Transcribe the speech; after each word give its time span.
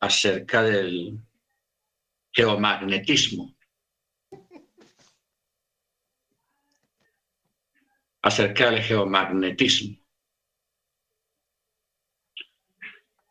acerca 0.00 0.62
del 0.62 1.18
geomagnetismo. 2.32 3.54
Acerca 8.22 8.70
del 8.70 8.82
geomagnetismo. 8.82 9.96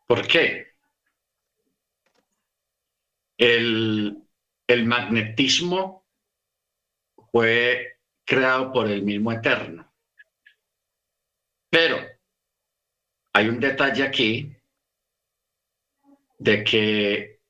¿Por 0.06 0.26
qué? 0.26 0.74
El, 3.36 4.22
el 4.66 4.86
magnetismo 4.86 6.06
fue 7.32 7.98
creado 8.24 8.72
por 8.72 8.88
el 8.88 9.02
mismo 9.02 9.32
Eterno. 9.32 9.92
Pero 11.68 11.98
hay 13.32 13.48
un 13.48 13.58
detalle 13.58 14.04
aquí 14.04 14.53
de 16.38 16.64
que 16.64 17.40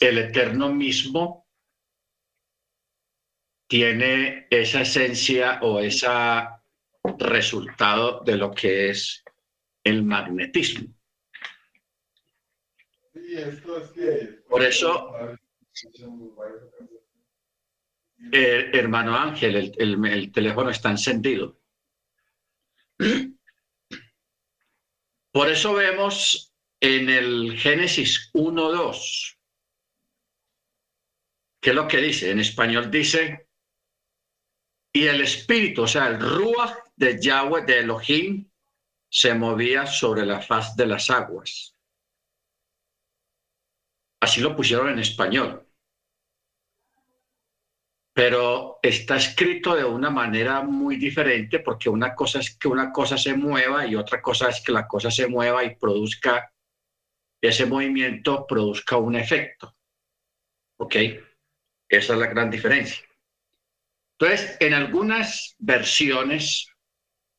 el 0.00 0.18
Eterno 0.18 0.72
mismo 0.72 1.46
tiene 3.66 4.46
esa 4.50 4.82
esencia 4.82 5.60
o 5.62 5.80
ese 5.80 6.08
resultado 7.18 8.20
de 8.20 8.36
lo 8.36 8.50
que 8.50 8.90
es 8.90 9.24
el 9.82 10.02
magnetismo. 10.02 10.94
Por 14.48 14.62
eso, 14.62 15.14
eh, 18.32 18.70
hermano 18.74 19.16
Ángel, 19.16 19.72
el 19.78 20.32
teléfono 20.32 20.70
está 20.70 20.90
encendido. 20.90 21.58
Por 25.32 25.48
eso 25.48 25.72
vemos 25.72 26.51
en 26.82 27.08
el 27.08 27.56
Génesis 27.56 28.30
1.2, 28.34 29.38
¿qué 31.60 31.70
es 31.70 31.76
lo 31.76 31.86
que 31.86 31.98
dice? 31.98 32.32
En 32.32 32.40
español 32.40 32.90
dice, 32.90 33.48
y 34.92 35.06
el 35.06 35.20
espíritu, 35.20 35.82
o 35.82 35.86
sea, 35.86 36.08
el 36.08 36.18
Ruach 36.18 36.76
de 36.96 37.22
Yahweh, 37.22 37.62
de 37.64 37.78
Elohim, 37.78 38.50
se 39.08 39.32
movía 39.32 39.86
sobre 39.86 40.26
la 40.26 40.40
faz 40.40 40.74
de 40.74 40.86
las 40.86 41.08
aguas. 41.08 41.76
Así 44.20 44.40
lo 44.40 44.56
pusieron 44.56 44.88
en 44.88 44.98
español 44.98 45.72
pero 48.14 48.78
está 48.82 49.16
escrito 49.16 49.74
de 49.74 49.84
una 49.84 50.10
manera 50.10 50.62
muy 50.62 50.96
diferente 50.96 51.60
porque 51.60 51.88
una 51.88 52.14
cosa 52.14 52.40
es 52.40 52.56
que 52.56 52.68
una 52.68 52.92
cosa 52.92 53.16
se 53.16 53.34
mueva 53.34 53.86
y 53.86 53.96
otra 53.96 54.20
cosa 54.20 54.48
es 54.48 54.60
que 54.60 54.72
la 54.72 54.86
cosa 54.86 55.10
se 55.10 55.26
mueva 55.28 55.64
y 55.64 55.76
produzca 55.76 56.51
ese 57.42 57.66
movimiento, 57.66 58.46
produzca 58.46 58.96
un 58.96 59.16
efecto. 59.16 59.76
¿Ok? 60.78 60.96
Esa 61.88 62.12
es 62.14 62.18
la 62.18 62.26
gran 62.26 62.50
diferencia. 62.50 63.04
Entonces, 64.18 64.56
en 64.60 64.72
algunas 64.72 65.56
versiones 65.58 66.68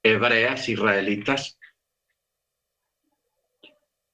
hebreas, 0.03 0.67
israelitas, 0.69 1.57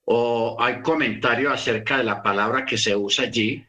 o 0.06 0.56
hay 0.59 0.81
comentarios 0.81 1.54
acerca 1.54 1.98
de 1.98 2.03
la 2.03 2.22
palabra 2.24 2.66
que 2.66 2.78
se 2.78 2.96
usa 2.96 3.26
allí, 3.26 3.66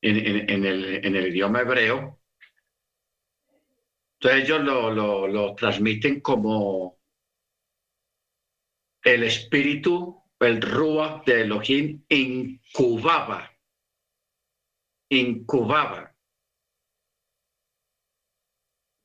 en, 0.00 0.64
el, 0.64 1.26
idioma 1.26 1.60
hebreo. 1.60 2.20
Entonces 4.20 4.44
ellos 4.44 4.60
lo, 4.62 5.54
transmiten 5.54 6.20
como 6.20 6.97
el 9.14 9.22
espíritu, 9.22 10.22
el 10.38 10.60
rúa 10.60 11.22
de 11.24 11.40
Elohim 11.40 12.04
incubaba, 12.10 13.50
incubaba. 15.08 16.14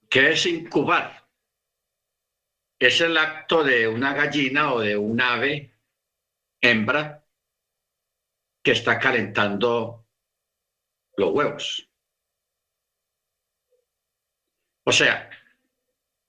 ¿Qué 0.09 0.31
es 0.31 0.45
incubar? 0.45 1.25
Es 2.77 2.99
el 2.99 3.17
acto 3.17 3.63
de 3.63 3.87
una 3.87 4.13
gallina 4.13 4.73
o 4.73 4.81
de 4.81 4.97
un 4.97 5.21
ave 5.21 5.73
hembra 6.61 7.25
que 8.61 8.71
está 8.71 8.99
calentando 8.99 10.05
los 11.15 11.31
huevos. 11.31 11.89
O 14.83 14.91
sea, 14.91 15.29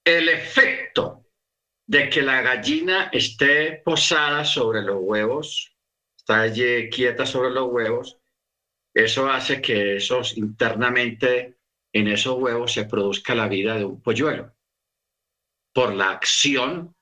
el 0.05 0.29
efecto 0.29 1.24
de 1.87 2.09
que 2.09 2.23
la 2.23 2.41
gallina 2.43 3.11
esté 3.13 3.83
posada 3.85 4.45
sobre 4.45 4.83
los 4.83 4.99
huevos, 5.01 5.77
está 6.17 6.43
allí 6.43 6.89
quieta 6.89 7.27
sobre 7.27 7.51
los 7.51 7.71
huevos, 7.71 8.19
eso 8.95 9.31
hace 9.31 9.61
que 9.61 9.97
esos 9.97 10.37
internamente 10.37 11.59
en 11.93 12.09
esos 12.09 12.39
huevos 12.39 12.73
se 12.73 12.85
produzca 12.85 13.35
la 13.35 13.49
vida 13.49 13.77
de 13.77 13.85
un 13.85 14.01
polluelo 14.01 14.55
por 15.73 15.93
la 15.93 16.11
acción 16.11 16.95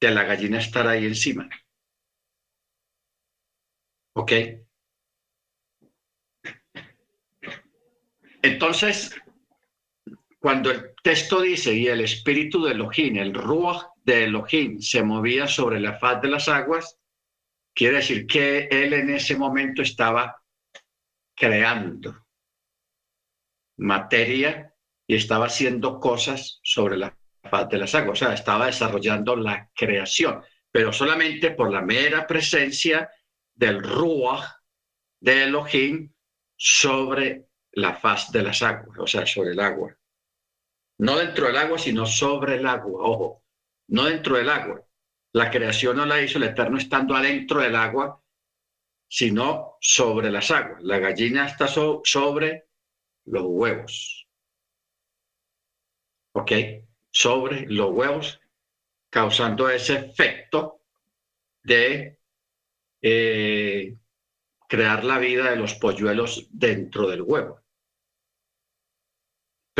de 0.00 0.10
la 0.10 0.24
gallina 0.24 0.58
estar 0.58 0.86
ahí 0.86 1.06
encima. 1.06 1.48
¿Ok? 4.14 4.32
Entonces, 8.42 9.14
cuando 10.40 10.70
el 10.70 10.94
texto 11.02 11.42
dice, 11.42 11.74
y 11.74 11.86
el 11.86 12.00
espíritu 12.00 12.64
de 12.64 12.72
Elohim, 12.72 13.18
el 13.18 13.34
ruach 13.34 13.84
de 14.02 14.24
Elohim, 14.24 14.80
se 14.80 15.02
movía 15.02 15.46
sobre 15.46 15.78
la 15.78 15.98
faz 15.98 16.22
de 16.22 16.28
las 16.28 16.48
aguas, 16.48 16.98
quiere 17.74 17.98
decir 17.98 18.26
que 18.26 18.66
él 18.70 18.94
en 18.94 19.10
ese 19.10 19.36
momento 19.36 19.82
estaba 19.82 20.42
creando 21.36 22.26
materia 23.76 24.74
y 25.06 25.16
estaba 25.16 25.46
haciendo 25.46 26.00
cosas 26.00 26.58
sobre 26.62 26.96
la 26.96 27.14
faz 27.42 27.68
de 27.68 27.78
las 27.78 27.94
aguas, 27.94 28.22
o 28.22 28.24
sea, 28.24 28.34
estaba 28.34 28.66
desarrollando 28.66 29.36
la 29.36 29.70
creación, 29.74 30.42
pero 30.70 30.90
solamente 30.90 31.50
por 31.50 31.70
la 31.70 31.82
mera 31.82 32.26
presencia 32.26 33.10
del 33.54 33.82
Ruach 33.82 34.46
de 35.20 35.44
Elohim 35.44 36.10
sobre 36.56 37.48
la 37.72 37.94
faz 37.94 38.32
de 38.32 38.42
las 38.42 38.62
aguas, 38.62 38.98
o 38.98 39.06
sea, 39.06 39.26
sobre 39.26 39.50
el 39.50 39.60
agua. 39.60 39.99
No 41.00 41.16
dentro 41.16 41.46
del 41.46 41.56
agua, 41.56 41.78
sino 41.78 42.04
sobre 42.04 42.56
el 42.56 42.66
agua, 42.66 43.00
ojo, 43.02 43.42
no 43.88 44.04
dentro 44.04 44.36
del 44.36 44.50
agua. 44.50 44.84
La 45.32 45.50
creación 45.50 45.96
no 45.96 46.04
la 46.04 46.20
hizo 46.20 46.36
el 46.36 46.44
Eterno 46.44 46.76
estando 46.76 47.14
adentro 47.14 47.60
del 47.60 47.74
agua, 47.74 48.22
sino 49.08 49.78
sobre 49.80 50.30
las 50.30 50.50
aguas. 50.50 50.82
La 50.82 50.98
gallina 50.98 51.46
está 51.46 51.68
sobre 51.68 52.68
los 53.24 53.44
huevos. 53.46 54.28
¿Ok? 56.32 56.52
Sobre 57.10 57.64
los 57.66 57.90
huevos, 57.92 58.38
causando 59.08 59.70
ese 59.70 59.94
efecto 59.94 60.82
de 61.62 62.18
eh, 63.00 63.96
crear 64.68 65.02
la 65.04 65.18
vida 65.18 65.48
de 65.48 65.56
los 65.56 65.76
polluelos 65.76 66.46
dentro 66.50 67.08
del 67.08 67.22
huevo. 67.22 67.59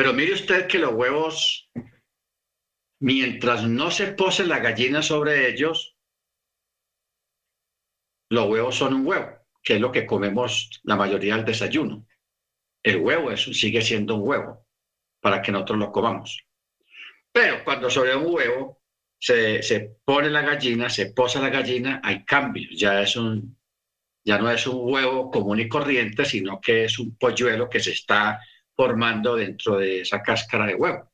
Pero 0.01 0.15
mire 0.15 0.33
usted 0.33 0.67
que 0.67 0.79
los 0.79 0.95
huevos, 0.95 1.71
mientras 3.01 3.69
no 3.69 3.91
se 3.91 4.07
pose 4.15 4.47
la 4.47 4.59
gallina 4.59 5.03
sobre 5.03 5.51
ellos, 5.51 5.95
los 8.31 8.49
huevos 8.49 8.77
son 8.77 8.95
un 8.95 9.07
huevo, 9.07 9.29
que 9.63 9.75
es 9.75 9.81
lo 9.83 9.93
que 9.93 10.07
comemos 10.07 10.71
la 10.85 10.97
mayoría 10.97 11.37
del 11.37 11.45
desayuno. 11.45 12.07
El 12.83 12.97
huevo 12.97 13.31
es, 13.31 13.43
sigue 13.43 13.83
siendo 13.83 14.15
un 14.15 14.27
huevo 14.27 14.67
para 15.21 15.43
que 15.43 15.53
nosotros 15.53 15.79
lo 15.79 15.93
comamos. 15.93 16.47
Pero 17.31 17.63
cuando 17.63 17.91
sobre 17.91 18.17
un 18.17 18.35
huevo 18.35 18.81
se, 19.19 19.99
pone 20.03 20.31
la 20.31 20.41
gallina, 20.41 20.89
se 20.89 21.13
posa 21.13 21.43
la 21.43 21.51
gallina, 21.51 22.01
hay 22.03 22.25
cambios. 22.25 22.71
Ya, 22.75 23.03
es 23.03 23.17
un, 23.17 23.55
ya 24.25 24.39
no 24.39 24.51
es 24.51 24.67
un 24.67 24.79
huevo 24.81 25.31
común 25.31 25.61
y 25.61 25.69
corriente, 25.69 26.25
sino 26.25 26.59
que 26.59 26.87
es 26.87 26.99
un 26.99 27.19
polluelo 27.19 27.69
que 27.69 27.81
se 27.81 27.91
está 27.91 28.41
formando 28.81 29.37
dentro 29.37 29.77
de 29.77 30.01
esa 30.01 30.23
cáscara 30.23 30.65
de 30.65 30.75
huevo. 30.75 31.13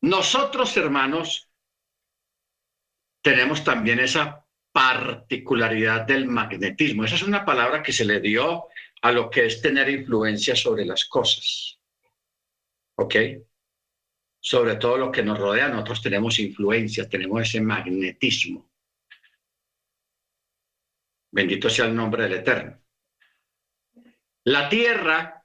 Nosotros, 0.00 0.76
hermanos, 0.76 1.48
tenemos 3.22 3.62
también 3.62 4.00
esa 4.00 4.44
particularidad 4.72 6.08
del 6.08 6.26
magnetismo. 6.26 7.04
Esa 7.04 7.14
es 7.14 7.22
una 7.22 7.44
palabra 7.44 7.84
que 7.84 7.92
se 7.92 8.04
le 8.04 8.18
dio 8.18 8.64
a 9.00 9.12
lo 9.12 9.30
que 9.30 9.46
es 9.46 9.62
tener 9.62 9.88
influencia 9.88 10.56
sobre 10.56 10.84
las 10.84 11.04
cosas. 11.04 11.78
¿Ok? 12.96 13.14
sobre 14.40 14.76
todo 14.76 14.98
lo 14.98 15.10
que 15.10 15.22
nos 15.22 15.38
rodea, 15.38 15.68
nosotros 15.68 16.02
tenemos 16.02 16.38
influencia, 16.38 17.08
tenemos 17.08 17.40
ese 17.40 17.62
magnetismo. 17.62 18.70
Bendito 21.30 21.70
sea 21.70 21.86
el 21.86 21.96
nombre 21.96 22.24
del 22.24 22.34
Eterno. 22.34 22.83
La 24.44 24.68
tierra 24.68 25.42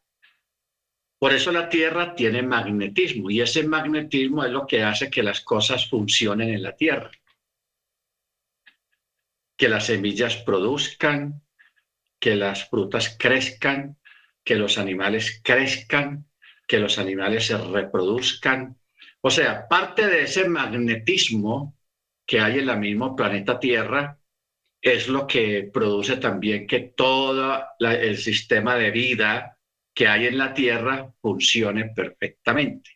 Por 1.17 1.33
eso 1.33 1.51
la 1.51 1.67
Tierra 1.67 2.15
tiene 2.15 2.41
magnetismo 2.41 3.29
y 3.29 3.41
ese 3.41 3.63
magnetismo 3.63 4.43
es 4.43 4.51
lo 4.51 4.65
que 4.65 4.83
hace 4.83 5.09
que 5.09 5.23
las 5.23 5.41
cosas 5.41 5.89
funcionen 5.89 6.49
en 6.49 6.63
la 6.63 6.75
Tierra. 6.75 7.11
Que 9.57 9.67
las 9.67 9.87
semillas 9.87 10.37
produzcan, 10.37 11.41
que 12.19 12.35
las 12.35 12.69
frutas 12.69 13.17
crezcan, 13.19 13.97
que 14.43 14.55
los 14.55 14.77
animales 14.77 15.41
crezcan, 15.43 16.25
que 16.65 16.79
los 16.79 16.97
animales 16.99 17.47
se 17.47 17.57
reproduzcan. 17.57 18.77
O 19.21 19.29
sea, 19.29 19.67
parte 19.67 20.07
de 20.07 20.23
ese 20.23 20.47
magnetismo 20.47 21.77
que 22.25 22.39
hay 22.39 22.59
en 22.59 22.69
el 22.69 22.77
mismo 22.77 23.15
planeta 23.15 23.59
Tierra 23.59 24.18
es 24.81 25.07
lo 25.07 25.27
que 25.27 25.69
produce 25.73 26.17
también 26.17 26.65
que 26.65 26.93
todo 26.95 27.61
el 27.79 28.17
sistema 28.17 28.75
de 28.75 28.91
vida 28.91 29.57
que 29.93 30.07
hay 30.07 30.27
en 30.27 30.37
la 30.37 30.53
Tierra 30.53 31.13
funcione 31.21 31.89
perfectamente. 31.89 32.91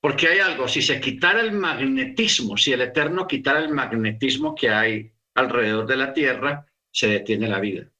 Porque 0.00 0.28
hay 0.28 0.38
algo, 0.40 0.68
si 0.68 0.82
se 0.82 1.00
quitara 1.00 1.40
el 1.40 1.52
magnetismo, 1.52 2.56
si 2.58 2.72
el 2.72 2.82
Eterno 2.82 3.26
quitara 3.26 3.60
el 3.60 3.70
magnetismo 3.70 4.54
que 4.54 4.68
hay 4.68 5.12
alrededor 5.34 5.86
de 5.86 5.96
la 5.96 6.12
Tierra, 6.12 6.66
se 6.90 7.08
detiene 7.08 7.48
la 7.48 7.60
vida. 7.60 7.90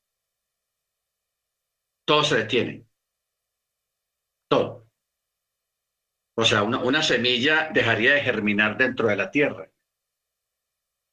Todo 2.05 2.23
se 2.23 2.37
detiene. 2.37 2.87
Todo. 4.49 4.87
O 6.37 6.45
sea, 6.45 6.63
una, 6.63 7.03
semilla 7.03 7.71
dejaría 7.73 8.15
de 8.15 8.23
germinar 8.23 8.77
dentro 8.77 9.09
de 9.09 9.17
la 9.17 9.31
Tierra. 9.31 9.71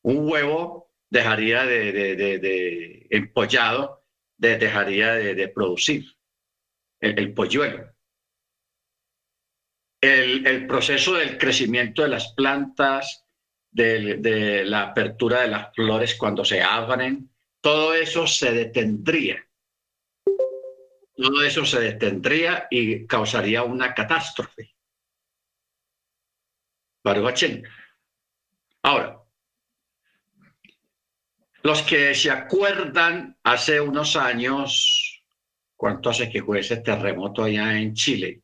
Un 0.03 0.29
huevo 0.29 0.91
dejaría 1.09 1.65
de, 1.65 1.91
de 1.91 3.07
empollado 3.09 4.01
dejaría 4.41 5.13
de, 5.13 5.47
producir 5.49 6.05
el, 6.99 7.33
polluelo. 7.33 7.93
El, 10.01 10.65
proceso 10.65 11.13
del 11.13 11.37
crecimiento 11.37 12.01
de 12.01 12.07
las 12.07 12.33
plantas, 12.33 13.25
de, 13.69 14.63
la 14.65 14.83
apertura 14.83 15.41
de 15.41 15.47
las 15.47 15.73
flores 15.75 16.15
cuando 16.15 16.43
se 16.43 16.61
abren, 16.61 17.31
todo 17.61 17.93
eso 17.93 18.25
se 18.25 18.51
detendría. 18.51 19.47
Todo 21.15 21.43
eso 21.43 21.63
se 21.65 21.79
detendría 21.79 22.67
y 22.71 23.05
causaría 23.05 23.61
una 23.61 23.93
catástrofe. 23.93 24.73
Ahora, 28.81 29.20
los 31.63 31.81
que 31.83 32.15
se 32.15 32.31
acuerdan 32.31 33.37
hace 33.43 33.79
unos 33.79 34.15
años, 34.15 35.23
¿cuánto 35.75 36.09
hace 36.09 36.29
que 36.29 36.43
fue 36.43 36.59
ese 36.59 36.77
terremoto 36.77 37.43
allá 37.43 37.77
en 37.77 37.93
Chile? 37.93 38.41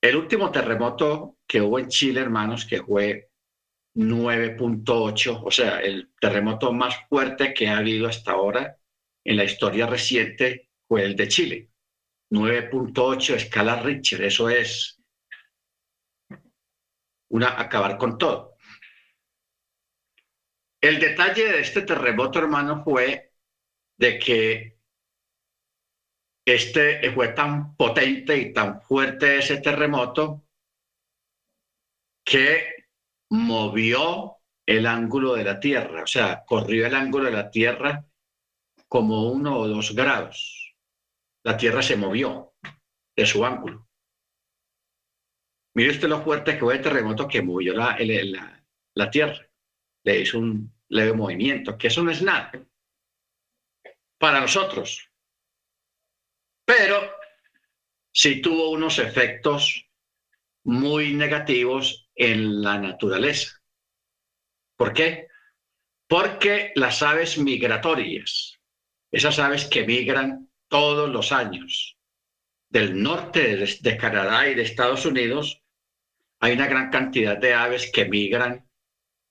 El 0.00 0.16
último 0.16 0.50
terremoto 0.50 1.38
que 1.46 1.60
hubo 1.60 1.78
en 1.78 1.88
Chile, 1.88 2.20
hermanos, 2.20 2.64
que 2.64 2.82
fue 2.82 3.30
9.8, 3.94 5.42
o 5.44 5.50
sea, 5.50 5.80
el 5.80 6.12
terremoto 6.20 6.72
más 6.72 6.96
fuerte 7.08 7.52
que 7.52 7.68
ha 7.68 7.78
habido 7.78 8.06
hasta 8.08 8.32
ahora 8.32 8.76
en 9.24 9.36
la 9.36 9.44
historia 9.44 9.86
reciente 9.86 10.70
fue 10.86 11.04
el 11.04 11.16
de 11.16 11.28
Chile. 11.28 11.70
9.8 12.30 13.34
escala 13.34 13.82
Richter, 13.82 14.22
eso 14.22 14.48
es 14.48 15.00
una 17.28 17.60
acabar 17.60 17.98
con 17.98 18.16
todo. 18.16 18.49
El 20.80 20.98
detalle 20.98 21.52
de 21.52 21.60
este 21.60 21.82
terremoto, 21.82 22.38
hermano, 22.38 22.82
fue 22.82 23.32
de 23.98 24.18
que 24.18 24.78
este 26.46 27.10
fue 27.12 27.28
tan 27.28 27.76
potente 27.76 28.36
y 28.38 28.52
tan 28.52 28.80
fuerte 28.80 29.38
ese 29.38 29.60
terremoto 29.60 30.46
que 32.24 32.86
movió 33.30 34.38
el 34.66 34.86
ángulo 34.86 35.34
de 35.34 35.44
la 35.44 35.60
Tierra, 35.60 36.04
o 36.04 36.06
sea, 36.06 36.44
corrió 36.46 36.86
el 36.86 36.94
ángulo 36.94 37.26
de 37.26 37.32
la 37.32 37.50
Tierra 37.50 38.06
como 38.88 39.30
uno 39.30 39.58
o 39.58 39.68
dos 39.68 39.94
grados. 39.94 40.74
La 41.44 41.56
Tierra 41.56 41.82
se 41.82 41.96
movió 41.96 42.54
de 43.14 43.26
su 43.26 43.44
ángulo. 43.44 43.86
Mire 45.74 45.90
usted 45.90 46.08
lo 46.08 46.22
fuerte 46.22 46.54
que 46.54 46.60
fue 46.60 46.76
el 46.76 46.82
terremoto 46.82 47.28
que 47.28 47.42
movió 47.42 47.74
la, 47.74 47.98
la 48.94 49.10
Tierra 49.10 49.49
le 50.04 50.20
hizo 50.20 50.38
un 50.38 50.72
leve 50.88 51.12
movimiento, 51.12 51.76
que 51.76 51.88
eso 51.88 52.02
no 52.02 52.10
es 52.10 52.22
nada 52.22 52.52
para 54.18 54.40
nosotros. 54.40 55.10
Pero 56.64 57.10
sí 58.12 58.40
tuvo 58.40 58.70
unos 58.70 58.98
efectos 58.98 59.88
muy 60.64 61.14
negativos 61.14 62.10
en 62.14 62.62
la 62.62 62.78
naturaleza. 62.78 63.60
¿Por 64.76 64.92
qué? 64.92 65.28
Porque 66.06 66.72
las 66.74 67.02
aves 67.02 67.38
migratorias, 67.38 68.60
esas 69.10 69.38
aves 69.38 69.64
que 69.66 69.86
migran 69.86 70.50
todos 70.68 71.08
los 71.08 71.32
años 71.32 71.96
del 72.68 73.02
norte 73.02 73.56
de, 73.56 73.96
Canadá 73.96 74.48
y 74.48 74.54
de 74.54 74.62
Estados 74.62 75.04
Unidos, 75.04 75.62
hay 76.38 76.52
una 76.52 76.66
gran 76.66 76.90
cantidad 76.90 77.36
de 77.36 77.54
aves 77.54 77.90
que 77.92 78.04
migran 78.04 78.69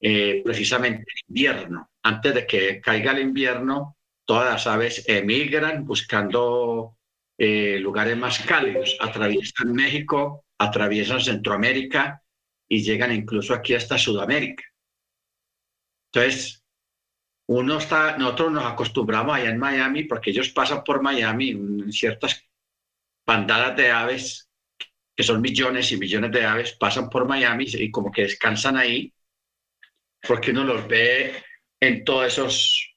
eh, 0.02 0.42
precisamente 0.44 1.00
en 1.12 1.36
invierno. 1.36 1.90
Antes 2.04 2.34
de 2.34 2.48
que 2.48 2.80
caiga 2.80 3.12
el 3.12 3.20
invierno, 3.20 3.98
todas 4.26 4.52
las 4.52 4.68
aves 4.68 5.04
emigran 5.08 5.86
buscando 5.86 6.98
eh, 7.38 7.80
lugares 7.80 8.18
más 8.18 8.40
cálidos, 8.40 8.98
atraviesan 9.00 9.74
México, 9.74 10.46
atraviesan 10.58 11.22
Centroamérica 11.22 12.22
y 12.68 12.84
llegan 12.84 13.14
incluso 13.14 13.54
aquí 13.54 13.74
hasta 13.74 13.98
Sudamérica. 13.98 14.64
Entonces, 16.12 16.64
uno 17.48 17.78
está, 17.80 18.18
nosotros 18.18 18.52
nos 18.52 18.66
acostumbramos 18.66 19.36
allá 19.36 19.50
en 19.50 19.58
Miami 19.58 20.04
porque 20.04 20.30
ellos 20.30 20.50
pasan 20.50 20.84
por 20.84 21.02
Miami 21.02 21.50
en 21.50 21.92
ciertas 21.92 22.46
bandadas 23.26 23.76
de 23.76 23.92
aves, 23.92 24.50
que 25.16 25.24
son 25.24 25.42
millones 25.42 25.92
y 25.92 25.98
millones 25.98 26.32
de 26.32 26.46
aves, 26.46 26.74
pasan 26.74 27.10
por 27.10 27.28
Miami 27.28 27.66
y 27.68 27.92
como 27.92 28.12
que 28.12 28.24
descansan 28.24 28.78
ahí 28.78 29.14
porque 30.28 30.52
uno 30.52 30.64
los 30.64 30.88
ve 30.88 31.44
en 31.80 32.04
todos 32.04 32.28
esos 32.28 32.96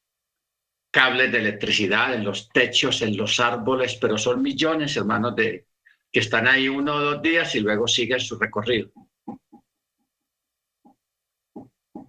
cables 0.90 1.32
de 1.32 1.38
electricidad, 1.38 2.14
en 2.14 2.24
los 2.24 2.50
techos, 2.50 3.00
en 3.02 3.16
los 3.16 3.40
árboles, 3.40 3.96
pero 4.00 4.18
son 4.18 4.42
millones, 4.42 4.96
hermanos, 4.96 5.34
de 5.34 5.66
que 6.10 6.20
están 6.20 6.46
ahí 6.46 6.68
uno 6.68 6.94
o 6.94 7.00
dos 7.00 7.22
días 7.22 7.54
y 7.54 7.60
luego 7.60 7.88
siguen 7.88 8.20
su 8.20 8.38
recorrido. 8.38 8.92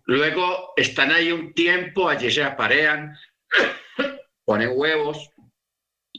Luego 0.05 0.73
están 0.75 1.11
ahí 1.11 1.31
un 1.31 1.53
tiempo, 1.53 2.09
allí 2.09 2.29
se 2.29 2.43
aparean, 2.43 3.15
ponen 4.45 4.71
huevos, 4.73 5.31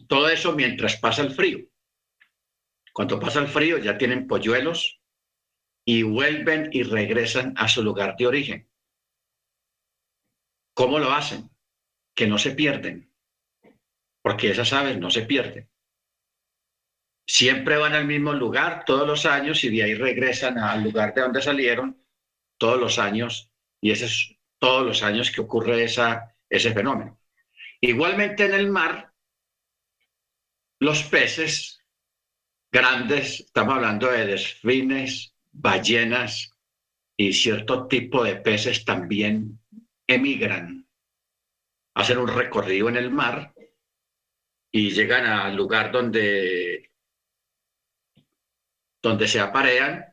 todo 0.08 0.30
eso 0.30 0.52
mientras 0.52 0.96
pasa 0.96 1.22
el 1.22 1.32
frío. 1.32 1.66
Cuando 2.94 3.20
pasa 3.20 3.40
el 3.40 3.48
frío 3.48 3.76
ya 3.78 3.98
tienen 3.98 4.26
polluelos 4.26 5.00
y 5.84 6.02
vuelven 6.02 6.70
y 6.72 6.82
regresan 6.82 7.52
a 7.58 7.68
su 7.68 7.82
lugar 7.82 8.16
de 8.16 8.26
origen. 8.26 8.68
¿Cómo 10.74 10.98
lo 10.98 11.12
hacen? 11.12 11.50
Que 12.14 12.26
no 12.26 12.36
se 12.36 12.50
pierden, 12.50 13.10
porque 14.22 14.50
esas 14.50 14.72
aves 14.72 14.98
no 14.98 15.10
se 15.10 15.22
pierden. 15.22 15.70
Siempre 17.26 17.76
van 17.76 17.94
al 17.94 18.06
mismo 18.06 18.32
lugar 18.32 18.84
todos 18.84 19.06
los 19.06 19.24
años 19.24 19.62
y 19.64 19.74
de 19.74 19.84
ahí 19.84 19.94
regresan 19.94 20.58
al 20.58 20.82
lugar 20.82 21.14
de 21.14 21.22
donde 21.22 21.40
salieron 21.40 22.04
todos 22.58 22.78
los 22.78 22.98
años 22.98 23.50
y 23.80 23.92
ese 23.92 24.06
es 24.06 24.36
todos 24.58 24.84
los 24.84 25.02
años 25.02 25.30
que 25.30 25.40
ocurre 25.40 25.84
esa, 25.84 26.36
ese 26.50 26.72
fenómeno. 26.72 27.18
Igualmente 27.80 28.44
en 28.44 28.54
el 28.54 28.68
mar, 28.68 29.12
los 30.80 31.02
peces 31.04 31.80
grandes, 32.70 33.40
estamos 33.40 33.74
hablando 33.76 34.10
de 34.10 34.26
delfines, 34.26 35.34
ballenas 35.52 36.52
y 37.16 37.32
cierto 37.32 37.86
tipo 37.86 38.24
de 38.24 38.36
peces 38.36 38.84
también 38.84 39.60
emigran, 40.06 40.86
hacen 41.94 42.18
un 42.18 42.28
recorrido 42.28 42.88
en 42.88 42.96
el 42.96 43.10
mar 43.10 43.54
y 44.70 44.90
llegan 44.90 45.26
al 45.26 45.54
lugar 45.54 45.92
donde, 45.92 46.92
donde 49.00 49.28
se 49.28 49.40
aparean, 49.40 50.04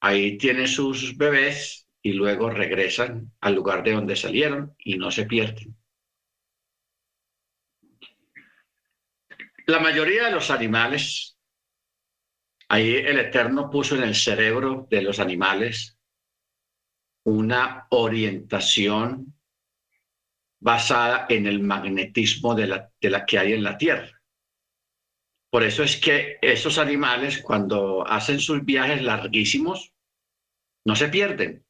ahí 0.00 0.38
tienen 0.38 0.68
sus 0.68 1.16
bebés 1.16 1.88
y 2.02 2.12
luego 2.12 2.50
regresan 2.50 3.32
al 3.40 3.54
lugar 3.54 3.82
de 3.82 3.92
donde 3.92 4.16
salieron 4.16 4.74
y 4.78 4.96
no 4.96 5.10
se 5.10 5.26
pierden. 5.26 5.76
La 9.66 9.80
mayoría 9.80 10.26
de 10.26 10.30
los 10.30 10.50
animales, 10.50 11.36
ahí 12.68 12.94
el 12.94 13.18
Eterno 13.18 13.68
puso 13.68 13.96
en 13.96 14.04
el 14.04 14.14
cerebro 14.14 14.86
de 14.88 15.02
los 15.02 15.18
animales 15.18 15.98
una 17.24 17.88
orientación 17.90 19.35
basada 20.66 21.26
en 21.28 21.46
el 21.46 21.60
magnetismo 21.60 22.56
de 22.56 22.66
la, 22.66 22.92
de 23.00 23.08
la 23.08 23.24
que 23.24 23.38
hay 23.38 23.52
en 23.52 23.62
la 23.62 23.78
Tierra. 23.78 24.20
Por 25.48 25.62
eso 25.62 25.84
es 25.84 25.96
que 25.96 26.38
esos 26.42 26.78
animales, 26.78 27.40
cuando 27.40 28.04
hacen 28.04 28.40
sus 28.40 28.64
viajes 28.64 29.00
larguísimos, 29.00 29.94
no 30.84 30.96
se 30.96 31.06
pierden. 31.08 31.64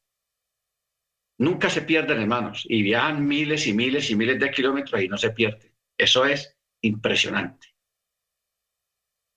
Nunca 1.37 1.69
se 1.69 1.83
pierden, 1.83 2.21
hermanos, 2.21 2.65
y 2.67 2.81
viajan 2.81 3.27
miles 3.27 3.67
y 3.67 3.73
miles 3.73 4.09
y 4.09 4.15
miles 4.15 4.39
de 4.39 4.49
kilómetros 4.49 4.99
y 4.99 5.07
no 5.07 5.19
se 5.19 5.29
pierden. 5.29 5.71
Eso 5.95 6.25
es 6.25 6.57
impresionante. 6.81 7.67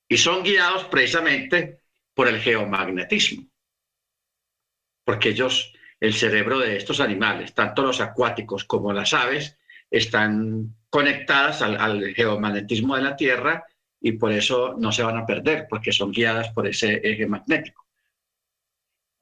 Y 0.09 0.17
son 0.17 0.43
guiados 0.43 0.87
precisamente 0.87 1.83
por 2.14 2.29
el 2.29 2.40
geomagnetismo, 2.40 3.47
porque 5.05 5.29
ellos, 5.29 5.75
el 6.00 6.14
cerebro 6.14 6.59
de 6.59 6.76
estos 6.76 6.99
animales, 7.00 7.54
tanto 7.54 7.83
los 7.83 8.00
acuáticos 8.00 8.64
como 8.64 8.92
las 8.92 9.12
aves, 9.12 9.59
están 9.90 10.75
conectadas 10.88 11.62
al, 11.62 12.14
geomagnetismo 12.14 12.97
de 12.97 13.02
la 13.02 13.16
Tierra 13.16 13.64
y 14.00 14.12
por 14.12 14.33
eso 14.33 14.75
no 14.78 14.92
se 14.92 15.02
van 15.02 15.19
a 15.19 15.26
perder, 15.26 15.66
porque 15.69 15.92
son 15.92 16.11
guiadas 16.11 16.49
por 16.52 16.66
ese 16.66 17.00
eje 17.04 17.26
magnético. 17.26 17.87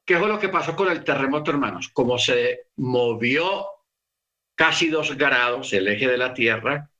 ¿Qué 0.05 0.17
fue 0.17 0.29
lo 0.29 0.39
que 0.39 0.49
pasó 0.49 0.77
con 0.77 0.91
el 0.91 1.05
terremoto, 1.05 1.51
hermanos? 1.51 1.89
Como 1.89 2.17
se 2.17 2.69
movió 2.77 3.67
casi 4.55 4.89
dos 4.89 5.17
grados 5.17 5.73
el 5.73 5.89
eje 5.89 6.09
de 6.09 6.17
la 6.17 6.33
Tierra, 6.33 6.91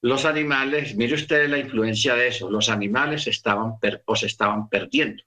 los 0.00 0.24
animales, 0.24 0.96
mire 0.96 1.14
usted 1.14 1.48
la 1.48 1.58
influencia 1.58 2.14
de 2.14 2.28
eso, 2.28 2.50
los 2.50 2.68
animales 2.68 3.26
estaban 3.26 3.74
o 4.04 4.16
se 4.16 4.26
estaban 4.26 4.68
perdiendo. 4.68 5.22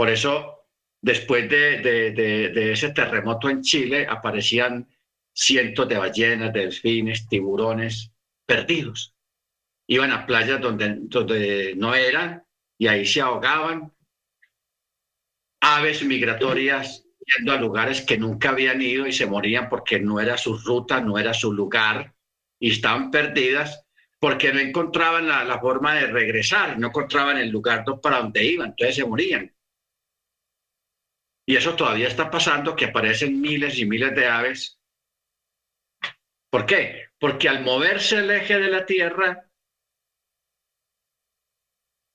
Por 0.00 0.08
eso, 0.08 0.64
después 1.02 1.46
de, 1.50 2.72
ese 2.72 2.88
terremoto 2.88 3.50
en 3.50 3.60
Chile, 3.60 4.06
aparecían 4.08 4.88
cientos 5.30 5.86
de 5.90 5.98
ballenas, 5.98 6.54
delfines, 6.54 7.28
tiburones 7.28 8.10
perdidos. 8.46 9.14
Iban 9.86 10.10
a 10.12 10.24
playas 10.24 10.58
donde, 10.58 11.74
no 11.76 11.94
eran 11.94 12.42
y 12.78 12.86
ahí 12.86 13.04
se 13.04 13.20
ahogaban. 13.20 13.92
Aves 15.60 16.02
migratorias 16.02 17.04
yendo 17.36 17.52
a 17.52 17.60
lugares 17.60 18.00
que 18.00 18.16
nunca 18.16 18.48
habían 18.48 18.80
ido 18.80 19.06
y 19.06 19.12
se 19.12 19.26
morían 19.26 19.68
porque 19.68 20.00
no 20.00 20.18
era 20.18 20.38
su 20.38 20.56
ruta, 20.56 21.02
no 21.02 21.18
era 21.18 21.34
su 21.34 21.52
lugar 21.52 22.14
y 22.58 22.70
estaban 22.70 23.10
perdidas 23.10 23.84
porque 24.18 24.50
no 24.50 24.60
encontraban 24.60 25.28
la, 25.28 25.60
forma 25.60 25.94
de 25.96 26.06
regresar, 26.06 26.78
no 26.78 26.86
encontraban 26.86 27.36
el 27.36 27.50
lugar 27.50 27.84
para 28.02 28.20
donde 28.22 28.42
iban, 28.42 28.70
entonces 28.70 28.96
se 28.96 29.04
morían. 29.04 29.52
Y 31.46 31.56
eso 31.56 31.74
todavía 31.74 32.08
está 32.08 32.30
pasando, 32.30 32.76
que 32.76 32.86
aparecen 32.86 33.40
miles 33.40 33.78
y 33.78 33.86
miles 33.86 34.14
de 34.14 34.26
aves. 34.26 34.80
¿Por 36.50 36.66
qué? 36.66 37.06
Porque 37.18 37.48
al 37.48 37.64
moverse 37.64 38.18
el 38.18 38.30
eje 38.30 38.58
de 38.58 38.70
la 38.70 38.84
Tierra, 38.84 39.50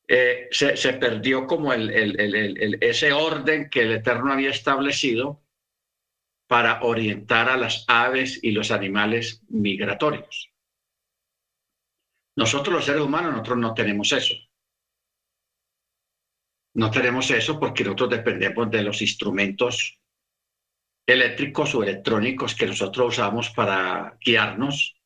eh, 0.08 0.50
se, 0.52 0.94
perdió 0.94 1.48
como 1.48 1.74
ese 1.74 3.12
orden 3.12 3.70
que 3.70 3.82
el 3.82 3.94
Eterno 3.94 4.34
había 4.34 4.52
establecido 4.52 5.42
para 6.48 6.84
orientar 6.84 7.50
a 7.50 7.58
las 7.58 7.86
aves 7.88 8.40
y 8.44 8.52
los 8.52 8.70
animales 8.70 9.42
migratorios. 9.50 10.52
Nosotros 12.38 12.76
los 12.76 12.86
seres 12.86 13.02
humanos, 13.02 13.32
nosotros 13.32 13.58
no 13.58 13.74
tenemos 13.74 14.12
eso. 14.12 14.36
No 16.76 16.92
tenemos 16.92 17.32
eso 17.32 17.58
porque 17.58 17.86
nosotros 17.86 18.10
dependemos 18.10 18.70
de 18.70 18.84
los 18.84 19.02
instrumentos 19.02 19.98
eléctricos 21.08 21.74
o 21.74 21.84
electrónicos 21.84 22.54
que 22.54 22.68
nosotros 22.68 23.14
usamos 23.14 23.50
para 23.52 24.18
guiarnos, 24.20 24.98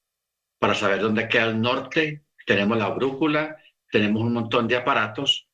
para 0.58 0.74
saber 0.74 1.00
dónde 1.00 1.28
queda 1.28 1.46
el 1.46 1.62
norte. 1.62 2.24
Tenemos 2.44 2.76
la 2.76 2.90
brújula, 2.90 3.58
tenemos 3.92 4.24
un 4.24 4.34
montón 4.34 4.68
de 4.68 4.78
aparatos, 4.78 5.48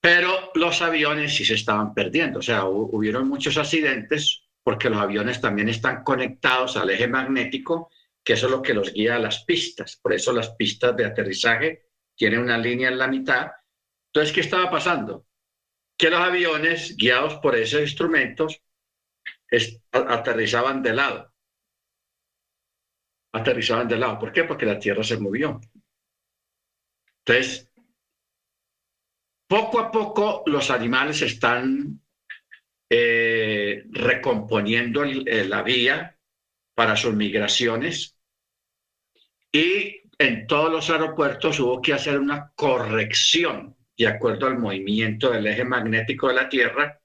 pero 0.00 0.50
los 0.54 0.82
aviones 0.82 1.36
sí 1.36 1.44
se 1.44 1.54
estaban 1.54 1.94
perdiendo, 1.94 2.40
o 2.40 2.42
sea, 2.42 2.64
hubieron 2.64 3.28
muchos 3.28 3.56
accidentes 3.56 4.42
porque 4.64 4.90
los 4.90 5.00
aviones 5.00 5.40
también 5.40 5.68
están 5.68 6.02
conectados 6.02 6.76
al 6.76 6.90
eje 6.90 7.06
magnético, 7.06 7.90
que 8.24 8.32
eso 8.32 8.46
es 8.46 8.52
lo 8.52 8.62
que 8.62 8.74
los 8.74 8.92
guía 8.92 9.14
a 9.14 9.20
las 9.20 9.44
pistas, 9.44 9.96
por 10.02 10.12
eso 10.12 10.32
las 10.32 10.50
pistas 10.50 10.96
de 10.96 11.04
aterrizaje 11.04 11.91
tienen 12.16 12.40
una 12.40 12.58
línea 12.58 12.88
en 12.88 12.98
la 12.98 13.08
mitad. 13.08 13.50
Entonces, 14.06 14.34
¿qué 14.34 14.40
estaba 14.40 14.70
pasando? 14.70 15.26
Que 15.96 16.10
los 16.10 16.20
aviones, 16.20 16.96
guiados 16.96 17.36
por 17.36 17.56
esos 17.56 17.80
instrumentos, 17.80 18.62
aterrizaban 19.92 20.82
de 20.82 20.92
lado. 20.92 21.32
Aterrizaban 23.32 23.88
de 23.88 23.98
lado. 23.98 24.18
¿Por 24.18 24.32
qué? 24.32 24.44
Porque 24.44 24.66
la 24.66 24.78
Tierra 24.78 25.02
se 25.02 25.18
movió. 25.18 25.60
Entonces, 27.24 27.70
poco 29.46 29.80
a 29.80 29.90
poco 29.90 30.42
los 30.46 30.70
animales 30.70 31.22
están 31.22 32.00
eh, 32.90 33.84
recomponiendo 33.90 35.04
eh, 35.04 35.44
la 35.46 35.62
vía 35.62 36.18
para 36.74 36.96
sus 36.96 37.14
migraciones 37.14 38.18
y 39.52 40.01
en 40.18 40.46
todos 40.46 40.70
los 40.70 40.90
aeropuertos 40.90 41.58
hubo 41.60 41.80
que 41.80 41.92
hacer 41.92 42.18
una 42.18 42.52
corrección 42.54 43.76
de 43.96 44.06
acuerdo 44.06 44.46
al 44.46 44.58
movimiento 44.58 45.30
del 45.30 45.46
eje 45.46 45.64
magnético 45.64 46.28
de 46.28 46.34
la 46.34 46.48
Tierra 46.48 47.00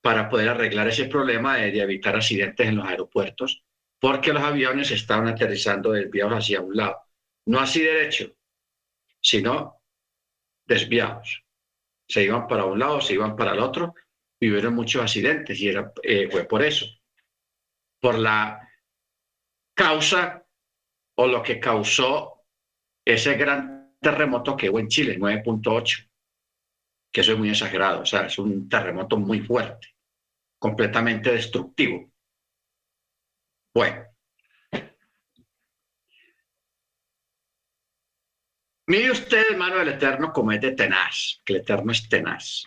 para 0.00 0.28
poder 0.28 0.50
arreglar 0.50 0.88
ese 0.88 1.06
problema 1.06 1.56
de, 1.56 1.80
evitar 1.80 2.14
accidentes 2.14 2.66
en 2.66 2.76
los 2.76 2.86
aeropuertos, 2.86 3.64
porque 3.98 4.32
los 4.32 4.42
aviones 4.42 4.90
estaban 4.90 5.28
aterrizando 5.28 5.92
desviados 5.92 6.34
hacia 6.34 6.60
un 6.60 6.76
lado, 6.76 6.98
no 7.46 7.58
así 7.58 7.80
derecho, 7.80 8.34
sino 9.20 9.80
desviados. 10.66 11.42
Se 12.06 12.22
iban 12.22 12.46
para 12.46 12.66
un 12.66 12.78
lado, 12.78 13.00
se 13.00 13.14
iban 13.14 13.34
para 13.34 13.52
el 13.52 13.60
otro, 13.60 13.94
y 14.38 14.50
hubieron 14.50 14.74
muchos 14.74 15.02
accidentes 15.02 15.58
y 15.60 15.68
era, 15.68 15.90
eh, 16.02 16.28
fue 16.30 16.44
por 16.44 16.62
eso, 16.62 16.86
por 17.98 18.18
la 18.18 18.68
causa 19.74 20.43
o 21.16 21.26
lo 21.26 21.42
que 21.42 21.60
causó 21.60 22.44
ese 23.04 23.34
gran 23.34 23.96
terremoto 24.00 24.56
que 24.56 24.70
hubo 24.70 24.78
en 24.78 24.88
Chile, 24.88 25.18
9.8, 25.18 26.08
que 27.12 27.20
eso 27.20 27.32
es 27.32 27.38
muy 27.38 27.50
exagerado, 27.50 28.02
o 28.02 28.06
sea, 28.06 28.26
es 28.26 28.38
un 28.38 28.68
terremoto 28.68 29.16
muy 29.16 29.40
fuerte, 29.40 29.94
completamente 30.58 31.32
destructivo. 31.32 32.10
Bueno, 33.74 34.14
Mire 38.86 39.12
usted, 39.12 39.52
hermano 39.52 39.78
del 39.78 39.88
Eterno, 39.88 40.30
como 40.30 40.52
es 40.52 40.60
de 40.60 40.72
tenaz, 40.72 41.40
que 41.42 41.54
el 41.54 41.60
Eterno 41.60 41.90
es 41.90 42.06
tenaz. 42.06 42.64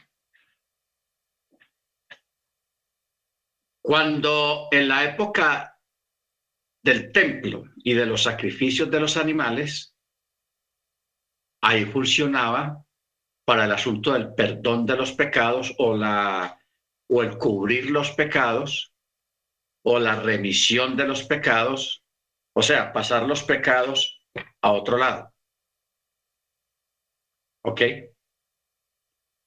Cuando 3.84 4.68
en 4.72 4.88
la 4.88 5.04
época 5.04 5.77
del 6.88 7.12
templo 7.12 7.66
y 7.84 7.94
de 7.96 8.06
los 8.06 8.24
sacrificios 8.24 8.90
de 8.90 9.02
los 9.02 9.18
animales, 9.18 9.94
ahí 11.62 11.84
funcionaba 11.84 12.86
para 13.46 13.66
el 13.66 13.74
asunto 13.74 14.14
del 14.14 14.34
perdón 14.34 14.86
de 14.86 14.96
los 14.96 15.12
pecados 15.12 15.76
o, 15.80 15.98
la, 15.98 16.58
o 17.10 17.24
el 17.24 17.38
cubrir 17.38 17.92
los 17.92 18.12
pecados 18.12 18.94
o 19.84 20.00
la 20.00 20.16
remisión 20.16 20.96
de 20.96 21.06
los 21.06 21.24
pecados, 21.24 22.06
o 22.56 22.62
sea, 22.62 22.94
pasar 22.94 23.24
los 23.24 23.44
pecados 23.44 24.22
a 24.62 24.72
otro 24.72 24.98
lado. 24.98 25.34
¿Ok? 27.66 27.82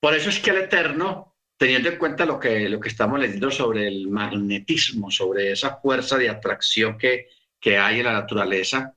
Por 0.03 0.15
eso 0.15 0.29
es 0.29 0.41
que 0.41 0.51
el 0.51 0.59
Eterno, 0.59 1.30
teniendo 1.61 1.91
en 1.91 1.99
cuenta 1.99 2.25
lo 2.25 2.41
que, 2.41 2.71
lo 2.71 2.81
que 2.81 2.89
estamos 2.89 3.21
leyendo 3.21 3.51
sobre 3.51 3.87
el 3.87 4.09
magnetismo, 4.09 5.11
sobre 5.11 5.53
esa 5.53 5.77
fuerza 5.77 6.17
de 6.17 6.31
atracción 6.31 6.97
que, 6.97 7.29
que 7.61 7.77
hay 7.77 7.99
en 7.99 8.07
la 8.07 8.15
naturaleza, 8.15 8.97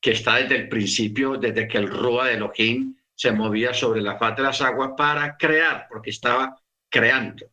que 0.00 0.10
está 0.10 0.38
desde 0.38 0.56
el 0.56 0.68
principio, 0.68 1.36
desde 1.36 1.68
que 1.68 1.78
el 1.78 1.86
Rúa 1.86 2.26
de 2.26 2.34
Elohim 2.34 2.96
se 3.14 3.30
movía 3.30 3.72
sobre 3.72 4.02
la 4.02 4.18
faz 4.18 4.36
de 4.36 4.42
las 4.42 4.60
aguas 4.60 4.94
para 4.96 5.36
crear, 5.36 5.86
porque 5.88 6.10
estaba 6.10 6.60
creando. 6.88 7.46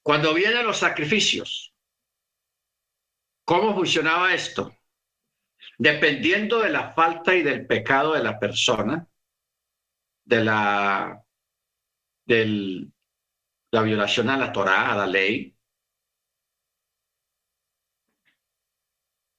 Cuando 0.00 0.32
vienen 0.32 0.64
los 0.64 0.78
sacrificios, 0.78 1.74
¿cómo 3.44 3.74
funcionaba 3.74 4.32
esto? 4.32 4.76
Dependiendo 5.76 6.60
de 6.60 6.70
la 6.70 6.92
falta 6.92 7.34
y 7.34 7.42
del 7.42 7.66
pecado 7.66 8.12
de 8.12 8.22
la 8.22 8.38
persona, 8.38 9.08
de 10.24 10.44
la, 10.44 11.25
del, 12.26 12.92
la 13.70 13.82
violación 13.82 14.28
a 14.30 14.36
la 14.36 14.52
Torá, 14.52 14.92
a 14.92 14.96
la 14.96 15.06
ley, 15.06 15.56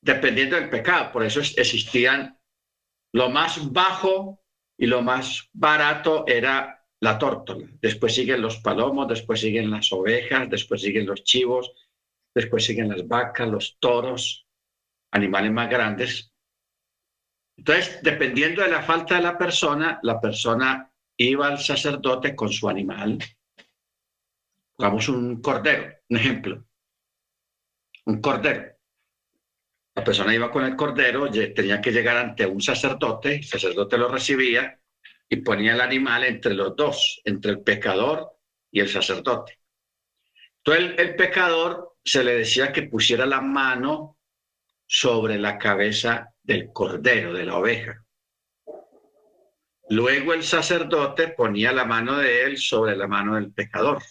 dependiendo 0.01 0.56
del 0.56 0.70
pecado. 0.70 1.12
Por 1.12 1.24
eso 1.24 1.39
existían 1.39 2.39
lo 3.13 3.29
más 3.29 3.72
bajo 3.72 4.41
y 4.77 4.86
lo 4.86 5.01
más 5.01 5.50
barato 5.53 6.25
era 6.27 6.86
la 7.00 7.17
tórtola. 7.17 7.67
Después 7.82 8.15
siguen 8.15 8.41
los 8.41 8.58
palomos, 8.58 9.08
después 9.08 9.41
siguen 9.41 9.70
las 9.70 9.91
ovejas, 9.91 10.50
después 10.50 10.82
siguen 10.82 11.06
los 11.06 11.24
chivos, 11.24 11.72
después 12.34 12.65
siguen 12.65 12.89
las 12.89 13.08
vacas, 13.08 13.48
los 13.48 13.77
toros. 13.79 14.46
animales 15.12 15.51
más 15.51 15.70
grandes. 15.70 16.34
Entonces, 17.58 18.00
dependiendo 18.03 18.62
de 18.62 18.70
la 18.70 18.84
falta 18.84 19.15
de 19.15 19.22
la 19.22 19.38
persona, 19.38 20.00
la 20.03 20.20
persona 20.20 20.91
iba 21.17 21.47
al 21.47 21.59
sacerdote 21.59 22.36
con 22.36 22.51
su 22.51 22.69
animal. 22.69 23.17
Pongamos 24.75 25.09
un 25.09 25.41
cordero, 25.41 25.95
un 26.09 26.17
ejemplo. 26.17 26.65
Un 28.05 28.21
cordero. 28.21 28.77
La 29.95 30.03
persona 30.03 30.33
iba 30.33 30.51
con 30.51 30.63
el 30.63 30.75
cordero, 30.75 31.29
tenía 31.31 31.81
que 31.81 31.91
llegar 31.91 32.17
ante 32.17 32.45
un 32.45 32.62
sacerdote, 32.62 33.38
el 33.38 33.43
sacerdote 33.43 33.97
lo 33.97 34.07
recibía 34.09 34.79
y 35.27 35.38
ponía 35.38 35.74
el 35.74 35.81
animal 35.81 36.24
entre 36.24 36.53
los 36.53 36.75
dos, 36.75 37.19
entre 37.25 37.51
el 37.51 37.62
pecador 37.62 38.38
y 38.71 38.79
el 38.79 38.89
sacerdote. 38.89 39.59
Entonces 40.57 40.86
el, 40.86 41.00
el 41.00 41.15
pecador 41.15 41.95
se 42.03 42.24
le 42.24 42.36
decía 42.36 42.71
que 42.71 42.83
pusiera 42.83 43.25
la 43.25 43.41
mano 43.41 44.17
sobre 44.86 45.39
la 45.39 45.57
cabeza 45.57 46.33
del 46.43 46.71
cordero, 46.71 47.33
de 47.33 47.45
la 47.45 47.57
oveja. 47.57 48.05
Luego 49.89 50.34
el 50.34 50.44
sacerdote 50.44 51.29
ponía 51.29 51.72
la 51.72 51.86
mano 51.86 52.17
de 52.17 52.44
él 52.44 52.58
sobre 52.58 52.96
la 52.96 53.08
mano 53.08 53.36
del 53.36 53.53
pecador, 53.53 54.03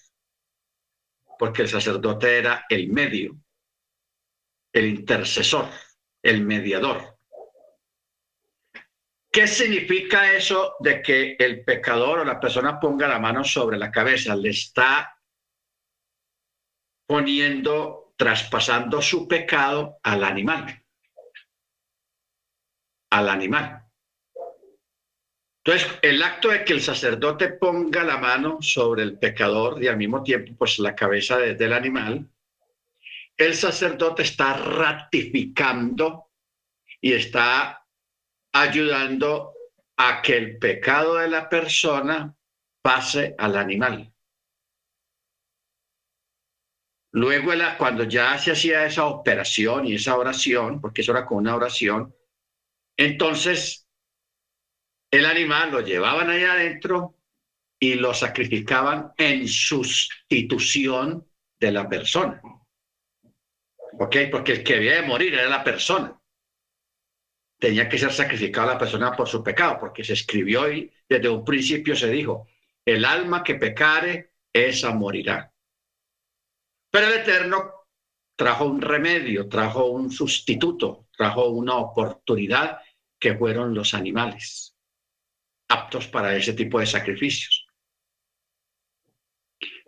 porque 1.39 1.63
el 1.63 1.69
sacerdote 1.69 2.39
era 2.39 2.65
el 2.69 2.89
medio, 2.89 3.37
el 4.73 4.87
intercesor, 4.87 5.69
el 6.23 6.43
mediador. 6.43 7.19
¿Qué 9.31 9.47
significa 9.47 10.33
eso 10.33 10.77
de 10.81 11.03
que 11.03 11.37
el 11.39 11.63
pecador 11.63 12.21
o 12.21 12.25
la 12.25 12.41
persona 12.41 12.81
ponga 12.81 13.07
la 13.07 13.19
mano 13.19 13.45
sobre 13.45 13.77
la 13.77 13.91
cabeza? 13.91 14.35
Le 14.35 14.49
está 14.49 15.21
poniendo, 17.07 18.15
traspasando 18.17 19.03
su 19.03 19.29
pecado 19.29 19.99
al 20.03 20.25
animal. 20.25 20.83
Al 23.11 23.29
animal. 23.29 23.86
Entonces, 25.67 25.99
el 26.01 26.23
acto 26.23 26.51
de 26.51 26.65
que 26.65 26.75
el 26.75 26.81
sacerdote 26.81 27.49
ponga 27.49 28.05
la 28.05 28.19
mano 28.19 28.59
sobre 28.61 29.03
el 29.03 29.19
pecador 29.19 29.83
y 29.83 29.89
al 29.89 29.97
mismo 29.97 30.23
tiempo, 30.23 30.53
pues 30.57 30.79
la 30.79 30.95
cabeza 30.95 31.39
del 31.39 31.73
animal, 31.73 32.31
el 33.37 33.53
sacerdote 33.53 34.23
está 34.23 34.53
ratificando 34.57 36.31
y 37.01 37.15
está 37.15 37.85
ayudando 38.53 39.55
a 39.97 40.23
que 40.23 40.37
el 40.37 40.57
pecado 40.59 41.17
de 41.17 41.27
la 41.27 41.49
persona 41.49 42.33
pase 42.81 43.35
al 43.37 43.57
animal. 43.57 44.13
Luego, 47.11 47.51
cuando 47.77 48.05
ya 48.05 48.39
se 48.39 48.53
hacía 48.53 48.87
esa 48.87 49.07
operación 49.07 49.85
y 49.85 49.97
esa 49.97 50.17
oración, 50.17 50.81
porque 50.81 51.01
eso 51.01 51.11
era 51.11 51.27
como 51.27 51.41
una 51.41 51.57
oración, 51.57 52.15
entonces 52.97 53.86
el 55.11 55.27
animal 55.27 55.71
lo 55.71 55.81
llevaban 55.81 56.31
allá 56.31 56.53
adentro 56.53 57.15
y 57.79 57.95
lo 57.95 58.15
sacrificaban 58.15 59.13
en 59.17 59.47
sustitución 59.47 61.29
de 61.61 61.73
la 61.73 61.89
persona. 61.89 62.41
¿Ok? 63.99 64.17
Porque 64.31 64.53
el 64.53 64.65
que 64.65 64.75
debía 64.75 65.01
de 65.01 65.07
morir 65.07 65.35
era 65.35 65.49
la 65.49 65.65
persona. 65.65 66.19
Tenía 67.59 67.89
que 67.89 67.99
ser 67.99 68.13
sacrificada 68.13 68.75
la 68.75 68.79
persona 68.79 69.13
por 69.13 69.29
su 69.29 69.43
pecado, 69.43 69.79
porque 69.79 70.05
se 70.05 70.13
escribió 70.13 70.71
y 70.71 70.93
desde 71.09 71.29
un 71.29 71.45
principio 71.45 71.97
se 71.97 72.11
dijo, 72.11 72.49
el 72.85 73.05
alma 73.05 73.43
que 73.43 73.55
pecare, 73.55 74.33
esa 74.53 74.93
morirá. 74.93 75.53
Pero 76.91 77.07
el 77.07 77.21
Eterno 77.21 77.87
trajo 78.37 78.67
un 78.67 78.83
remedio, 78.83 79.49
trajo 79.49 79.87
un 79.87 80.11
sustituto, 80.11 81.09
trajo 81.17 81.49
una 81.49 81.77
oportunidad 81.77 82.81
que 83.19 83.35
fueron 83.35 83.75
los 83.75 83.95
animales 83.95 84.76
aptos 85.69 86.09
para 86.09 86.37
ese 86.37 86.53
tipo 86.53 86.81
de 86.81 86.87
sacrificios. 86.87 87.67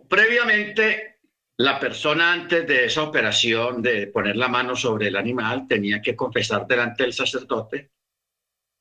Previamente, 0.08 1.20
la 1.58 1.78
persona 1.78 2.32
antes 2.32 2.66
de 2.66 2.84
esa 2.86 3.02
operación 3.02 3.82
de 3.82 4.06
poner 4.06 4.36
la 4.36 4.48
mano 4.48 4.74
sobre 4.76 5.08
el 5.08 5.16
animal 5.16 5.66
tenía 5.68 6.00
que 6.00 6.16
confesar 6.16 6.66
delante 6.66 7.02
del 7.02 7.12
sacerdote 7.12 7.90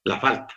la 0.03 0.19
falta. 0.19 0.55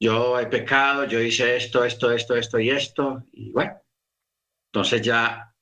Yo 0.00 0.38
he 0.38 0.46
pecado, 0.46 1.04
yo 1.06 1.20
hice 1.20 1.56
esto, 1.56 1.84
esto, 1.84 2.12
esto, 2.12 2.36
esto 2.36 2.60
y 2.60 2.70
esto, 2.70 3.24
y 3.32 3.50
bueno, 3.50 3.80
entonces 4.66 5.02
ya, 5.02 5.52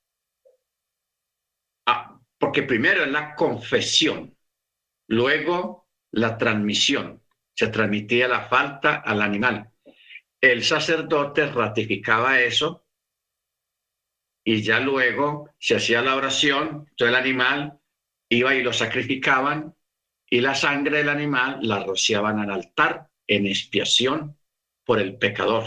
ah, 1.87 2.21
porque 2.37 2.61
primero 2.61 3.03
es 3.03 3.11
la 3.11 3.33
confesión, 3.33 4.37
luego 5.07 5.87
la 6.11 6.37
transmisión 6.37 7.23
se 7.57 7.67
transmitía 7.69 8.27
la 8.27 8.47
falta 8.47 8.97
al 8.97 9.21
animal. 9.21 9.71
El 10.39 10.63
sacerdote 10.63 11.47
ratificaba 11.47 12.39
eso 12.39 12.85
y 14.45 14.61
ya 14.61 14.79
luego 14.79 15.49
se 15.59 15.75
hacía 15.75 16.03
la 16.03 16.15
oración, 16.15 16.87
todo 16.95 17.09
el 17.09 17.15
animal 17.15 17.79
iba 18.29 18.53
y 18.53 18.61
lo 18.61 18.71
sacrificaban 18.73 19.75
y 20.29 20.41
la 20.41 20.53
sangre 20.53 20.99
del 20.99 21.09
animal 21.09 21.57
la 21.63 21.83
rociaban 21.83 22.39
al 22.39 22.51
altar 22.51 23.09
en 23.25 23.47
expiación 23.47 24.37
por 24.85 24.99
el 24.99 25.17
pecador. 25.17 25.65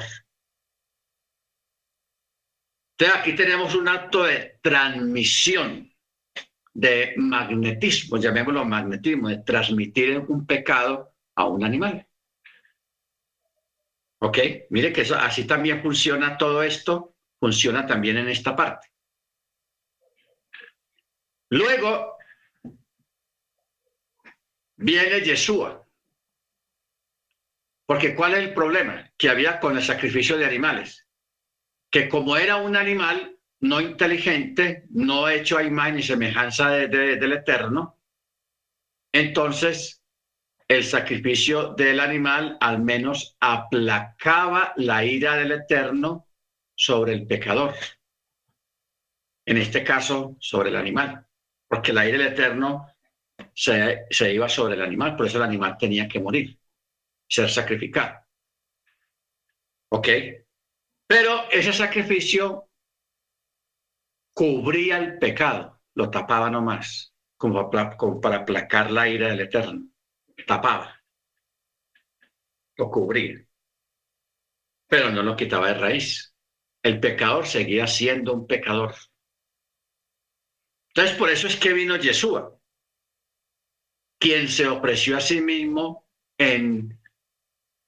Entonces 2.96 3.18
aquí 3.18 3.33
tenemos 3.35 3.74
un 3.74 3.88
acto 3.88 4.22
de 4.24 4.59
transmisión, 4.62 5.92
de 6.72 7.14
magnetismo, 7.16 8.18
llamémoslo 8.18 8.64
magnetismo, 8.64 9.29
de 9.29 9.38
transmitir 9.38 10.18
un 10.29 10.46
pecado 10.46 11.10
a 11.40 11.46
un 11.46 11.64
animal. 11.64 12.07
¿Ok? 14.20 14.38
Mire 14.70 14.92
que 14.92 15.03
eso, 15.03 15.16
así 15.16 15.46
también 15.46 15.83
funciona 15.83 16.37
todo 16.37 16.62
esto, 16.62 17.16
funciona 17.38 17.87
también 17.87 18.18
en 18.18 18.29
esta 18.29 18.55
parte. 18.55 18.88
Luego 21.48 22.16
viene 24.76 25.20
Yeshua. 25.20 25.87
Porque 27.87 28.14
¿cuál 28.14 28.35
es 28.35 28.38
el 28.40 28.55
problema 28.55 29.11
que 29.18 29.29
había 29.29 29.59
con 29.59 29.76
el 29.76 29.83
sacrificio 29.83 30.37
de 30.37 30.46
animales? 30.46 31.09
Que 31.90 32.09
como 32.09 32.37
era 32.37 32.57
un 32.57 32.76
animal 32.76 33.37
no 33.61 33.81
inteligente, 33.81 34.85
no 34.90 35.29
hecho 35.29 35.59
a 35.59 35.64
imagen 35.64 35.98
y 35.98 36.03
semejanza 36.03 36.70
del 36.70 37.33
Eterno, 37.33 37.98
entonces 39.12 39.99
el 40.70 40.85
sacrificio 40.85 41.74
del 41.74 41.98
animal 41.98 42.56
al 42.61 42.80
menos 42.80 43.37
aplacaba 43.40 44.72
la 44.76 45.04
ira 45.04 45.35
del 45.35 45.50
Eterno 45.50 46.28
sobre 46.76 47.12
el 47.12 47.26
pecador. 47.26 47.74
En 49.44 49.56
este 49.56 49.83
caso, 49.83 50.37
sobre 50.38 50.68
el 50.68 50.76
animal, 50.76 51.26
porque 51.66 51.92
la 51.92 52.06
ira 52.09 52.18
del 52.18 52.28
Eterno 52.28 52.87
se, 53.52 54.06
se 54.11 54.33
iba 54.33 54.48
sobre 54.48 54.74
el 54.74 54.83
animal, 54.83 55.16
por 55.16 55.26
eso 55.26 55.38
el 55.38 55.42
animal 55.42 55.76
tenía 55.76 56.06
que 56.06 56.20
morir, 56.20 56.56
ser 57.28 57.50
sacrificado. 57.50 58.20
¿Ok? 59.88 60.06
Pero 61.04 61.50
ese 61.50 61.72
sacrificio 61.72 62.70
cubría 64.33 64.98
el 64.98 65.18
pecado, 65.18 65.80
lo 65.94 66.11
tapaba 66.11 66.48
nomás, 66.48 67.12
como 67.37 67.68
como 67.96 68.20
para 68.20 68.37
aplacar 68.37 68.92
la 68.92 69.09
ira 69.09 69.30
del 69.30 69.40
Eterno 69.40 69.89
tapaba, 70.46 71.03
lo 72.76 72.90
cubría, 72.90 73.46
pero 74.87 75.11
no 75.11 75.22
lo 75.22 75.37
quitaba 75.37 75.68
de 75.68 75.74
raíz. 75.74 76.35
El 76.83 76.98
pecador 76.98 77.46
seguía 77.46 77.87
siendo 77.87 78.33
un 78.33 78.46
pecador. 78.46 78.94
Entonces, 80.88 81.16
por 81.16 81.31
eso 81.31 81.46
es 81.46 81.57
que 81.57 81.72
vino 81.72 81.96
Yeshua, 81.96 82.59
quien 84.18 84.48
se 84.48 84.66
ofreció 84.66 85.16
a 85.16 85.20
sí 85.20 85.40
mismo 85.40 86.09
en 86.38 86.98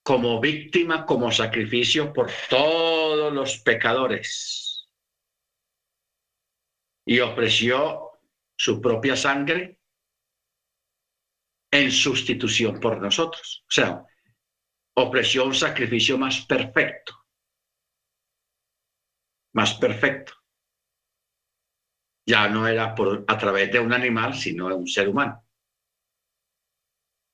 como 0.02 0.40
víctima, 0.40 1.06
como 1.06 1.30
sacrificio 1.30 2.12
por 2.12 2.30
todos 2.48 3.32
los 3.32 3.58
pecadores. 3.58 4.88
Y 7.04 7.20
ofreció 7.20 8.10
su 8.56 8.80
propia 8.80 9.16
sangre 9.16 9.78
en 11.72 11.90
sustitución 11.90 12.78
por 12.78 13.00
nosotros. 13.00 13.64
O 13.66 13.72
sea, 13.72 14.04
ofreció 14.94 15.46
un 15.46 15.54
sacrificio 15.54 16.18
más 16.18 16.44
perfecto, 16.44 17.14
más 19.54 19.74
perfecto. 19.74 20.34
Ya 22.28 22.48
no 22.48 22.68
era 22.68 22.94
por, 22.94 23.24
a 23.26 23.38
través 23.38 23.72
de 23.72 23.80
un 23.80 23.92
animal, 23.92 24.34
sino 24.34 24.68
de 24.68 24.74
un 24.74 24.86
ser 24.86 25.08
humano. 25.08 25.42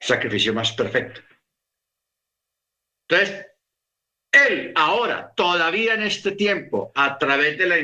Sacrificio 0.00 0.54
más 0.54 0.72
perfecto. 0.72 1.20
Entonces, 3.08 3.46
Él 4.32 4.72
ahora, 4.76 5.32
todavía 5.34 5.94
en 5.94 6.02
este 6.02 6.32
tiempo, 6.32 6.92
a 6.94 7.18
través 7.18 7.58
de 7.58 7.66
la 7.66 7.76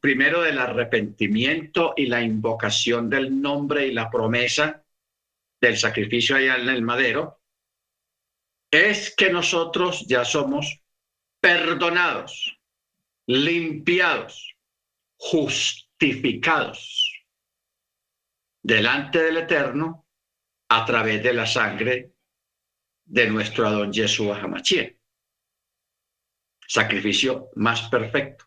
primero 0.00 0.42
del 0.42 0.58
arrepentimiento 0.58 1.94
y 1.96 2.06
la 2.06 2.20
invocación 2.20 3.08
del 3.08 3.40
nombre 3.40 3.86
y 3.86 3.92
la 3.92 4.10
promesa 4.10 4.83
del 5.64 5.78
sacrificio 5.78 6.36
allá 6.36 6.56
en 6.56 6.68
el 6.68 6.82
madero, 6.82 7.40
es 8.70 9.14
que 9.16 9.30
nosotros 9.30 10.04
ya 10.06 10.22
somos 10.24 10.80
perdonados, 11.40 12.58
limpiados, 13.26 14.56
justificados 15.16 17.10
delante 18.62 19.22
del 19.22 19.38
Eterno 19.38 20.06
a 20.68 20.84
través 20.84 21.22
de 21.22 21.32
la 21.32 21.46
sangre 21.46 22.12
de 23.06 23.30
nuestro 23.30 23.66
Adón 23.66 23.90
Yeshua 23.90 24.40
Hamachie. 24.40 24.98
Sacrificio 26.66 27.50
más 27.54 27.88
perfecto. 27.88 28.44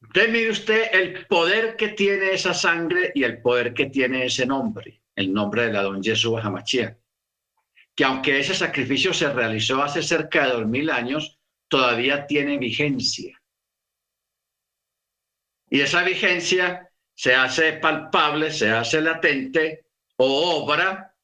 Entonces 0.00 0.58
usted 0.58 0.90
el 0.92 1.26
poder 1.26 1.76
que 1.76 1.90
tiene 1.90 2.32
esa 2.32 2.52
sangre 2.52 3.12
y 3.14 3.22
el 3.22 3.40
poder 3.40 3.72
que 3.74 3.86
tiene 3.86 4.24
ese 4.24 4.44
nombre, 4.46 5.01
el 5.16 5.32
nombre 5.32 5.66
del 5.66 5.76
Adón 5.76 6.02
Yeshua 6.02 6.42
Hamachia. 6.42 6.98
Que 7.94 8.04
aunque 8.04 8.40
ese 8.40 8.54
sacrificio 8.54 9.12
se 9.12 9.32
realizó 9.32 9.82
hace 9.82 10.02
cerca 10.02 10.46
de 10.46 10.52
dos 10.52 10.66
mil 10.66 10.90
años, 10.90 11.38
todavía 11.68 12.26
tiene 12.26 12.58
vigencia. 12.58 13.40
Y 15.68 15.80
esa 15.80 16.02
vigencia 16.02 16.90
se 17.14 17.34
hace 17.34 17.74
palpable, 17.74 18.50
se 18.50 18.70
hace 18.70 19.00
latente 19.00 19.86
o 20.16 20.62
obra 20.62 21.14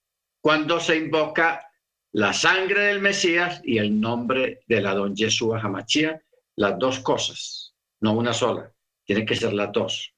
cuando 0.41 0.81
se 0.81 0.97
invoca 0.97 1.71
la 2.13 2.33
sangre 2.33 2.85
del 2.85 3.01
Mesías 3.01 3.61
y 3.65 3.79
el 3.79 4.01
nombre 4.01 4.61
de 4.67 4.81
la 4.81 4.95
don 4.95 5.15
Yeshua 5.15 5.61
Hamachia, 5.61 6.23
las 6.57 6.79
dos 6.79 7.01
cosas, 7.01 7.75
no 8.01 8.13
una 8.13 8.33
sola, 8.33 8.73
tienen 9.05 9.27
que 9.27 9.37
ser 9.37 9.53
las 9.53 9.73
dos. 9.73 10.15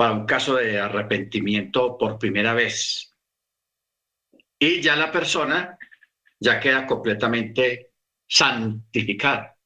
Para 0.00 0.12
un 0.12 0.24
caso 0.24 0.56
de 0.56 0.80
arrepentimiento 0.80 1.98
por 1.98 2.18
primera 2.18 2.54
vez. 2.54 3.14
Y 4.58 4.80
ya 4.80 4.96
la 4.96 5.12
persona 5.12 5.78
ya 6.38 6.58
queda 6.58 6.86
completamente 6.86 7.92
santificada, 8.26 9.58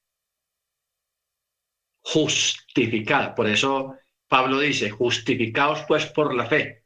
justificada. 2.00 3.32
Por 3.32 3.48
eso 3.48 3.96
Pablo 4.26 4.58
dice, 4.58 4.90
justificados 4.90 5.84
pues 5.86 6.06
por 6.06 6.34
la 6.34 6.46
fe. 6.46 6.84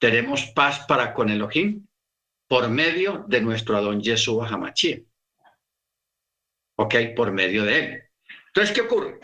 Tenemos 0.00 0.46
paz 0.46 0.84
para 0.88 1.14
con 1.14 1.30
Elohim 1.30 1.86
por 2.48 2.68
medio 2.68 3.24
de 3.28 3.40
nuestro 3.40 3.76
Adón 3.76 4.00
Yeshua 4.00 4.48
Hamachí. 4.48 5.06
¿Ok? 6.74 6.92
Por 7.14 7.30
medio 7.30 7.62
de 7.62 7.78
él. 7.78 8.02
Entonces, 8.48 8.74
¿qué 8.74 8.80
ocurre? 8.80 9.20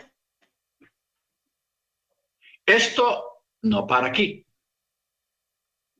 Esto 2.65 3.43
no 3.63 3.87
para 3.87 4.07
aquí. 4.07 4.45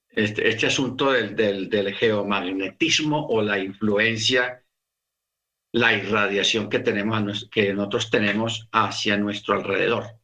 Este, 0.09 0.47
este 0.47 0.67
asunto 0.67 1.11
del, 1.11 1.95
geomagnetismo 1.95 3.27
o 3.27 3.41
la 3.41 3.57
influencia, 3.59 4.63
la 5.71 5.93
irradiación 5.93 6.69
que, 6.69 6.79
tenemos, 6.79 7.49
que 7.49 7.73
nosotros 7.73 8.09
tenemos 8.11 8.69
hacia 8.71 9.17
nuestro 9.17 9.55
alrededor. 9.55 10.19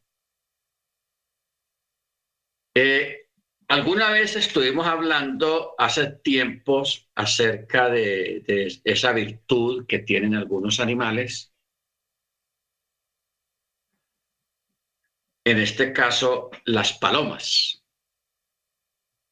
Eh, 2.74 3.20
Alguna 3.70 4.10
vez 4.10 4.34
estuvimos 4.34 4.84
hablando 4.88 5.76
hace 5.78 6.08
tiempos 6.08 7.08
acerca 7.14 7.88
de, 7.88 8.42
esa 8.82 9.12
virtud 9.12 9.86
que 9.86 10.00
tienen 10.00 10.34
algunos 10.34 10.80
animales. 10.80 11.49
En 15.50 15.58
este 15.58 15.92
caso, 15.92 16.50
las 16.66 16.92
palomas. 16.92 17.82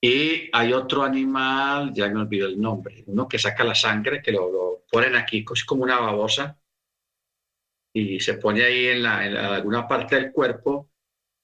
Y 0.01 0.51
hay 0.53 0.73
otro 0.73 1.05
animal, 1.05 1.93
ya 1.95 2.09
me 2.09 2.21
olvidó 2.21 2.47
el 2.47 2.61
nombre, 2.61 3.05
uno 3.07 3.29
que 3.29 3.39
saca 3.39 3.63
la 3.63 3.75
sangre, 3.75 4.21
que 4.23 4.33
lo, 4.33 4.85
ponen 4.91 5.15
aquí 5.15 5.45
como 5.45 5.85
una 5.85 6.01
babosa 6.01 6.59
y 7.93 8.19
se 8.21 8.35
pone 8.35 8.65
ahí 8.65 8.89
en, 8.89 9.07
alguna 9.07 9.87
parte 9.87 10.17
del 10.17 10.33
cuerpo 10.33 10.91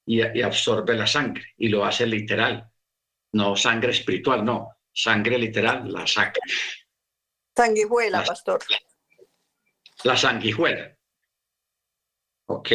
y 0.07 0.43
absorbe 0.43 0.95
la 0.97 1.07
sangre 1.07 1.55
y 1.57 1.69
lo 1.69 1.85
hace 1.85 2.07
literal 2.07 2.71
no 3.35 3.57
sangre 3.57 3.91
espiritual, 3.91 4.45
no, 4.45 4.79
sangre 4.93 5.39
literal, 5.39 5.93
la 5.93 6.07
saca. 6.07 6.41
Sanguijuela, 7.55 8.25
pastor. 8.25 8.61
La 10.05 10.17
sanguijuela. 10.17 10.97
Ok. 12.47 12.71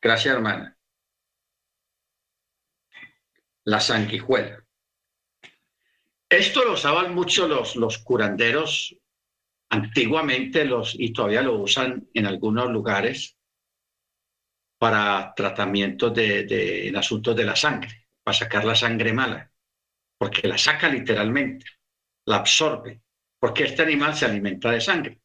Gracias, 0.00 0.34
hermana. 0.34 0.76
La 3.64 3.80
sanguijuela. 3.80 4.64
Esto 6.28 6.64
lo 6.64 6.72
usaban 6.74 7.14
mucho 7.14 7.48
los, 7.48 7.76
los 7.76 7.98
curanderos 7.98 8.96
antiguamente 9.70 10.64
los, 10.64 10.94
y 10.98 11.12
todavía 11.12 11.42
lo 11.42 11.58
usan 11.58 12.08
en 12.14 12.26
algunos 12.26 12.70
lugares 12.70 13.36
para 14.78 15.32
tratamientos 15.34 16.14
de, 16.14 16.44
de, 16.44 16.88
en 16.88 16.96
asuntos 16.96 17.34
de 17.34 17.44
la 17.44 17.56
sangre 17.56 18.08
para 18.22 18.36
sacar 18.36 18.64
la 18.64 18.74
sangre 18.74 19.14
mala, 19.14 19.50
porque 20.18 20.46
la 20.46 20.58
saca 20.58 20.88
literalmente, 20.88 21.64
la 22.26 22.36
absorbe, 22.36 23.00
porque 23.40 23.64
este 23.64 23.80
animal 23.80 24.14
se 24.14 24.26
alimenta 24.26 24.70
de 24.70 24.82
sangre. 24.82 25.22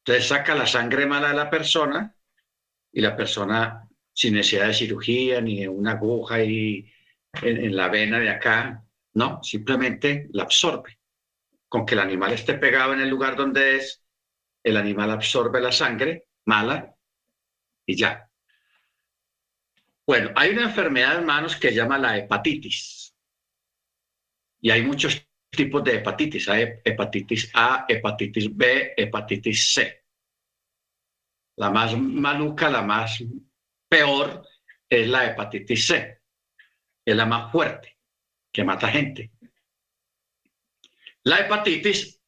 Entonces 0.00 0.28
saca 0.28 0.54
la 0.54 0.66
sangre 0.66 1.06
mala 1.06 1.28
de 1.28 1.34
la 1.34 1.48
persona 1.48 2.14
y 2.92 3.00
la 3.00 3.16
persona 3.16 3.88
sin 4.12 4.34
necesidad 4.34 4.66
de 4.66 4.74
cirugía 4.74 5.40
ni 5.40 5.60
de 5.60 5.68
una 5.68 5.92
aguja 5.92 6.42
y 6.42 6.90
en, 7.42 7.76
la 7.76 7.88
vena 7.88 8.18
de 8.18 8.30
acá, 8.30 8.84
no, 9.14 9.42
simplemente 9.42 10.28
la 10.32 10.44
absorbe. 10.44 10.98
Con 11.68 11.84
que 11.84 11.94
el 11.94 12.00
animal 12.00 12.32
esté 12.32 12.54
pegado 12.54 12.94
en 12.94 13.00
el 13.00 13.08
lugar 13.08 13.36
donde 13.36 13.76
es, 13.76 14.02
el 14.62 14.76
animal 14.76 15.10
absorbe 15.10 15.60
la 15.60 15.70
sangre 15.70 16.26
mala 16.44 16.94
y 17.86 17.94
ya, 17.94 18.28
bueno, 20.08 20.30
hay 20.36 20.52
una 20.52 20.62
enfermedad, 20.62 21.16
hermanos, 21.16 21.56
que 21.56 21.68
se 21.68 21.74
llama 21.74 21.98
la 21.98 22.16
hepatitis. 22.16 23.14
Y 24.58 24.70
hay 24.70 24.80
muchos 24.80 25.22
tipos 25.50 25.84
de 25.84 25.96
hepatitis. 25.96 26.48
Hay 26.48 26.80
hepatitis 26.82 27.50
A, 27.52 27.84
hepatitis 27.86 28.56
B, 28.56 28.94
hepatitis 28.96 29.74
C. 29.74 29.97
La 31.58 31.70
más 31.70 31.96
maluca, 31.98 32.70
la 32.70 32.82
más 32.82 33.22
peor, 33.88 34.46
es 34.88 35.08
la 35.08 35.26
hepatitis 35.26 35.86
C. 35.86 36.22
Es 37.04 37.16
la 37.16 37.26
más 37.26 37.50
fuerte, 37.50 37.98
que 38.52 38.62
mata 38.62 38.88
gente. 38.88 39.32
La 41.24 41.40
hepatitis 41.40 42.20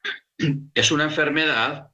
es 0.74 0.90
una 0.90 1.04
enfermedad 1.04 1.92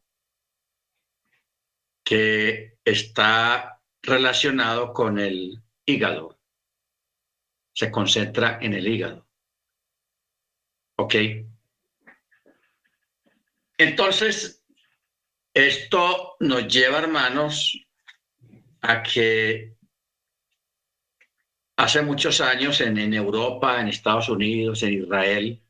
que 2.03 2.79
está 2.83 3.83
relacionado 4.01 4.95
con 4.95 5.19
el 5.19 5.63
hígado. 5.85 6.39
Se 7.75 7.91
concentra 7.91 8.59
en 8.63 8.73
el 8.73 8.89
hígado. 8.89 9.27
¿Ok? 10.97 11.15
Entonces, 13.77 14.56
esto 15.57 16.37
nos 16.41 16.69
lleva, 16.69 16.99
hermanos, 16.99 17.81
a 18.83 19.03
que 19.03 19.75
hace 21.77 22.03
muchos 22.03 22.43
años 22.43 22.79
en, 22.83 23.15
Europa, 23.15 23.81
en 23.81 23.89
Estados 23.89 24.29
Unidos, 24.29 24.83
en 24.83 25.03
Israel, 25.03 25.63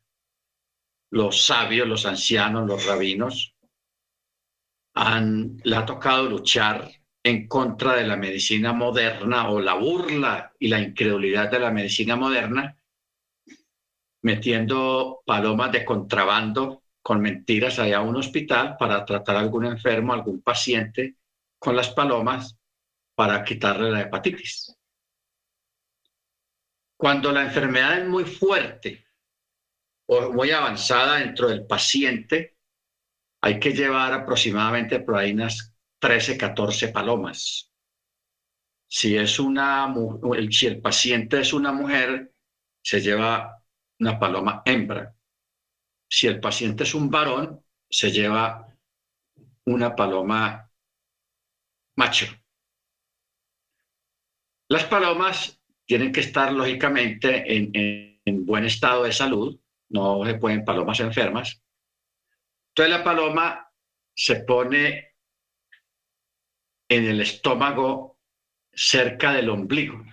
los 1.11 1.45
sabios, 1.45 1.87
los 1.87 2.05
ancianos, 2.05 2.67
los 2.67 2.85
rabinos, 2.85 3.55
han, 4.93 5.57
le 5.63 5.77
ha 5.77 5.85
tocado 5.85 6.27
luchar 6.29 6.91
en 7.23 7.47
contra 7.47 7.93
de 7.95 8.05
la 8.05 8.17
medicina 8.17 8.73
moderna 8.73 9.49
o 9.49 9.61
la 9.61 9.75
burla 9.75 10.51
y 10.59 10.67
la 10.67 10.81
incredulidad 10.81 11.49
de 11.49 11.59
la 11.59 11.71
medicina 11.71 12.17
moderna, 12.17 12.77
metiendo 14.21 15.21
palomas 15.25 15.71
de 15.71 15.85
contrabando 15.85 16.83
con 17.07 17.21
mentiras 17.21 17.79
allá 17.79 17.99
a 17.99 18.01
un 18.01 18.17
hospital 18.17 18.75
para 18.77 19.05
tratar 19.05 19.37
a 19.37 19.39
algún 19.39 19.65
enfermo, 19.65 20.11
algún 20.11 20.41
paciente 20.41 21.15
con 21.57 21.73
las 21.73 21.91
palomas 21.91 22.57
para 23.15 23.45
quitarle 23.45 23.91
la 23.91 24.01
hepatitis. 24.01 24.75
Cuando 26.97 27.31
la 27.31 27.43
enfermedad 27.43 27.99
es 27.99 28.09
muy 28.09 28.25
fuerte 28.25 29.07
o 30.09 30.33
muy 30.33 30.51
avanzada 30.51 31.19
dentro 31.19 31.47
del 31.47 31.65
paciente, 31.65 32.57
hay 33.39 33.57
que 33.57 33.71
llevar 33.71 34.11
aproximadamente 34.11 34.99
por 34.99 35.15
ahí 35.15 35.31
unas 35.31 35.73
13, 35.99 36.37
14 36.37 36.89
palomas. 36.89 37.71
Si, 38.85 39.15
es 39.15 39.39
una, 39.39 39.95
si 40.51 40.67
el 40.67 40.81
paciente 40.81 41.39
es 41.39 41.53
una 41.53 41.71
mujer, 41.71 42.33
se 42.83 42.99
lleva 42.99 43.63
una 43.97 44.19
paloma 44.19 44.61
hembra. 44.65 45.16
Si 46.09 46.27
el 46.27 46.39
paciente 46.39 46.83
es 46.83 46.93
un 46.93 47.09
varón, 47.09 47.63
se 47.89 48.11
lleva 48.11 48.67
una 49.65 49.95
paloma 49.95 50.71
macho. 51.95 52.27
Las 54.69 54.85
palomas 54.85 55.61
tienen 55.85 56.11
que 56.11 56.19
estar 56.19 56.51
lógicamente 56.51 57.55
en, 57.55 58.45
buen 58.45 58.65
estado 58.65 59.03
de 59.03 59.13
salud, 59.13 59.57
no 59.89 60.25
se 60.25 60.35
pueden 60.35 60.65
palomas 60.65 60.99
enfermas. 60.99 61.61
Entonces 62.69 62.97
la 62.97 63.03
paloma 63.03 63.71
se 64.13 64.41
pone 64.41 65.15
en 66.89 67.05
el 67.05 67.21
estómago 67.21 68.19
cerca 68.73 69.33
del 69.33 69.49
ombligo, 69.49 70.03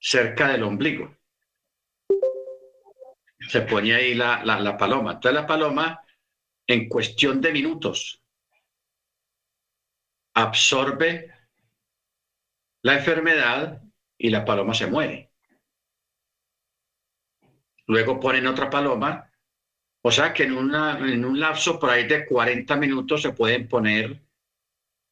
cerca 0.00 0.48
del 0.48 0.64
ombligo. 0.64 1.19
Se 3.48 3.62
pone 3.62 3.94
ahí 3.94 4.14
la, 4.14 4.44
la 4.44 4.76
paloma. 4.76 5.12
Entonces 5.12 5.40
la 5.40 5.46
paloma, 5.46 6.04
en 6.66 6.88
cuestión 6.88 7.40
de 7.40 7.52
minutos, 7.52 8.22
absorbe 10.34 11.32
la 12.82 12.94
enfermedad 12.94 13.82
y 14.18 14.30
la 14.30 14.44
paloma 14.44 14.74
se 14.74 14.86
muere. 14.86 15.30
Luego 17.86 18.20
ponen 18.20 18.46
otra 18.46 18.70
paloma, 18.70 19.30
o 20.02 20.10
sea 20.10 20.32
que 20.32 20.44
en, 20.44 20.52
una, 20.52 20.98
en 20.98 21.24
un 21.24 21.38
lapso 21.38 21.78
por 21.78 21.90
ahí 21.90 22.06
de 22.06 22.24
40 22.24 22.76
minutos 22.76 23.22
se 23.22 23.32
pueden 23.32 23.68
poner 23.68 24.22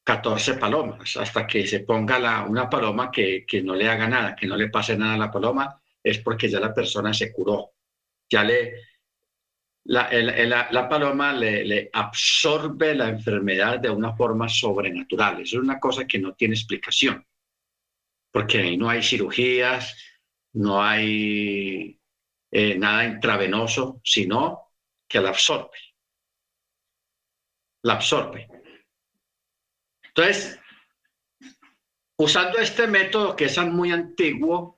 14 0.04 0.54
palomas 0.54 1.16
hasta 1.16 1.46
que 1.46 1.66
se 1.66 1.80
ponga 1.80 2.18
la, 2.18 2.44
una 2.44 2.70
paloma 2.70 3.10
que, 3.10 3.44
que 3.46 3.62
no 3.62 3.74
le 3.74 3.88
haga 3.88 4.08
nada, 4.08 4.36
que 4.36 4.46
no 4.46 4.56
le 4.56 4.68
pase 4.68 4.96
nada 4.96 5.14
a 5.14 5.18
la 5.18 5.30
paloma, 5.30 5.82
es 6.02 6.18
porque 6.20 6.48
ya 6.48 6.60
la 6.60 6.72
persona 6.72 7.12
se 7.12 7.32
curó. 7.32 7.72
Ya 8.30 8.44
le, 8.44 8.74
la, 9.84 10.68
la, 10.70 10.88
paloma 10.88 11.32
le, 11.32 11.90
absorbe 11.92 12.94
la 12.94 13.08
enfermedad 13.08 13.80
de 13.80 13.90
una 13.90 14.14
forma 14.14 14.48
sobrenatural. 14.48 15.40
Eso 15.42 15.56
es 15.56 15.62
una 15.62 15.80
cosa 15.80 16.06
que 16.06 16.18
no 16.18 16.34
tiene 16.34 16.54
explicación 16.54 17.24
porque 18.30 18.76
no 18.76 18.88
hay 18.88 19.02
cirugías, 19.02 19.96
no 20.52 20.82
hay 20.82 22.00
eh, 22.50 22.78
nada 22.78 23.04
intravenoso, 23.04 24.00
sino 24.04 24.72
que 25.08 25.20
la 25.20 25.30
absorbe. 25.30 25.78
La 27.82 27.94
absorbe. 27.94 28.48
Entonces, 30.02 30.60
usando 32.16 32.58
este 32.58 32.86
método 32.86 33.36
que 33.36 33.46
es 33.46 33.58
muy 33.58 33.92
antiguo, 33.92 34.77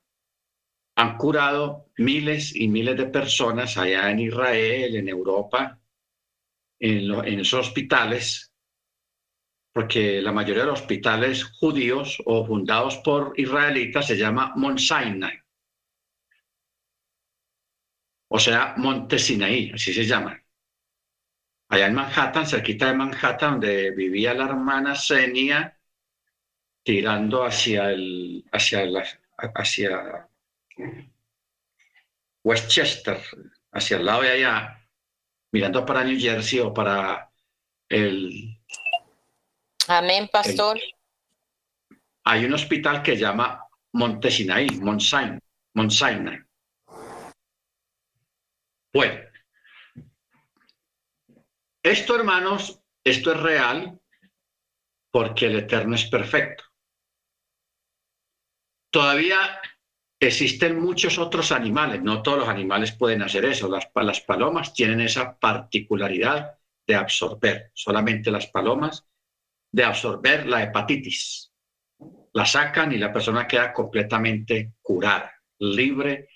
han 1.00 1.16
curado 1.16 1.86
miles 1.98 2.54
y 2.54 2.68
miles 2.68 2.96
de 2.96 3.06
personas 3.06 3.76
allá 3.76 4.10
en 4.10 4.20
Israel, 4.20 4.96
en 4.96 5.08
Europa, 5.08 5.80
en, 6.78 7.12
en 7.26 7.40
esos 7.40 7.68
hospitales 7.68 8.50
porque 9.72 10.20
la 10.20 10.32
mayoría 10.32 10.62
de 10.62 10.70
los 10.70 10.80
hospitales 10.80 11.44
judíos 11.44 12.20
o 12.26 12.44
fundados 12.44 12.98
por 12.98 13.32
israelitas 13.38 14.06
se 14.06 14.16
llama 14.16 14.52
Mont 14.56 14.78
Sinai. 14.78 15.40
O 18.32 18.38
sea, 18.38 18.74
Monte 18.76 19.18
Sinaí, 19.18 19.72
así 19.74 19.92
se 19.92 20.04
llama. 20.04 20.40
Allá 21.68 21.86
en 21.86 21.94
Manhattan, 21.94 22.46
cerquita 22.46 22.86
de 22.86 22.94
Manhattan, 22.94 23.52
donde 23.52 23.90
vivía 23.90 24.34
la 24.34 24.44
hermana 24.44 24.94
Senia, 24.94 25.76
tirando 26.84 27.44
hacia 27.44 27.90
el, 27.90 28.44
hacia 28.52 28.84
hacia 29.54 30.29
Westchester, 32.42 33.20
hacia 33.72 33.96
el 33.98 34.06
lado 34.06 34.22
de 34.22 34.30
allá, 34.30 34.88
mirando 35.52 35.84
para 35.84 36.04
New 36.04 36.18
Jersey 36.18 36.60
o 36.60 36.72
para 36.72 37.30
el 37.88 38.60
Amén, 39.88 40.28
pastor. 40.32 40.78
Hay 42.24 42.44
un 42.44 42.54
hospital 42.54 43.02
que 43.02 43.12
se 43.12 43.22
llama 43.22 43.66
Montesinaí, 43.92 44.68
Monsain, 44.80 45.40
Monsaina. 45.74 46.46
Bueno, 48.92 49.20
esto, 51.82 52.14
hermanos, 52.14 52.80
esto 53.02 53.32
es 53.32 53.40
real 53.40 54.00
porque 55.10 55.46
el 55.46 55.56
Eterno 55.56 55.96
es 55.96 56.04
perfecto. 56.08 56.62
Todavía 58.90 59.60
existen 60.20 60.78
muchos 60.78 61.18
otros 61.18 61.50
animales, 61.50 62.02
no 62.02 62.22
todos 62.22 62.40
los 62.40 62.48
animales 62.48 62.92
pueden 62.92 63.22
hacer 63.22 63.46
eso. 63.46 63.68
Las, 63.68 64.20
palomas 64.20 64.74
tienen 64.74 65.00
esa 65.00 65.38
particularidad 65.38 66.58
de 66.86 66.94
absorber, 66.94 67.70
solamente 67.74 68.30
las 68.30 68.46
palomas 68.46 69.06
de 69.72 69.84
absorber 69.84 70.46
la 70.46 70.62
hepatitis. 70.62 71.52
La 72.32 72.44
sacan 72.44 72.92
y 72.92 72.98
la 72.98 73.12
persona 73.12 73.48
queda 73.48 73.72
completamente 73.72 74.74
curada, 74.82 75.32
libre 75.58 76.28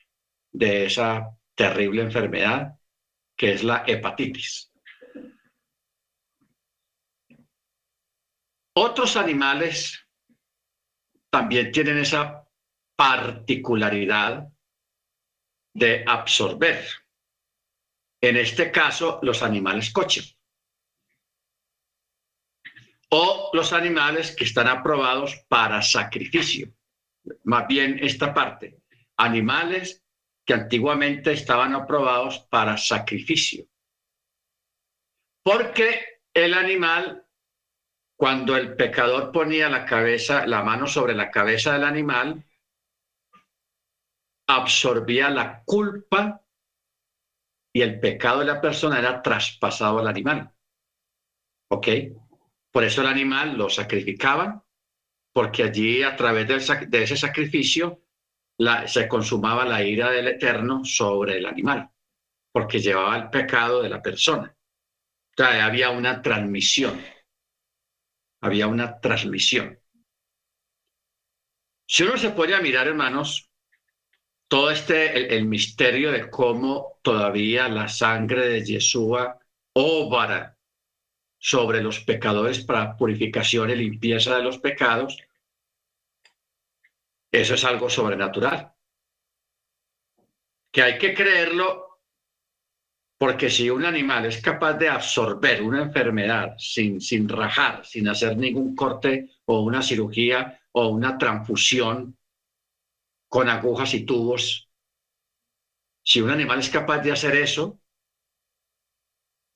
de 0.51 0.87
esa 0.87 1.37
terrible 1.55 2.03
enfermedad 2.03 2.79
que 3.37 3.53
es 3.53 3.63
la 3.63 3.85
hepatitis. 3.87 4.73
Otros 8.77 9.17
animales 9.17 10.01
también 11.31 11.71
tienen 11.71 11.99
esa 11.99 12.44
particularidad 12.97 14.49
de 15.75 16.05
absorber. 16.07 16.87
En 18.21 18.37
este 18.37 18.71
caso, 18.71 19.19
los 19.23 19.43
animales 19.43 19.93
coche 19.93 20.37
o 23.11 23.51
los 23.53 23.73
animales 23.73 24.35
que 24.35 24.45
están 24.45 24.67
aprobados 24.67 25.45
para 25.49 25.83
sacrificio. 25.83 26.73
Más 27.45 27.67
bien 27.69 27.99
esta 28.03 28.35
parte, 28.35 28.79
animales 29.17 30.05
que 30.45 30.55
antiguamente 30.55 31.33
estaban 31.33 31.75
aprobados 31.75 32.41
para 32.51 32.77
sacrificio. 32.77 33.67
Porque 35.45 36.23
el 36.33 36.55
animal, 36.55 37.25
cuando 38.17 38.57
el 38.57 38.75
pecador 38.75 39.31
ponía 39.31 39.69
la 39.69 39.85
cabeza, 39.85 40.47
la 40.47 40.63
mano 40.63 40.87
sobre 40.87 41.15
la 41.15 41.31
cabeza 41.31 41.73
del 41.75 41.85
animal, 41.85 42.45
absorbía 44.47 45.31
la 45.31 45.63
culpa 45.65 46.43
y 47.73 47.83
el 47.83 47.99
pecado 47.99 48.41
de 48.41 48.47
la 48.47 48.61
persona 48.61 48.99
era 48.99 49.23
traspasado 49.23 49.99
al 49.99 50.09
animal. 50.09 50.53
¿Ok? 51.71 51.89
Por 52.71 52.85
eso 52.85 53.01
el 53.01 53.09
animal 53.09 53.57
lo 53.57 53.69
sacrificaban, 53.69 54.63
porque 55.33 55.65
allí 55.65 56.03
a 56.03 56.15
través 56.15 56.47
de 56.89 57.03
ese 57.03 57.17
sacrificio 57.17 58.03
se 58.87 59.09
consumaba 59.09 59.65
la 59.65 59.83
ira 59.83 60.11
del 60.11 60.29
Eterno 60.29 60.85
sobre 60.85 61.39
el 61.39 61.47
animal, 61.47 61.91
porque 62.53 62.79
llevaba 62.79 63.17
el 63.17 63.31
pecado 63.31 63.83
de 63.83 63.89
la 63.89 64.01
persona. 64.01 64.57
O 64.57 65.35
sea, 65.37 65.65
había 65.67 65.91
una 65.91 66.23
transmisión. 66.23 67.03
Había 68.41 68.69
una 68.69 69.01
transmisión. 69.01 69.81
Si 71.89 72.05
uno 72.05 72.17
se 72.17 72.31
puede 72.31 72.61
mirar, 72.61 72.87
hermanos, 72.87 73.51
todo 74.49 74.71
este, 74.71 75.35
el, 75.37 75.47
misterio 75.47 76.13
de 76.13 76.31
cómo 76.31 76.99
todavía 77.03 77.69
la 77.69 77.89
sangre 77.89 78.49
de 78.49 78.65
Yeshua 78.65 79.39
obra 79.73 80.57
sobre 81.39 81.83
los 81.83 82.01
pecadores 82.01 82.65
para 82.65 82.97
purificación 82.97 83.71
y 83.71 83.77
limpieza 83.77 84.37
de 84.37 84.43
los 84.43 84.59
pecados, 84.59 85.17
eso 87.33 87.55
es 87.55 87.65
algo 87.65 87.91
sobrenatural. 87.91 88.73
Que 90.73 90.83
hay 90.83 90.99
que 90.99 91.15
creerlo 91.15 92.01
porque 93.19 93.49
si 93.49 93.71
un 93.71 93.85
animal 93.85 94.27
es 94.27 94.41
capaz 94.43 94.75
de 94.75 94.89
absorber 94.89 95.63
una 95.63 95.83
enfermedad 95.83 96.55
sin, 96.59 97.01
sin 97.01 97.29
rajar, 97.29 97.85
sin 97.85 98.09
hacer 98.09 98.37
ningún 98.37 98.75
corte 98.75 99.31
o 99.47 99.61
una 99.61 99.83
cirugía 99.83 100.61
o 100.73 100.89
una 100.89 101.17
transfusión 101.17 102.17
con 103.35 103.49
agujas 103.49 103.93
y 103.95 104.07
tubos, 104.07 104.71
si 106.05 106.21
un 106.21 106.31
animal 106.31 106.61
es 106.61 106.69
capaz 106.69 107.01
de 107.01 107.11
hacer 107.11 107.35
eso, 107.35 107.81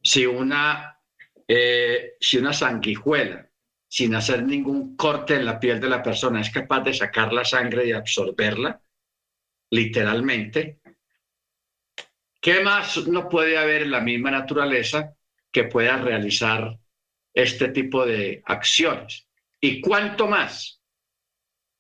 si 0.03 0.27
una 0.27 1.01
eh, 1.47 2.17
si 2.19 2.39
una 2.39 2.53
sanguijuela, 2.53 3.49
sin 3.87 4.17
hacer 4.17 4.43
ningún 4.43 4.97
corte 4.97 5.37
en 5.37 5.45
la 5.45 5.61
piel 5.61 5.79
de 5.79 5.89
la 5.89 6.03
persona, 6.03 6.41
es 6.41 6.51
capaz 6.51 6.81
de 6.81 6.93
sacar 6.93 7.33
la 7.33 7.45
sangre 7.45 7.87
y 7.87 7.93
absorberla, 7.93 8.83
literalmente, 9.71 10.81
¿qué 12.41 12.61
más 12.65 13.07
no 13.07 13.29
puede 13.29 13.59
haber 13.59 13.83
en 13.83 13.93
la 13.93 14.01
misma 14.01 14.33
naturaleza 14.33 15.15
que 15.53 15.63
pueda 15.63 15.99
realizar 15.99 16.81
este 17.33 17.69
tipo 17.69 18.05
de 18.05 18.43
acciones? 18.45 19.29
¿Y 19.61 19.81
cuánto 19.81 20.27
más? 20.27 20.83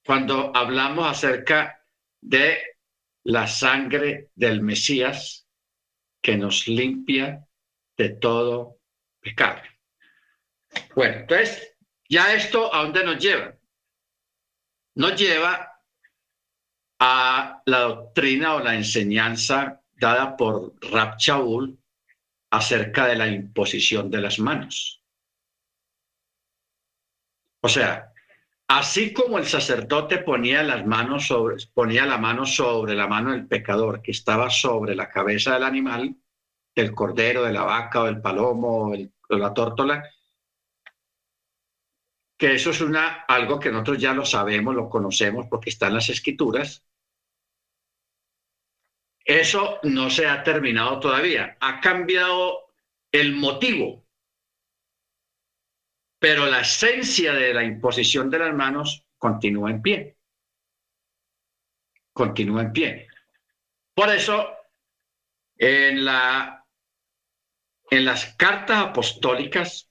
Cuando 0.04 0.52
hablamos 0.54 1.04
acerca 1.04 1.77
de 2.20 2.58
la 3.24 3.46
sangre 3.46 4.30
del 4.34 4.62
Mesías 4.62 5.46
que 6.22 6.36
nos 6.36 6.66
limpia 6.66 7.46
de 7.96 8.10
todo 8.10 8.80
pecado. 9.20 9.62
Bueno, 10.94 11.18
entonces, 11.18 11.76
ya 12.08 12.34
esto, 12.34 12.74
¿a 12.74 12.82
dónde 12.82 13.04
nos 13.04 13.18
lleva? 13.18 13.54
Nos 14.94 15.16
lleva 15.16 15.82
a 17.00 17.62
la 17.66 17.80
doctrina 17.80 18.54
o 18.54 18.60
la 18.60 18.74
enseñanza 18.74 19.82
dada 19.92 20.36
por 20.36 20.74
Rab 20.90 21.16
Shaul 21.18 21.78
acerca 22.50 23.06
de 23.06 23.16
la 23.16 23.28
imposición 23.28 24.10
de 24.10 24.20
las 24.20 24.38
manos. 24.38 25.02
O 27.60 27.68
sea, 27.68 28.07
así 28.68 29.12
como 29.12 29.38
el 29.38 29.46
sacerdote 29.46 30.18
ponía 30.18 30.62
las 30.62 30.86
manos 30.86 31.26
sobre, 31.26 31.56
ponía 31.72 32.04
la 32.06 32.18
mano 32.18 32.44
sobre 32.46 32.94
la 32.94 33.06
mano 33.06 33.32
del 33.32 33.48
pecador 33.48 34.02
que 34.02 34.12
estaba 34.12 34.50
sobre 34.50 34.94
la 34.94 35.08
cabeza 35.08 35.54
del 35.54 35.64
animal, 35.64 36.16
del 36.74 36.94
cordero, 36.94 37.42
de 37.42 37.52
la 37.52 37.64
vaca 37.64 38.02
o 38.02 38.04
del 38.04 38.20
palomo 38.20 38.92
o, 38.92 39.36
la 39.36 39.52
tórtola, 39.52 40.04
que 42.38 42.54
eso 42.54 42.70
es 42.70 42.80
una, 42.80 43.24
algo 43.26 43.58
que 43.58 43.70
nosotros 43.70 43.98
ya 43.98 44.14
lo 44.14 44.24
sabemos, 44.24 44.74
lo 44.74 44.88
conocemos 44.88 45.46
porque 45.50 45.70
está 45.70 45.88
en 45.88 45.94
las 45.94 46.08
escrituras. 46.08 46.84
Eso 49.24 49.80
no 49.82 50.08
se 50.08 50.26
ha 50.26 50.42
terminado 50.42 51.00
todavía. 51.00 51.58
Ha 51.60 51.80
cambiado 51.80 52.70
el 53.12 53.34
motivo, 53.34 54.07
pero 56.18 56.46
la 56.46 56.60
esencia 56.60 57.32
de 57.32 57.54
la 57.54 57.64
imposición 57.64 58.28
de 58.28 58.38
las 58.38 58.54
manos 58.54 59.06
continúa 59.16 59.70
en 59.70 59.82
pie. 59.82 60.16
Continúa 62.12 62.62
en 62.62 62.72
pie. 62.72 63.08
Por 63.94 64.10
eso, 64.10 64.56
en, 65.56 66.04
la, 66.04 66.66
en 67.90 68.04
las 68.04 68.34
cartas 68.34 68.78
apostólicas, 68.78 69.90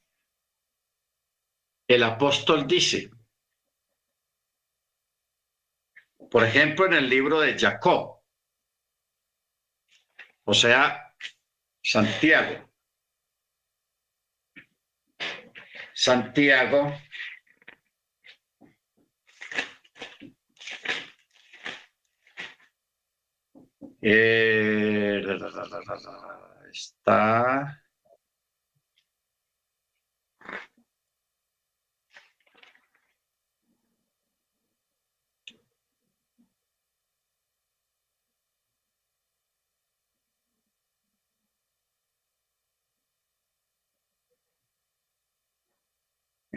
el 1.87 2.03
apóstol 2.03 2.67
dice, 2.67 3.09
por 6.29 6.43
ejemplo, 6.43 6.85
en 6.85 6.93
el 6.93 7.09
libro 7.09 7.39
de 7.39 7.57
Jacob, 7.57 8.21
o 10.43 10.53
sea, 10.53 11.15
Santiago, 11.81 12.66
Santiago. 15.97 16.93
Eh, 24.01 25.23
está 26.71 27.81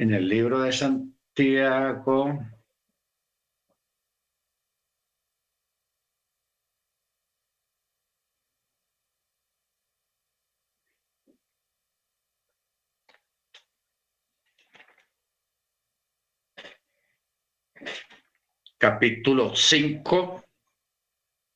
en 0.01 0.15
el 0.15 0.27
libro 0.27 0.63
de 0.63 0.73
Santiago. 0.73 2.39
Capítulo 18.79 19.55
5, 19.55 20.43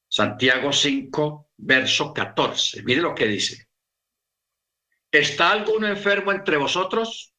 Santiago 0.06 0.70
5, 0.70 1.48
verso 1.56 2.12
14. 2.12 2.82
Mire 2.82 3.00
lo 3.00 3.14
que 3.14 3.26
dice. 3.26 3.68
¿Está 5.10 5.52
alguno 5.52 5.88
enfermo 5.88 6.30
entre 6.30 6.58
vosotros? 6.58 7.33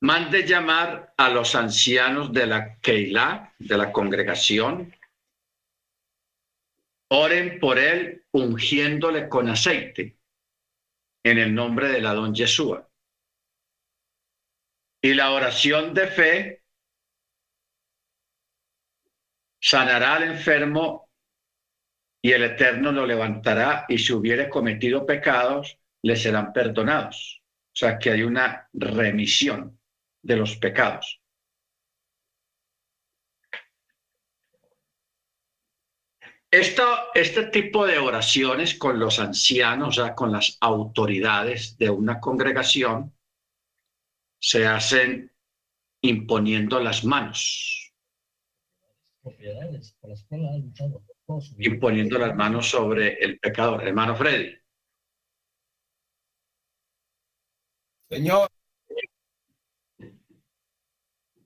Mande 0.00 0.46
llamar 0.46 1.14
a 1.16 1.28
los 1.28 1.54
ancianos 1.54 2.32
de 2.32 2.46
la 2.46 2.78
Keilah, 2.78 3.54
de 3.58 3.76
la 3.76 3.92
congregación, 3.92 4.94
oren 7.10 7.58
por 7.58 7.78
él 7.78 8.24
ungiéndole 8.32 9.28
con 9.28 9.48
aceite 9.48 10.18
en 11.24 11.38
el 11.38 11.54
nombre 11.54 11.88
de 11.88 12.00
la 12.00 12.14
don 12.14 12.34
Yeshua. 12.34 12.88
Y 15.00 15.14
la 15.14 15.32
oración 15.32 15.94
de 15.94 16.06
fe 16.06 16.62
sanará 19.60 20.16
al 20.16 20.24
enfermo 20.24 21.08
y 22.20 22.32
el 22.32 22.44
Eterno 22.44 22.92
lo 22.92 23.06
levantará 23.06 23.84
y 23.88 23.98
si 23.98 24.12
hubiere 24.12 24.48
cometido 24.48 25.06
pecados, 25.06 25.78
le 26.02 26.16
serán 26.16 26.52
perdonados. 26.52 27.42
O 27.66 27.76
sea 27.78 27.98
que 27.98 28.10
hay 28.10 28.22
una 28.22 28.68
remisión 28.72 29.77
de 30.22 30.36
los 30.36 30.56
pecados. 30.56 31.20
este 36.50 37.46
tipo 37.48 37.86
de 37.86 37.98
oraciones 37.98 38.74
con 38.78 38.98
los 38.98 39.18
ancianos, 39.18 39.98
o 39.98 40.02
sea, 40.02 40.14
con 40.14 40.32
las 40.32 40.56
autoridades 40.60 41.76
de 41.76 41.90
una 41.90 42.20
congregación, 42.20 43.14
se 44.40 44.66
hacen 44.66 45.30
imponiendo 46.02 46.80
las 46.80 47.04
manos. 47.04 47.92
Imponiendo 51.58 52.18
las 52.18 52.34
manos 52.34 52.70
sobre 52.70 53.14
el 53.14 53.38
pecador. 53.38 53.86
Hermano 53.86 54.16
Freddy. 54.16 54.56
Señor, 58.10 58.48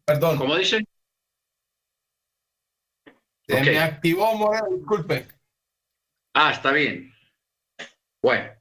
Perdón. 0.04 0.38
¿Cómo 0.38 0.56
dice? 0.56 0.84
Se 3.46 3.60
me 3.62 3.78
activó, 3.78 4.34
Moreno, 4.34 4.68
disculpe. 4.76 5.28
Ah, 6.34 6.52
está 6.52 6.72
bien. 6.72 7.12
Bueno. 8.22 8.52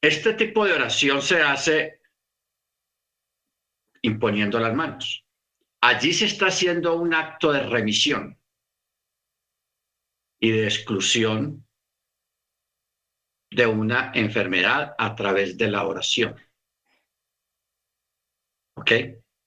Este 0.00 0.34
tipo 0.34 0.64
de 0.64 0.72
oración 0.72 1.20
se 1.20 1.42
hace 1.42 2.00
imponiendo 4.02 4.60
las 4.60 4.74
manos. 4.74 5.24
Allí 5.80 6.12
se 6.12 6.26
está 6.26 6.46
haciendo 6.46 6.94
un 6.94 7.12
acto 7.12 7.52
de 7.52 7.66
remisión 7.66 8.38
y 10.40 10.50
de 10.50 10.64
exclusión 10.64 11.66
de 13.50 13.66
una 13.66 14.12
enfermedad 14.14 14.94
a 14.98 15.14
través 15.14 15.56
de 15.56 15.68
la 15.68 15.86
oración. 15.86 16.36
¿Ok? 18.76 18.90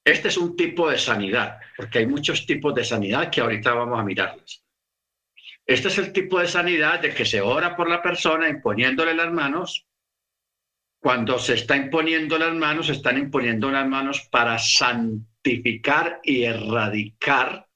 Este 0.04 0.28
es 0.28 0.38
un 0.38 0.56
tipo 0.56 0.89
de 0.89 0.98
sanidad, 0.98 1.60
porque 1.78 2.00
hay 2.00 2.08
muchos 2.08 2.46
tipos 2.46 2.74
de 2.74 2.84
sanidad 2.84 3.30
que 3.30 3.42
ahorita 3.42 3.74
vamos 3.74 4.00
a 4.00 4.04
mirarlas. 4.04 4.63
Este 5.65 5.89
es 5.89 5.98
el 6.00 6.12
tipo 6.12 6.39
de 6.39 6.48
sanidad 6.48 7.00
de 7.00 7.13
que 7.13 7.26
se 7.26 7.42
ora 7.42 7.76
por 7.76 7.88
la 7.88 8.02
persona 8.02 8.50
imponiéndole 8.50 9.13
las 9.13 9.32
manos. 9.32 9.86
Cuando 11.00 11.38
se 11.38 11.54
está 11.54 11.76
imponiendo 11.78 12.39
las 12.39 12.54
manos, 12.56 12.88
se 12.88 12.94
están 12.94 13.20
imponiendo 13.20 13.70
las 13.70 13.88
manos 13.88 14.28
para 14.32 14.58
santificar 14.58 16.22
y 16.24 16.44
erradicar, 16.44 17.70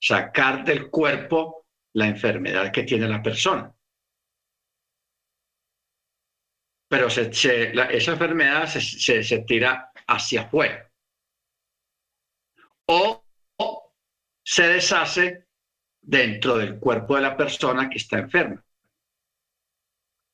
sacar 0.00 0.64
del 0.64 0.90
cuerpo 0.90 1.66
la 1.94 2.08
enfermedad 2.08 2.72
que 2.72 2.82
tiene 2.82 3.08
la 3.08 3.22
persona. 3.22 3.72
Pero 6.88 7.06
esa 7.06 8.12
enfermedad 8.12 8.66
se, 8.66 9.22
se 9.22 9.38
tira 9.40 9.87
hacia 10.08 10.42
afuera. 10.42 10.90
O 12.86 13.22
se 14.42 14.66
deshace 14.66 15.46
dentro 16.00 16.56
del 16.56 16.78
cuerpo 16.78 17.16
de 17.16 17.22
la 17.22 17.36
persona 17.36 17.90
que 17.90 17.98
está 17.98 18.18
enferma. 18.18 18.64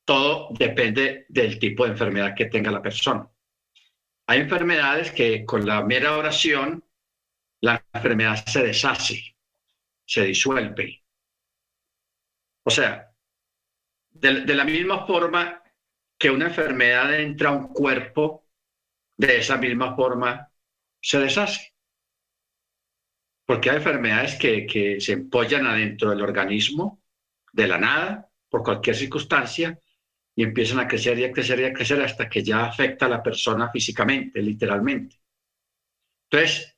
Todo 0.05 0.51
depende 0.53 1.27
del 1.29 1.59
tipo 1.59 1.85
de 1.85 1.93
enfermedad 1.93 2.35
que 2.37 2.47
tenga 2.47 2.70
la 2.70 2.83
persona. 2.83 3.29
Hay 4.29 4.41
enfermedades 4.41 5.11
que 5.11 5.45
con 5.45 5.66
la 5.66 5.83
mera 5.83 6.16
oración 6.16 6.85
la 7.61 7.85
enfermedad 7.93 8.45
se 8.47 8.62
deshace, 8.62 9.37
se 10.07 10.22
disuelve. 10.22 11.03
O 12.62 12.70
sea, 12.70 13.12
de, 14.11 14.43
de 14.43 14.55
la 14.55 14.64
misma 14.64 15.07
forma 15.07 15.61
que 16.16 16.31
una 16.31 16.47
enfermedad 16.47 17.18
entra 17.18 17.49
a 17.49 17.53
un 17.53 17.72
cuerpo 17.72 18.43
de 19.17 19.39
esa 19.39 19.57
misma 19.57 19.95
forma 19.95 20.51
se 21.01 21.19
deshace. 21.19 21.75
Porque 23.47 23.71
hay 23.71 23.77
enfermedades 23.77 24.37
que, 24.37 24.99
se 25.01 25.12
empollan 25.12 25.67
adentro 25.67 26.11
del 26.11 26.23
organismo 26.23 27.03
de 27.53 27.69
la 27.69 27.79
nada, 27.79 28.31
por 28.49 28.62
cualquier 28.62 28.97
circunstancia, 28.97 29.79
y 30.35 30.43
empiezan 30.43 30.81
a 30.81 30.89
crecer 30.89 31.19
y 31.19 31.25
a 31.25 31.33
crecer 31.33 31.61
y 31.61 31.65
a 31.65 31.73
crecer 31.73 32.03
hasta 32.03 32.29
que 32.29 32.43
ya 32.43 32.65
afecta 32.65 33.07
a 33.07 33.11
la 33.11 33.23
persona 33.23 33.71
físicamente, 33.71 34.43
literalmente. 34.43 35.21
Entonces, 36.31 36.77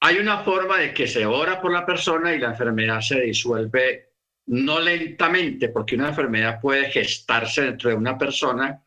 hay 0.00 0.18
una 0.18 0.42
forma 0.42 0.78
de 0.78 0.94
que 0.94 1.06
se 1.06 1.26
ora 1.26 1.60
por 1.60 1.72
la 1.72 1.84
persona 1.84 2.34
y 2.34 2.38
la 2.38 2.48
enfermedad 2.48 3.00
se 3.00 3.20
disuelve 3.20 4.08
no 4.46 4.80
lentamente, 4.80 5.68
porque 5.68 5.94
una 5.94 6.08
enfermedad 6.08 6.60
puede 6.60 6.90
gestarse 6.90 7.62
dentro 7.62 7.90
de 7.90 7.96
una 7.96 8.16
persona 8.16 8.82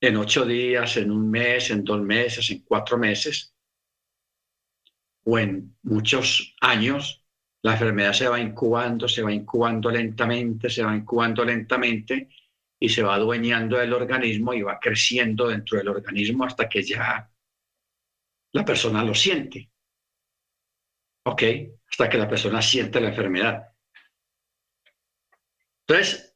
en 0.00 0.16
ocho 0.16 0.44
días, 0.46 0.96
en 0.96 1.10
un 1.10 1.30
mes, 1.30 1.70
en 1.70 1.84
dos 1.84 2.00
meses, 2.00 2.50
en 2.50 2.60
cuatro 2.60 2.96
meses, 2.96 3.54
o 5.24 5.38
en 5.38 5.76
muchos 5.82 6.56
años, 6.60 7.24
la 7.62 7.72
enfermedad 7.72 8.14
se 8.14 8.28
va 8.28 8.40
incubando, 8.40 9.06
se 9.06 9.22
va 9.22 9.32
incubando 9.32 9.90
lentamente, 9.90 10.70
se 10.70 10.82
va 10.82 10.96
incubando 10.96 11.44
lentamente 11.44 12.28
y 12.78 12.88
se 12.88 13.02
va 13.02 13.16
adueñando 13.16 13.76
del 13.76 13.92
organismo 13.92 14.54
y 14.54 14.62
va 14.62 14.80
creciendo 14.80 15.48
dentro 15.48 15.76
del 15.76 15.88
organismo 15.88 16.44
hasta 16.44 16.68
que 16.68 16.82
ya 16.82 17.30
la 18.52 18.64
persona 18.64 19.04
lo 19.04 19.14
siente. 19.14 19.70
¿Ok? 21.24 21.42
Hasta 21.90 22.08
que 22.08 22.16
la 22.16 22.26
persona 22.28 22.62
siente 22.62 23.00
la 23.00 23.08
enfermedad. 23.08 23.68
Entonces, 25.86 26.29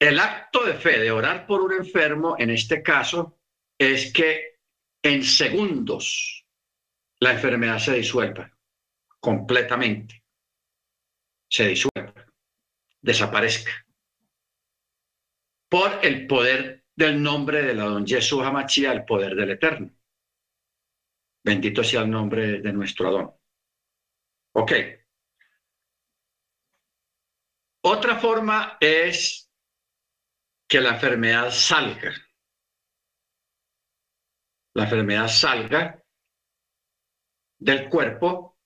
el 0.00 0.18
acto 0.18 0.64
de 0.64 0.74
fe 0.74 0.98
de 0.98 1.10
orar 1.12 1.46
por 1.46 1.60
un 1.60 1.74
enfermo, 1.74 2.34
en 2.38 2.50
este 2.50 2.82
caso, 2.82 3.38
es 3.78 4.12
que 4.12 4.58
en 5.02 5.22
segundos 5.22 6.46
la 7.20 7.32
enfermedad 7.32 7.78
se 7.78 7.94
disuelva 7.94 8.50
completamente. 9.20 10.24
Se 11.50 11.68
disuelva, 11.68 12.14
desaparezca. 13.02 13.72
Por 15.68 16.00
el 16.02 16.26
poder 16.26 16.84
del 16.96 17.22
nombre 17.22 17.62
de 17.62 17.74
la 17.74 17.84
don 17.84 18.06
Jesús 18.06 18.42
Hamachía, 18.42 18.92
el 18.92 19.04
poder 19.04 19.34
del 19.34 19.50
Eterno. 19.50 19.90
Bendito 21.44 21.84
sea 21.84 22.02
el 22.02 22.10
nombre 22.10 22.60
de 22.60 22.72
nuestro 22.72 23.08
Adón. 23.08 23.34
Ok. 24.52 24.72
Otra 27.82 28.18
forma 28.18 28.78
es 28.80 29.49
que 30.70 30.80
la 30.80 30.90
enfermedad 30.90 31.50
salga. 31.50 32.14
La 34.74 34.84
enfermedad 34.84 35.26
salga 35.26 36.00
del 37.58 37.88
cuerpo, 37.88 38.56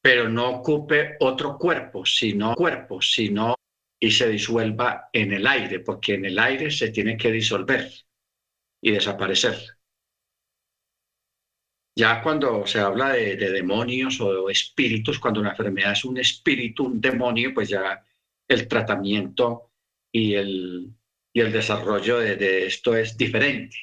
pero 0.00 0.28
no 0.28 0.50
ocupe 0.50 1.16
otro 1.18 1.58
cuerpo, 1.58 2.06
sino 2.06 2.54
cuerpo, 2.54 3.02
sino 3.02 3.56
y 3.98 4.12
se 4.12 4.28
disuelva 4.28 5.08
en 5.12 5.32
el 5.32 5.44
aire, 5.44 5.80
porque 5.80 6.14
en 6.14 6.26
el 6.26 6.38
aire 6.38 6.70
se 6.70 6.90
tiene 6.90 7.16
que 7.16 7.32
disolver 7.32 7.90
y 8.80 8.92
desaparecer. 8.92 9.56
Ya 11.96 12.22
cuando 12.22 12.64
se 12.64 12.78
habla 12.78 13.14
de, 13.14 13.36
demonios 13.36 14.20
o 14.20 14.48
espíritus, 14.48 15.18
cuando 15.18 15.40
una 15.40 15.50
enfermedad 15.50 15.92
es 15.92 16.04
un 16.04 16.18
espíritu, 16.18 16.84
un 16.84 17.00
demonio, 17.00 17.52
pues 17.52 17.70
ya 17.70 18.06
el 18.46 18.68
tratamiento 18.68 19.73
y 20.14 20.36
el, 20.36 20.94
y 21.32 21.40
el 21.40 21.52
desarrollo 21.52 22.18
de, 22.18 22.66
esto 22.66 22.96
es 22.96 23.16
diferente. 23.16 23.76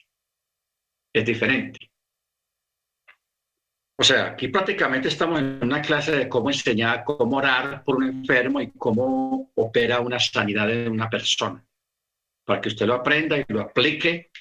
Es 1.13 1.25
diferente. 1.25 1.91
O 3.99 4.03
sea, 4.03 4.27
aquí 4.27 4.47
prácticamente 4.47 5.09
estamos 5.09 5.39
en 5.39 5.61
una 5.61 5.81
clase 5.81 6.15
de 6.15 6.29
cómo 6.29 6.49
enseñar, 6.49 7.03
cómo 7.03 7.37
orar 7.37 7.83
por 7.83 7.97
un 7.97 8.05
enfermo 8.05 8.61
y 8.61 8.71
cómo 8.71 9.51
opera 9.55 9.99
una 9.99 10.19
sanidad 10.19 10.67
de 10.67 10.89
una 10.89 11.09
persona, 11.09 11.63
para 12.45 12.61
que 12.61 12.69
usted 12.69 12.87
lo 12.87 12.95
aprenda 12.95 13.37
y 13.37 13.43
lo 13.49 13.61
aplique 13.61 14.31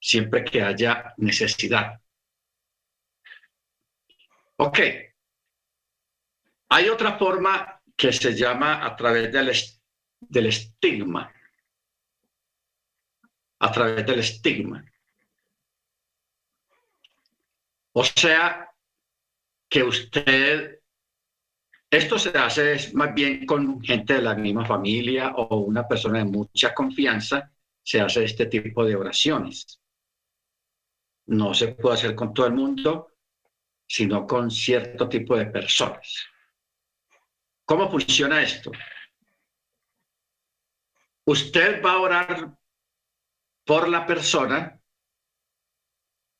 siempre 0.00 0.44
que 0.44 0.62
haya 0.62 1.12
necesidad. 1.16 2.00
Ok. 4.58 4.78
Hay 6.68 6.88
otra 6.88 7.18
forma 7.18 7.82
que 7.96 8.12
se 8.12 8.32
llama 8.34 8.86
a 8.86 8.94
través 8.94 9.32
del, 9.32 9.50
del 10.20 10.46
estigma. 10.46 11.32
A 13.58 13.72
través 13.72 14.04
del 14.06 14.18
estigma. 14.18 14.84
O 17.92 18.04
sea, 18.04 18.70
que 19.68 19.82
usted, 19.82 20.80
esto 21.90 22.18
se 22.18 22.30
hace 22.30 22.92
más 22.94 23.14
bien 23.14 23.46
con 23.46 23.80
gente 23.82 24.14
de 24.14 24.22
la 24.22 24.34
misma 24.34 24.66
familia 24.66 25.32
o 25.34 25.56
una 25.58 25.88
persona 25.88 26.18
de 26.18 26.26
mucha 26.26 26.74
confianza, 26.74 27.50
se 27.82 28.00
hace 28.00 28.24
este 28.24 28.46
tipo 28.46 28.84
de 28.84 28.96
oraciones. 28.96 29.80
No 31.26 31.54
se 31.54 31.68
puede 31.68 31.94
hacer 31.94 32.14
con 32.14 32.34
todo 32.34 32.46
el 32.46 32.52
mundo, 32.52 33.14
sino 33.88 34.26
con 34.26 34.50
cierto 34.50 35.08
tipo 35.08 35.36
de 35.36 35.46
personas. 35.46 36.26
¿Cómo 37.64 37.90
funciona 37.90 38.42
esto? 38.42 38.70
Usted 41.28 41.82
va 41.82 41.92
a 41.92 42.00
orar 42.00 42.56
por 43.64 43.88
la 43.88 44.06
persona 44.06 44.80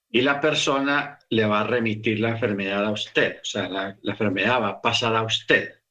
y 0.09 0.21
la 0.21 0.41
persona 0.41 1.19
le 1.29 1.45
va 1.45 1.61
a 1.61 1.67
remitir 1.67 2.21
la 2.21 2.31
enfermedad 2.31 2.85
a 2.85 2.93
usted, 2.93 3.41
o 3.41 3.45
sea, 3.45 3.69
la, 3.69 3.99
enfermedad 4.05 4.63
va 4.63 4.69
a 4.69 4.81
pasar 4.81 5.17
a 5.17 5.25
usted, 5.25 5.83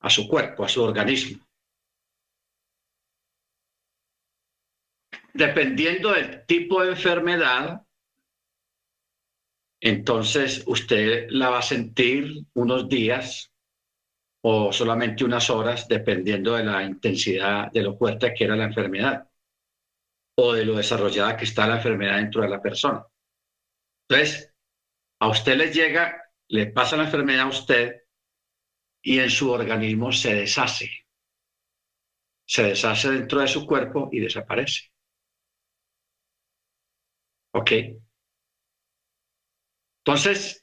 a 0.00 0.10
su 0.10 0.26
cuerpo, 0.26 0.64
a 0.64 0.68
su 0.68 0.82
organismo. 0.82 1.46
Dependiendo 5.32 6.10
del 6.10 6.44
tipo 6.44 6.82
de 6.82 6.90
enfermedad, 6.90 7.86
entonces 9.80 10.64
usted 10.66 11.28
la 11.30 11.50
va 11.50 11.60
a 11.60 11.62
sentir 11.62 12.44
unos 12.54 12.88
días 12.88 13.52
o 14.42 14.72
solamente 14.72 15.24
unas 15.24 15.50
horas, 15.50 15.88
dependiendo 15.88 16.54
de 16.54 16.64
la 16.64 16.84
intensidad, 16.84 17.72
de 17.72 17.82
lo 17.82 17.96
fuerte 17.96 18.32
que 18.34 18.44
era 18.44 18.56
la 18.56 18.64
enfermedad 18.64 19.28
o 20.36 20.52
de 20.52 20.64
lo 20.64 20.76
desarrollada 20.76 21.36
que 21.36 21.44
está 21.44 21.66
la 21.66 21.76
enfermedad 21.76 22.16
dentro 22.16 22.42
de 22.42 22.48
la 22.48 22.62
persona. 22.62 23.04
Entonces, 24.08 24.54
a 25.20 25.28
usted 25.28 25.56
le 25.56 25.72
llega, 25.72 26.22
le 26.48 26.68
pasa 26.68 26.96
la 26.96 27.04
enfermedad 27.04 27.46
a 27.46 27.48
usted 27.48 28.02
y 29.02 29.18
en 29.18 29.30
su 29.30 29.50
organismo 29.50 30.12
se 30.12 30.34
deshace. 30.34 31.06
Se 32.46 32.62
deshace 32.62 33.10
dentro 33.10 33.40
de 33.40 33.48
su 33.48 33.66
cuerpo 33.66 34.08
y 34.12 34.20
desaparece. 34.20 34.92
¿Ok? 37.52 37.72
Entonces, 40.04 40.57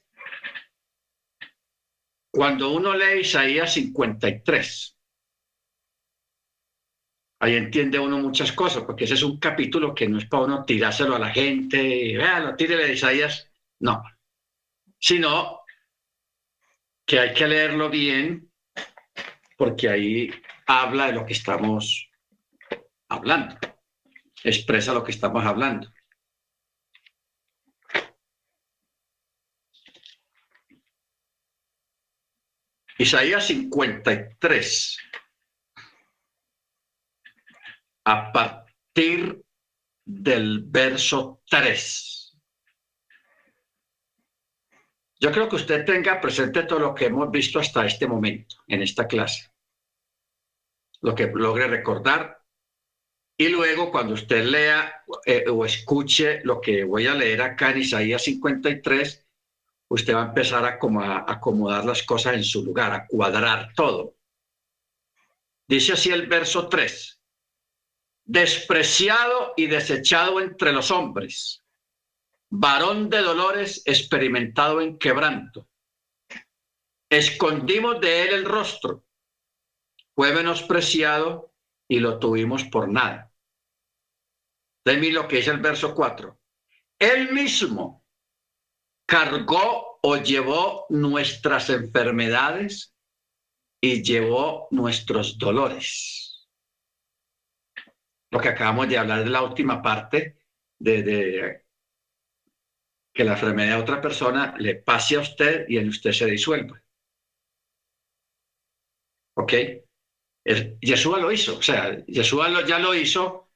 cuando 2.36 2.70
uno 2.70 2.94
lee 2.94 3.20
Isaías 3.20 3.72
53, 3.72 4.98
ahí 7.40 7.54
entiende 7.54 7.98
uno 7.98 8.18
muchas 8.18 8.52
cosas, 8.52 8.84
porque 8.84 9.04
ese 9.04 9.14
es 9.14 9.22
un 9.22 9.38
capítulo 9.38 9.94
que 9.94 10.06
no 10.06 10.18
es 10.18 10.26
para 10.26 10.42
uno 10.42 10.64
tirárselo 10.66 11.16
a 11.16 11.18
la 11.18 11.30
gente, 11.30 11.82
y, 11.82 12.12
lo 12.12 12.54
tírele 12.54 12.88
de 12.88 12.92
Isaías, 12.92 13.50
no, 13.80 14.02
sino 14.98 15.62
que 17.06 17.20
hay 17.20 17.32
que 17.32 17.48
leerlo 17.48 17.88
bien, 17.88 18.52
porque 19.56 19.88
ahí 19.88 20.30
habla 20.66 21.06
de 21.06 21.12
lo 21.14 21.24
que 21.24 21.32
estamos 21.32 22.10
hablando, 23.08 23.56
expresa 24.44 24.92
lo 24.92 25.02
que 25.02 25.12
estamos 25.12 25.42
hablando. 25.42 25.90
Isaías 32.98 33.46
53. 33.46 34.98
A 38.04 38.32
partir 38.32 39.42
del 40.04 40.62
verso 40.64 41.42
3. 41.50 42.16
Yo 45.18 45.32
creo 45.32 45.48
que 45.48 45.56
usted 45.56 45.84
tenga 45.84 46.20
presente 46.20 46.62
todo 46.62 46.78
lo 46.78 46.94
que 46.94 47.06
hemos 47.06 47.30
visto 47.30 47.58
hasta 47.58 47.86
este 47.86 48.06
momento 48.06 48.56
en 48.68 48.82
esta 48.82 49.06
clase. 49.06 49.50
Lo 51.00 51.14
que 51.14 51.26
logre 51.26 51.66
recordar. 51.66 52.42
Y 53.38 53.48
luego 53.48 53.90
cuando 53.90 54.14
usted 54.14 54.44
lea 54.44 55.04
eh, 55.26 55.44
o 55.50 55.64
escuche 55.64 56.40
lo 56.44 56.60
que 56.60 56.84
voy 56.84 57.06
a 57.06 57.14
leer 57.14 57.42
acá 57.42 57.70
en 57.70 57.78
Isaías 57.78 58.22
53, 58.24 59.25
usted 59.88 60.14
va 60.14 60.22
a 60.22 60.28
empezar 60.28 60.64
a, 60.64 61.24
acomodar 61.30 61.84
las 61.84 62.02
cosas 62.02 62.34
en 62.34 62.44
su 62.44 62.64
lugar, 62.64 62.92
a 62.92 63.06
cuadrar 63.06 63.72
todo. 63.74 64.14
Dice 65.68 65.92
así 65.92 66.10
el 66.10 66.26
verso 66.26 66.68
3, 66.68 67.20
despreciado 68.24 69.54
y 69.56 69.66
desechado 69.66 70.40
entre 70.40 70.72
los 70.72 70.90
hombres, 70.90 71.64
varón 72.50 73.10
de 73.10 73.18
dolores, 73.18 73.82
experimentado 73.84 74.80
en 74.80 74.98
quebranto. 74.98 75.68
Escondimos 77.08 78.00
de 78.00 78.22
él 78.22 78.34
el 78.34 78.44
rostro, 78.44 79.04
fue 80.14 80.32
menospreciado 80.32 81.52
y 81.88 82.00
lo 82.00 82.18
tuvimos 82.18 82.64
por 82.64 82.88
nada. 82.88 83.32
De 84.84 84.96
mí 84.96 85.10
lo 85.10 85.26
que 85.28 85.40
es 85.40 85.48
el 85.48 85.58
verso 85.58 85.94
4. 85.94 86.38
Él 86.98 87.32
mismo 87.32 88.05
cargó 89.06 90.00
o 90.02 90.16
llevó 90.16 90.86
nuestras 90.90 91.70
enfermedades 91.70 92.94
y 93.80 94.02
llevó 94.02 94.68
nuestros 94.72 95.38
dolores. 95.38 96.48
Lo 98.30 98.40
que 98.40 98.48
acabamos 98.48 98.88
de 98.88 98.98
hablar 98.98 99.24
de 99.24 99.30
la 99.30 99.42
última 99.42 99.80
parte, 99.80 100.38
de, 100.78 101.64
que 103.14 103.24
la 103.24 103.32
enfermedad 103.32 103.76
de 103.76 103.82
otra 103.82 104.00
persona 104.00 104.54
le 104.58 104.74
pase 104.74 105.16
a 105.16 105.20
usted 105.20 105.66
y 105.68 105.78
en 105.78 105.88
usted 105.88 106.12
se 106.12 106.26
disuelva. 106.26 106.82
¿Ok? 109.36 109.52
Yeshua 110.80 111.18
lo 111.18 111.32
hizo, 111.32 111.58
o 111.58 111.62
sea, 111.62 112.04
Yeshua 112.06 112.64
ya 112.66 112.78
lo 112.78 112.94
hizo. 112.94 113.50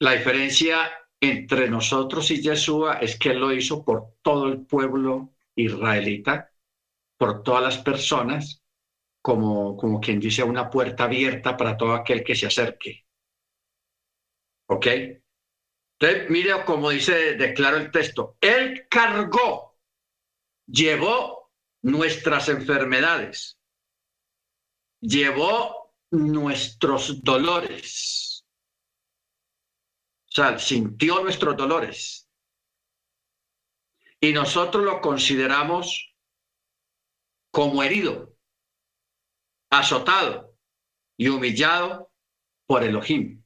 La 0.00 0.12
diferencia 0.12 0.90
entre 1.22 1.70
nosotros 1.70 2.32
y 2.32 2.42
Yeshua 2.42 2.94
es 2.94 3.16
que 3.16 3.30
él 3.30 3.38
lo 3.38 3.52
hizo 3.52 3.84
por 3.84 4.16
todo 4.22 4.48
el 4.48 4.66
pueblo 4.66 5.32
israelita, 5.54 6.50
por 7.16 7.44
todas 7.44 7.62
las 7.62 7.78
personas, 7.78 8.60
como, 9.22 9.76
como 9.76 10.00
quien 10.00 10.18
dice, 10.18 10.42
una 10.42 10.68
puerta 10.68 11.04
abierta 11.04 11.56
para 11.56 11.76
todo 11.76 11.94
aquel 11.94 12.24
que 12.24 12.34
se 12.34 12.48
acerque. 12.48 13.06
¿Ok? 14.66 14.86
Entonces, 16.00 16.28
mire 16.28 16.64
como 16.64 16.90
dice, 16.90 17.36
declaro 17.36 17.76
el 17.76 17.92
texto, 17.92 18.36
Él 18.40 18.88
cargó, 18.90 19.78
llevó 20.66 21.52
nuestras 21.82 22.48
enfermedades, 22.48 23.60
llevó 25.00 25.94
nuestros 26.10 27.22
dolores. 27.22 28.31
O 30.32 30.34
sea, 30.34 30.58
sintió 30.58 31.22
nuestros 31.22 31.54
dolores. 31.58 32.26
Y 34.18 34.32
nosotros 34.32 34.82
lo 34.82 35.02
consideramos 35.02 36.16
como 37.50 37.82
herido, 37.82 38.34
azotado 39.70 40.56
y 41.18 41.28
humillado 41.28 42.10
por 42.66 42.82
Elohim. 42.82 43.44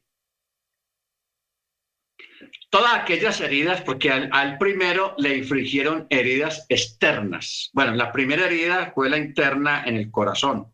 Todas 2.70 2.94
aquellas 2.94 3.40
heridas, 3.40 3.82
porque 3.82 4.12
al, 4.12 4.56
primero 4.58 5.16
le 5.18 5.38
infligieron 5.38 6.06
heridas 6.08 6.66
externas. 6.68 7.70
Bueno, 7.72 7.96
la 7.96 8.12
primera 8.12 8.46
herida 8.46 8.92
fue 8.94 9.10
la 9.10 9.18
interna 9.18 9.82
en 9.84 9.96
el 9.96 10.12
corazón, 10.12 10.72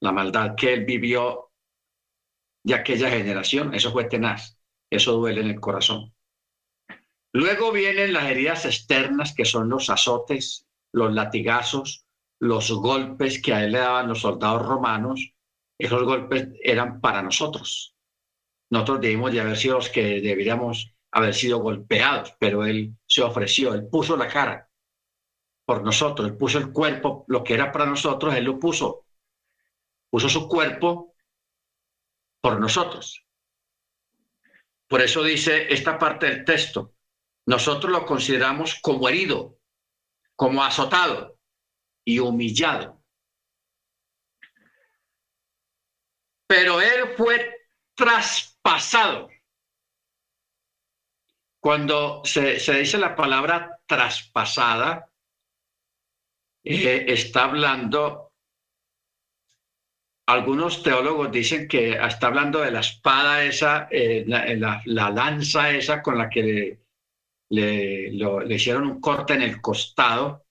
la 0.00 0.12
maldad 0.12 0.54
que 0.56 0.72
él 0.72 0.84
vivió 0.84 1.50
de 2.62 2.74
aquella 2.74 3.10
generación. 3.10 3.74
Eso 3.74 3.90
fue 3.90 4.04
tenaz, 4.04 4.61
eso 4.96 5.12
duele 5.12 5.40
en 5.40 5.48
el 5.48 5.60
corazón. 5.60 6.14
Luego 7.32 7.72
vienen 7.72 8.12
las 8.12 8.24
heridas 8.24 8.66
externas, 8.66 9.34
que 9.34 9.44
son 9.44 9.68
los 9.68 9.88
azotes, 9.88 10.66
los 10.92 11.12
latigazos, 11.12 12.04
los 12.38 12.70
golpes 12.72 13.40
que 13.40 13.54
a 13.54 13.64
él 13.64 13.72
le 13.72 13.78
daban 13.78 14.08
los 14.08 14.20
soldados 14.20 14.66
romanos. 14.66 15.32
Esos 15.78 16.02
golpes 16.04 16.48
eran 16.62 17.00
para 17.00 17.22
nosotros. 17.22 17.94
Nosotros 18.70 19.00
debimos 19.00 19.32
de 19.32 19.40
haber 19.40 19.56
sido 19.56 19.76
los 19.76 19.88
que 19.88 20.20
deberíamos 20.20 20.94
haber 21.10 21.34
sido 21.34 21.58
golpeados, 21.58 22.34
pero 22.38 22.64
él 22.64 22.96
se 23.06 23.22
ofreció, 23.22 23.74
él 23.74 23.86
puso 23.88 24.16
la 24.16 24.28
cara 24.28 24.70
por 25.64 25.82
nosotros, 25.82 26.28
él 26.28 26.36
puso 26.36 26.58
el 26.58 26.72
cuerpo, 26.72 27.24
lo 27.28 27.44
que 27.44 27.54
era 27.54 27.70
para 27.70 27.86
nosotros, 27.86 28.34
él 28.34 28.44
lo 28.44 28.58
puso, 28.58 29.06
puso 30.10 30.28
su 30.28 30.48
cuerpo 30.48 31.14
por 32.40 32.58
nosotros. 32.58 33.24
Por 34.92 35.00
eso 35.00 35.22
dice 35.22 35.72
esta 35.72 35.98
parte 35.98 36.26
del 36.26 36.44
texto, 36.44 36.96
nosotros 37.46 37.90
lo 37.90 38.04
consideramos 38.04 38.78
como 38.82 39.08
herido, 39.08 39.58
como 40.36 40.62
azotado 40.62 41.38
y 42.04 42.18
humillado. 42.18 43.02
Pero 46.46 46.82
él 46.82 47.14
fue 47.16 47.70
traspasado 47.94 49.30
cuando 51.58 52.20
se, 52.26 52.58
dice 52.58 52.98
la 52.98 53.16
palabra 53.16 53.80
traspasada, 53.86 55.10
eh, 56.64 57.06
está 57.08 57.44
hablando, 57.44 58.21
algunos 60.26 60.82
teólogos 60.82 61.30
dicen 61.30 61.68
que 61.68 61.92
está 61.92 62.28
hablando 62.28 62.60
de 62.60 62.70
la 62.70 62.80
espada 62.80 63.44
esa, 63.44 63.88
eh, 63.90 64.24
la, 64.26 64.82
lanza 64.86 65.70
esa 65.70 66.02
con 66.02 66.18
la 66.18 66.30
que 66.30 66.80
le 67.48 68.54
hicieron 68.54 68.86
un 68.86 69.00
corte 69.00 69.34
en 69.34 69.42
el 69.42 69.60
costado. 69.60 70.46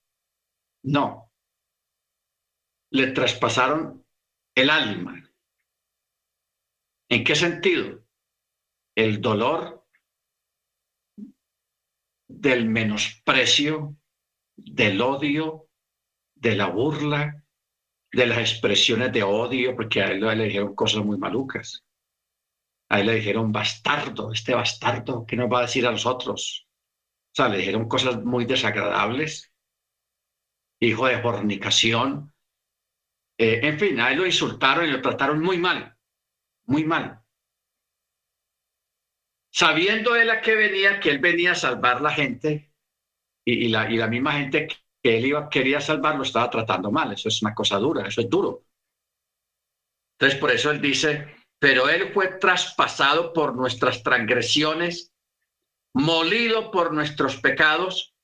No, 0.84 1.32
le 2.92 3.08
traspasaron 3.08 4.04
el 4.54 4.70
alma. 4.70 5.18
¿En 7.08 7.24
qué 7.24 7.34
sentido? 7.34 8.04
El 8.94 9.20
dolor 9.20 9.86
del 12.28 12.68
menosprecio, 12.68 13.96
del 14.56 15.00
odio, 15.00 15.68
de 16.34 16.56
la 16.56 16.66
burla, 16.66 17.41
de 18.12 18.26
las 18.26 18.38
expresiones 18.38 19.12
de 19.12 19.22
odio, 19.22 19.74
porque 19.74 20.02
a 20.02 20.06
él 20.06 20.20
le 20.20 20.44
dijeron 20.44 20.74
cosas 20.74 21.04
muy 21.04 21.16
malucas. 21.18 21.84
A 22.90 23.00
él 23.00 23.06
le 23.06 23.14
dijeron 23.14 23.52
bastardo, 23.52 24.32
este 24.32 24.54
bastardo, 24.54 25.24
¿qué 25.26 25.36
nos 25.36 25.50
va 25.50 25.60
a 25.60 25.62
decir 25.62 25.86
a 25.86 25.92
nosotros? 25.92 26.68
O 27.32 27.34
sea, 27.34 27.48
le 27.48 27.58
dijeron 27.58 27.88
cosas 27.88 28.22
muy 28.22 28.44
desagradables, 28.44 29.50
hijo 30.80 31.06
de 31.06 31.22
fornicación. 31.22 32.34
Eh, 33.38 33.60
en 33.62 33.78
fin, 33.78 33.98
a 33.98 34.10
él 34.12 34.18
lo 34.18 34.26
insultaron 34.26 34.86
y 34.86 34.90
lo 34.90 35.00
trataron 35.00 35.40
muy 35.40 35.56
mal, 35.56 35.96
muy 36.64 36.84
mal 36.84 37.22
sabiendo 39.52 40.16
él 40.16 40.30
a 40.30 40.40
qué 40.40 40.54
venía, 40.56 40.98
que 40.98 41.10
él 41.10 41.18
venía 41.18 41.52
a 41.52 41.54
salvar 41.54 42.00
la 42.00 42.10
gente 42.10 42.72
y, 43.44 43.68
la, 43.68 43.90
y 43.90 43.96
la 43.96 44.08
misma 44.08 44.32
gente 44.32 44.66
que 45.02 45.16
él 45.18 45.26
iba, 45.26 45.48
quería 45.48 45.80
salvar 45.80 46.16
lo 46.16 46.22
estaba 46.22 46.48
tratando 46.48 46.90
mal. 46.90 47.12
Eso 47.12 47.28
es 47.28 47.42
una 47.42 47.54
cosa 47.54 47.76
dura, 47.78 48.06
eso 48.06 48.20
es 48.20 48.30
duro. 48.30 48.64
Entonces, 50.16 50.38
por 50.38 50.52
eso 50.52 50.70
él 50.70 50.80
dice, 50.80 51.34
pero 51.58 51.88
él 51.88 52.12
fue 52.12 52.28
traspasado 52.38 53.32
por 53.32 53.56
nuestras 53.56 54.02
transgresiones, 54.02 55.12
molido 55.94 56.70
por 56.70 56.92
nuestros 56.92 57.36
pecados, 57.38 58.14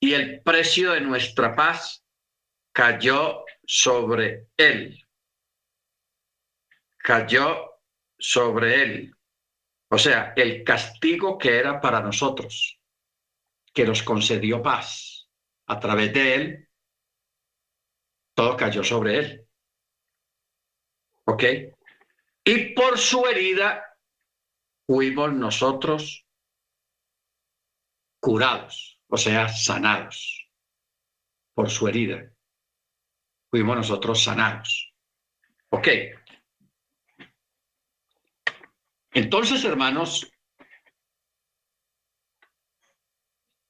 y 0.00 0.14
el 0.14 0.42
precio 0.42 0.92
de 0.92 1.00
nuestra 1.02 1.54
paz 1.54 2.04
cayó 2.72 3.44
sobre 3.66 4.48
él. 4.56 5.04
Cayó 6.96 7.82
sobre 8.18 8.82
él. 8.82 9.14
O 9.90 9.98
sea, 9.98 10.32
el 10.36 10.64
castigo 10.64 11.36
que 11.36 11.58
era 11.58 11.80
para 11.80 12.00
nosotros, 12.00 12.80
que 13.74 13.84
nos 13.84 14.02
concedió 14.02 14.62
paz 14.62 15.07
a 15.68 15.78
través 15.78 16.12
de 16.12 16.34
él, 16.34 16.68
todo 18.34 18.56
cayó 18.56 18.82
sobre 18.82 19.18
él. 19.18 19.48
¿Ok? 21.26 21.44
Y 22.44 22.74
por 22.74 22.98
su 22.98 23.26
herida 23.26 23.84
fuimos 24.86 25.32
nosotros 25.34 26.26
curados, 28.20 28.98
o 29.08 29.16
sea, 29.16 29.48
sanados. 29.48 30.50
Por 31.54 31.68
su 31.68 31.86
herida 31.88 32.32
fuimos 33.50 33.76
nosotros 33.76 34.22
sanados. 34.22 34.94
¿Ok? 35.70 35.88
Entonces, 39.12 39.64
hermanos, 39.64 40.30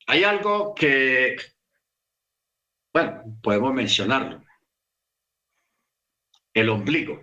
hay 0.06 0.24
algo 0.24 0.74
que, 0.74 1.36
bueno, 2.92 3.38
podemos 3.42 3.74
mencionarlo. 3.74 4.44
El 6.52 6.68
ombligo. 6.70 7.20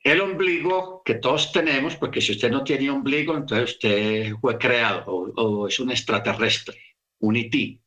El 0.00 0.20
ombligo 0.20 1.02
que 1.04 1.14
todos 1.14 1.52
tenemos, 1.52 1.96
porque 1.96 2.20
si 2.20 2.32
usted 2.32 2.50
no 2.50 2.64
tiene 2.64 2.90
ombligo, 2.90 3.36
entonces 3.36 3.74
usted 3.74 4.32
fue 4.40 4.58
creado 4.58 5.04
o, 5.06 5.68
es 5.68 5.78
un 5.78 5.90
extraterrestre, 5.92 6.96
un 7.20 7.36
IT. 7.36 7.80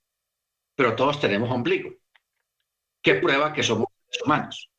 Pero 0.76 0.96
todos 0.96 1.20
tenemos 1.20 1.52
ombligo. 1.52 1.94
¿Qué 3.02 3.16
prueba 3.16 3.54
que 3.54 3.64
somos 3.64 3.88
humanos? 4.24 4.72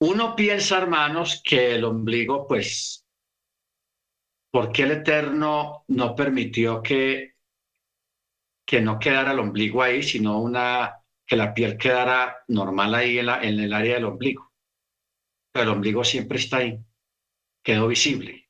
uno 0.00 0.34
piensa, 0.34 0.78
hermanos, 0.78 1.42
que 1.44 1.74
el 1.74 1.84
ombligo, 1.84 2.46
pues, 2.48 2.99
¿por 4.50 4.72
qué 4.72 4.82
el 4.82 4.92
Eterno 4.92 5.84
no 5.88 6.14
permitió 6.14 6.82
que, 6.82 7.34
que 8.66 8.80
no 8.80 8.98
quedara 8.98 9.32
el 9.32 9.38
ombligo 9.38 9.82
ahí, 9.82 10.02
sino 10.02 10.40
una, 10.40 11.02
que 11.26 11.36
la 11.36 11.54
piel 11.54 11.76
quedara 11.78 12.44
normal 12.48 12.94
ahí 12.94 13.18
en, 13.18 13.26
la, 13.26 13.42
en 13.42 13.60
el 13.60 13.72
área 13.72 13.94
del 13.94 14.06
ombligo? 14.06 14.52
Pero 15.52 15.64
el 15.64 15.76
ombligo 15.76 16.04
siempre 16.04 16.38
está 16.38 16.58
ahí, 16.58 16.78
quedó 17.62 17.88
visible. 17.88 18.48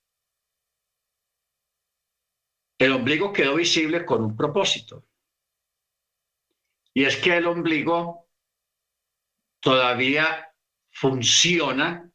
El 2.78 2.92
ombligo 2.92 3.32
quedó 3.32 3.56
visible 3.56 4.06
con 4.06 4.24
un 4.24 4.36
propósito. 4.36 5.06
Y 6.94 7.04
es 7.04 7.16
que 7.18 7.36
el 7.36 7.46
ombligo 7.46 8.28
todavía 9.60 10.50
funciona 10.90 12.09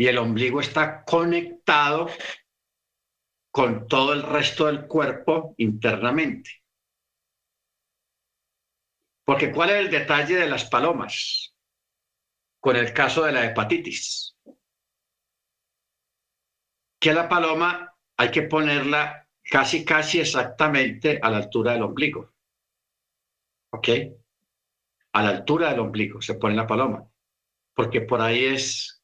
y 0.00 0.06
el 0.06 0.16
ombligo 0.16 0.60
está 0.60 1.04
conectado 1.04 2.08
con 3.52 3.86
todo 3.86 4.14
el 4.14 4.22
resto 4.22 4.64
del 4.64 4.86
cuerpo 4.86 5.54
internamente. 5.58 6.62
Porque 9.26 9.52
¿cuál 9.52 9.68
es 9.68 9.76
el 9.76 9.90
detalle 9.90 10.36
de 10.36 10.48
las 10.48 10.64
palomas? 10.70 11.54
Con 12.60 12.76
el 12.76 12.94
caso 12.94 13.24
de 13.24 13.32
la 13.32 13.44
hepatitis. 13.44 14.38
Que 16.98 17.12
la 17.12 17.28
paloma 17.28 17.94
hay 18.16 18.30
que 18.30 18.44
ponerla 18.44 19.28
casi, 19.42 19.84
casi 19.84 20.20
exactamente 20.20 21.20
a 21.20 21.30
la 21.30 21.36
altura 21.36 21.72
del 21.74 21.82
ombligo. 21.82 22.32
¿Ok? 23.74 23.88
A 25.12 25.22
la 25.22 25.28
altura 25.28 25.68
del 25.68 25.80
ombligo 25.80 26.22
se 26.22 26.36
pone 26.36 26.54
la 26.54 26.66
paloma 26.66 27.06
porque 27.74 28.02
por 28.02 28.20
ahí 28.20 28.44
es 28.44 28.99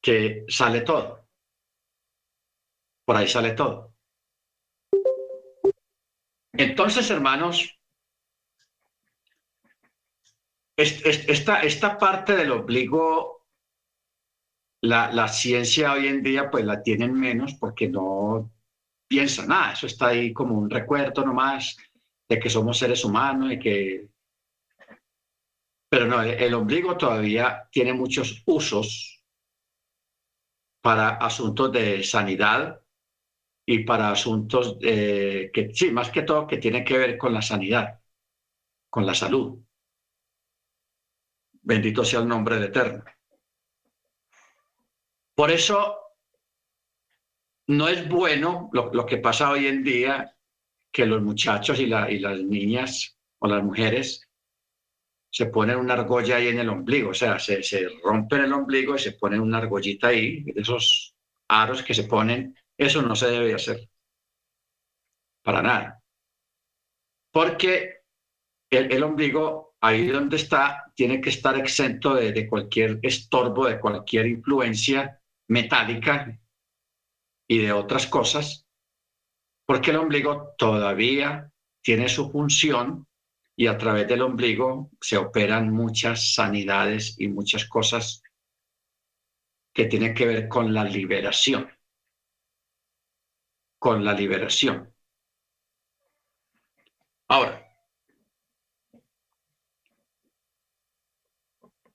que 0.00 0.44
sale 0.48 0.80
todo. 0.82 1.28
Por 3.04 3.16
ahí 3.16 3.28
sale 3.28 3.52
todo. 3.52 3.94
Entonces, 6.52 7.10
hermanos, 7.10 7.78
esta, 10.76 11.62
esta 11.62 11.98
parte 11.98 12.36
del 12.36 12.52
ombligo, 12.52 13.46
la, 14.82 15.12
la 15.12 15.28
ciencia 15.28 15.92
hoy 15.92 16.06
en 16.06 16.22
día 16.22 16.50
pues 16.50 16.64
la 16.64 16.82
tienen 16.82 17.12
menos 17.12 17.54
porque 17.54 17.88
no 17.88 18.50
piensa 19.06 19.44
nada, 19.44 19.72
eso 19.72 19.86
está 19.86 20.08
ahí 20.08 20.32
como 20.32 20.56
un 20.56 20.70
recuerdo 20.70 21.24
nomás 21.24 21.76
de 22.28 22.38
que 22.38 22.48
somos 22.48 22.78
seres 22.78 23.04
humanos 23.04 23.52
y 23.52 23.58
que 23.58 24.08
pero 25.90 26.06
no, 26.06 26.22
el 26.22 26.54
ombligo 26.54 26.96
todavía 26.96 27.68
tiene 27.72 27.92
muchos 27.92 28.44
usos 28.46 29.09
para 30.80 31.10
asuntos 31.16 31.72
de 31.72 32.02
sanidad 32.02 32.80
y 33.66 33.84
para 33.84 34.10
asuntos 34.10 34.78
que, 34.80 35.70
sí, 35.74 35.90
más 35.90 36.10
que 36.10 36.22
todo, 36.22 36.46
que 36.46 36.58
tienen 36.58 36.84
que 36.84 36.98
ver 36.98 37.18
con 37.18 37.32
la 37.32 37.42
sanidad, 37.42 38.00
con 38.88 39.06
la 39.06 39.14
salud. 39.14 39.58
Bendito 41.62 42.04
sea 42.04 42.20
el 42.20 42.28
nombre 42.28 42.56
del 42.56 42.64
Eterno. 42.64 43.04
Por 45.34 45.50
eso 45.50 45.96
no 47.68 47.88
es 47.88 48.08
bueno 48.08 48.70
lo, 48.72 49.06
que 49.06 49.18
pasa 49.18 49.50
hoy 49.50 49.66
en 49.66 49.84
día, 49.84 50.36
que 50.90 51.06
los 51.06 51.22
muchachos 51.22 51.78
y, 51.78 51.84
y 51.84 52.18
las 52.18 52.42
niñas 52.42 53.16
o 53.38 53.46
las 53.46 53.62
mujeres 53.62 54.29
se 55.30 55.46
pone 55.46 55.76
una 55.76 55.94
argolla 55.94 56.36
ahí 56.36 56.48
en 56.48 56.58
el 56.58 56.68
ombligo, 56.68 57.10
o 57.10 57.14
sea, 57.14 57.38
se, 57.38 57.62
se 57.62 57.88
rompen 58.02 58.42
el 58.42 58.52
ombligo 58.52 58.96
y 58.96 58.98
se 58.98 59.12
pone 59.12 59.38
una 59.38 59.58
argollita 59.58 60.08
ahí, 60.08 60.44
esos 60.56 61.14
aros 61.48 61.82
que 61.82 61.94
se 61.94 62.04
ponen, 62.04 62.56
eso 62.76 63.00
no 63.02 63.14
se 63.14 63.28
debe 63.28 63.54
hacer. 63.54 63.88
Para 65.42 65.62
nada. 65.62 66.02
Porque 67.32 68.00
el, 68.70 69.02
ombligo, 69.02 69.76
ahí 69.80 70.08
donde 70.08 70.36
está, 70.36 70.92
tiene 70.94 71.20
que 71.20 71.30
estar 71.30 71.56
exento 71.56 72.14
de, 72.14 72.32
de 72.32 72.48
cualquier 72.48 72.98
estorbo, 73.02 73.66
de 73.66 73.78
cualquier 73.78 74.26
influencia 74.26 75.20
metálica 75.48 76.38
y 77.48 77.58
de 77.58 77.72
otras 77.72 78.06
cosas, 78.06 78.66
porque 79.66 79.90
el 79.90 79.98
ombligo 79.98 80.54
todavía 80.58 81.52
tiene 81.82 82.08
su 82.08 82.30
función 82.30 83.06
y 83.60 83.66
a 83.66 83.76
través 83.76 84.08
del 84.08 84.22
ombligo 84.22 84.90
se 85.02 85.18
operan 85.18 85.70
muchas 85.70 86.32
sanidades 86.32 87.16
y 87.18 87.28
muchas 87.28 87.66
cosas 87.66 88.22
que 89.70 89.84
tienen 89.84 90.14
que 90.14 90.24
ver 90.24 90.48
con 90.48 90.72
la 90.72 90.82
liberación, 90.82 91.70
con 93.78 94.02
la 94.02 94.14
liberación. 94.14 94.90
Ahora, 97.28 97.70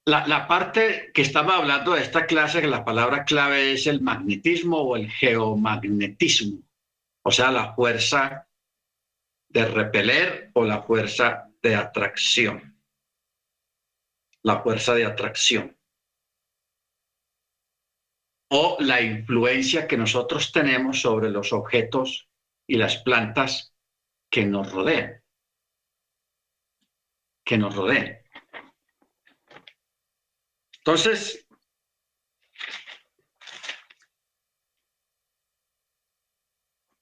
la, 0.06 0.28
la, 0.28 0.48
parte 0.48 1.10
que 1.16 1.24
estaba 1.24 1.58
hablando 1.58 1.94
de 1.94 2.04
esta 2.04 2.28
clase, 2.28 2.62
que 2.62 2.68
la 2.68 2.86
palabra 2.86 3.26
clave 3.26 3.72
es 3.72 3.88
el 3.88 4.02
magnetismo 4.02 4.82
o 4.82 4.96
el 4.96 5.10
geomagnetismo, 5.10 6.60
o 7.24 7.32
sea, 7.32 7.50
la 7.50 7.74
fuerza 7.74 8.48
de 9.50 9.66
repeler 9.66 10.52
o 10.54 10.64
la 10.64 10.84
fuerza 10.84 11.46
de 11.66 11.76
atracción. 11.76 12.80
La 14.44 14.62
fuerza 14.62 14.94
de 14.94 15.06
atracción. 15.06 15.78
O 18.50 18.78
la 18.80 19.02
influencia 19.02 19.88
que 19.88 19.98
nosotros 19.98 20.52
tenemos 20.52 21.02
sobre 21.02 21.32
los 21.32 21.52
objetos 21.52 22.30
y 22.68 22.76
las 22.78 22.98
plantas 22.98 23.76
que 24.30 24.46
nos 24.46 24.72
rodean. 24.72 25.24
Que 27.44 27.58
nos 27.58 27.76
rodean. 27.76 28.20
Entonces, 30.78 31.48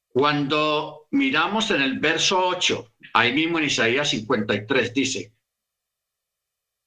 cuando 0.08 1.08
miramos 1.12 1.70
en 1.72 1.82
el 1.82 2.00
verso 2.00 2.48
8, 2.48 2.93
Ahí 3.14 3.32
mismo 3.32 3.60
en 3.60 3.66
Isaías 3.66 4.10
53 4.10 4.94
dice, 4.94 5.34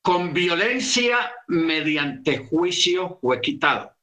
con 0.02 0.34
violencia 0.34 1.18
mediante 1.46 2.38
juicio 2.38 3.18
fue 3.20 3.40
quitado. 3.40 3.96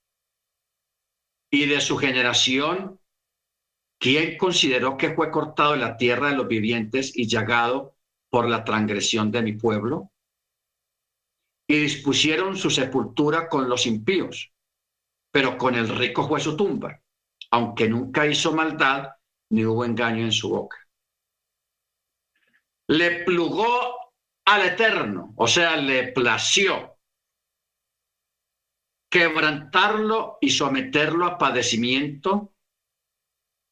Y 1.51 1.65
de 1.65 1.81
su 1.81 1.97
generación, 1.97 2.99
¿quién 3.99 4.37
consideró 4.37 4.97
que 4.97 5.13
fue 5.13 5.31
cortado 5.31 5.73
de 5.73 5.79
la 5.79 5.97
tierra 5.97 6.29
de 6.29 6.37
los 6.37 6.47
vivientes 6.47 7.15
y 7.15 7.27
llagado 7.27 7.95
por 8.29 8.49
la 8.49 8.63
transgresión 8.63 9.29
de 9.29 9.41
mi 9.41 9.53
pueblo? 9.53 10.11
Y 11.67 11.75
dispusieron 11.75 12.55
su 12.55 12.69
sepultura 12.69 13.49
con 13.49 13.69
los 13.69 13.85
impíos, 13.85 14.51
pero 15.31 15.57
con 15.57 15.75
el 15.75 15.89
rico 15.89 16.27
fue 16.27 16.39
su 16.39 16.55
tumba, 16.55 17.01
aunque 17.51 17.87
nunca 17.89 18.25
hizo 18.25 18.53
maldad 18.53 19.09
ni 19.49 19.65
hubo 19.65 19.85
engaño 19.85 20.23
en 20.23 20.31
su 20.31 20.49
boca 20.49 20.82
le 22.87 23.23
plugó 23.23 24.11
al 24.45 24.61
Eterno, 24.61 25.33
o 25.37 25.47
sea, 25.47 25.77
le 25.77 26.11
plació 26.11 26.97
quebrantarlo 29.09 30.37
y 30.41 30.49
someterlo 30.49 31.25
a 31.25 31.37
padecimiento 31.37 32.55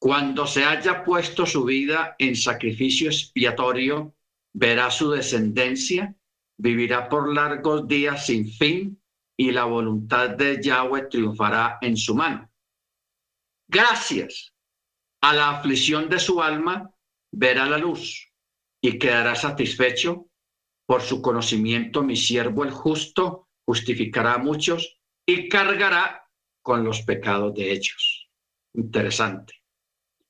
cuando 0.00 0.46
se 0.46 0.64
haya 0.64 1.04
puesto 1.04 1.46
su 1.46 1.64
vida 1.64 2.14
en 2.18 2.36
sacrificio 2.36 3.08
expiatorio, 3.08 4.14
verá 4.52 4.90
su 4.90 5.10
descendencia, 5.10 6.14
vivirá 6.58 7.08
por 7.08 7.32
largos 7.32 7.86
días 7.86 8.26
sin 8.26 8.50
fin 8.50 9.00
y 9.36 9.50
la 9.50 9.64
voluntad 9.64 10.30
de 10.30 10.62
Yahweh 10.62 11.08
triunfará 11.08 11.78
en 11.80 11.96
su 11.96 12.14
mano. 12.14 12.50
Gracias 13.68 14.54
a 15.20 15.32
la 15.32 15.50
aflicción 15.50 16.08
de 16.08 16.18
su 16.18 16.42
alma, 16.42 16.92
verá 17.32 17.66
la 17.66 17.78
luz 17.78 18.31
y 18.82 18.98
quedará 18.98 19.34
satisfecho. 19.34 20.26
Por 20.84 21.00
su 21.00 21.22
conocimiento, 21.22 22.02
mi 22.02 22.16
siervo 22.16 22.64
el 22.64 22.72
justo 22.72 23.48
justificará 23.64 24.34
a 24.34 24.38
muchos 24.38 25.00
y 25.24 25.48
cargará 25.48 26.28
con 26.60 26.84
los 26.84 27.02
pecados 27.02 27.54
de 27.54 27.72
ellos. 27.72 28.28
Interesante. 28.74 29.54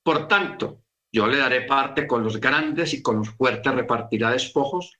Por 0.02 0.28
tanto, 0.28 0.84
yo 1.10 1.26
le 1.26 1.38
daré 1.38 1.62
parte 1.62 2.06
con 2.06 2.22
los 2.22 2.38
grandes 2.38 2.92
y 2.94 3.02
con 3.02 3.16
los 3.16 3.30
fuertes 3.30 3.74
repartirá 3.74 4.30
despojos, 4.30 4.98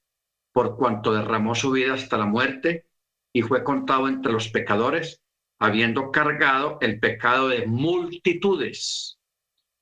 por 0.53 0.76
cuanto 0.76 1.12
derramó 1.12 1.55
su 1.55 1.70
vida 1.70 1.94
hasta 1.94 2.18
la 2.18 2.26
muerte 2.26 2.86
y 3.32 3.42
fue 3.42 3.64
contado 3.64 4.09
entre 4.09 4.32
los 4.32 4.48
pecadores, 4.48 5.22
habiendo 5.59 6.11
cargado 6.11 6.78
el 6.80 7.00
pecado 7.00 7.48
de 7.48 7.66
multitudes 7.66 9.18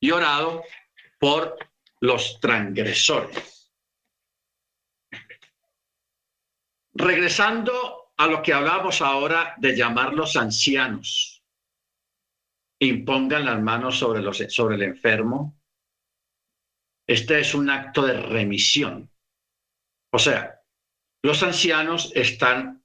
y 0.00 0.10
orado 0.10 0.62
por 1.18 1.56
los 2.00 2.38
transgresores. 2.40 3.59
Regresando 6.92 8.12
a 8.16 8.26
lo 8.26 8.42
que 8.42 8.52
hablábamos 8.52 9.00
ahora 9.00 9.54
de 9.58 9.76
llamar 9.76 10.12
los 10.12 10.36
ancianos, 10.36 11.44
impongan 12.80 13.44
las 13.44 13.60
manos 13.60 13.98
sobre, 13.98 14.22
los, 14.22 14.38
sobre 14.48 14.76
el 14.76 14.82
enfermo, 14.82 15.60
este 17.06 17.40
es 17.40 17.54
un 17.54 17.70
acto 17.70 18.02
de 18.02 18.14
remisión. 18.14 19.10
O 20.12 20.18
sea, 20.18 20.60
los 21.22 21.42
ancianos 21.42 22.12
están 22.14 22.84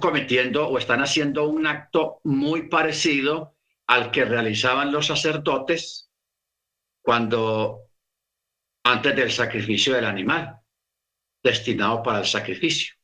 cometiendo 0.00 0.68
o 0.68 0.78
están 0.78 1.00
haciendo 1.00 1.48
un 1.48 1.66
acto 1.66 2.20
muy 2.24 2.68
parecido 2.68 3.56
al 3.86 4.10
que 4.10 4.24
realizaban 4.24 4.92
los 4.92 5.06
sacerdotes 5.06 6.10
cuando 7.02 7.90
antes 8.84 9.16
del 9.16 9.30
sacrificio 9.30 9.94
del 9.94 10.04
animal, 10.04 10.61
destinado 11.42 12.02
para 12.02 12.20
el 12.20 12.26
sacrificio. 12.26 12.94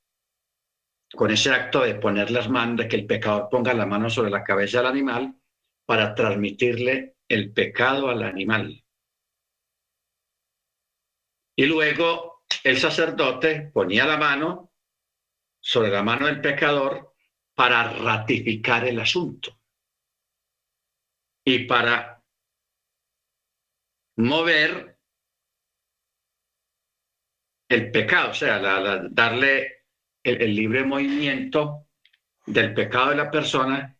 Con 1.10 1.30
ese 1.30 1.50
acto 1.50 1.80
de 1.80 1.94
poner 1.94 2.30
las 2.30 2.48
manos, 2.48 2.76
de 2.76 2.88
que 2.88 2.96
el 2.96 3.06
pecador 3.06 3.48
ponga 3.50 3.72
la 3.74 3.86
mano 3.86 4.10
sobre 4.10 4.30
la 4.30 4.44
cabeza 4.44 4.78
del 4.78 4.88
animal 4.88 5.34
para 5.86 6.14
transmitirle 6.14 7.16
el 7.28 7.52
pecado 7.52 8.08
al 8.08 8.22
animal. 8.22 8.84
Y 11.56 11.66
luego 11.66 12.44
el 12.62 12.78
sacerdote 12.78 13.70
ponía 13.72 14.06
la 14.06 14.16
mano 14.16 14.72
sobre 15.60 15.90
la 15.90 16.02
mano 16.02 16.26
del 16.26 16.40
pecador 16.40 17.14
para 17.54 17.92
ratificar 17.92 18.86
el 18.86 19.00
asunto 19.00 19.58
y 21.44 21.64
para 21.64 22.22
mover 24.16 24.97
el 27.68 27.90
pecado, 27.90 28.30
o 28.30 28.34
sea, 28.34 28.58
darle 29.10 29.84
el, 30.22 30.54
libre 30.54 30.84
movimiento 30.84 31.86
del 32.46 32.72
pecado 32.72 33.10
de 33.10 33.16
la 33.16 33.30
persona 33.30 33.96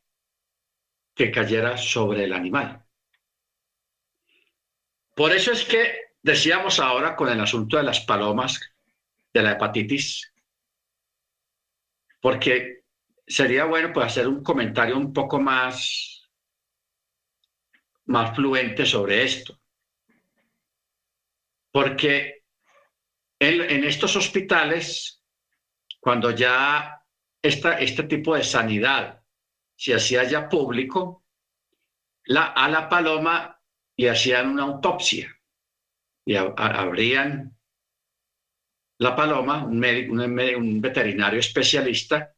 que 1.15 1.31
cayera 1.31 1.77
sobre 1.77 2.25
el 2.25 2.33
animal. 2.33 2.83
Por 5.15 5.33
eso 5.33 5.53
es 5.53 5.65
que 5.65 6.13
decíamos 6.23 6.79
ahora 6.79 7.15
con 7.15 7.29
el 7.29 7.41
asunto 7.41 7.77
de 7.77 7.83
las 7.83 8.01
palomas, 8.01 8.61
de 9.35 9.43
la 9.43 9.53
hepatitis, 9.53 10.33
porque 12.21 12.85
sería 13.27 13.65
bueno 13.65 13.93
pues, 13.93 14.07
hacer 14.07 14.29
un 14.29 14.43
comentario 14.43 14.97
un 14.97 15.13
poco 15.13 15.39
más, 15.41 16.31
más 18.07 18.35
fluente 18.35 18.87
sobre 18.87 19.25
esto. 19.25 19.61
Porque 21.71 22.38
en, 23.41 23.85
estos 23.85 24.17
hospitales, 24.17 25.23
cuando 26.01 26.31
ya 26.31 27.05
esta, 27.43 27.79
este 27.79 28.05
tipo 28.05 28.35
de 28.35 28.43
sanidad 28.43 29.23
se 29.77 29.95
hacía 29.95 30.25
ya 30.25 30.49
público, 30.49 31.25
la, 32.25 32.47
a 32.47 32.69
la 32.69 32.89
paloma 32.89 33.61
le 33.97 34.11
hacían 34.11 34.49
una 34.49 34.65
autopsia 34.65 35.35
y 36.25 36.35
abrían 36.35 37.57
la 38.99 39.15
paloma, 39.15 39.65
un, 39.65 39.83
un 39.85 40.81
veterinario 40.81 41.39
especialista, 41.39 42.35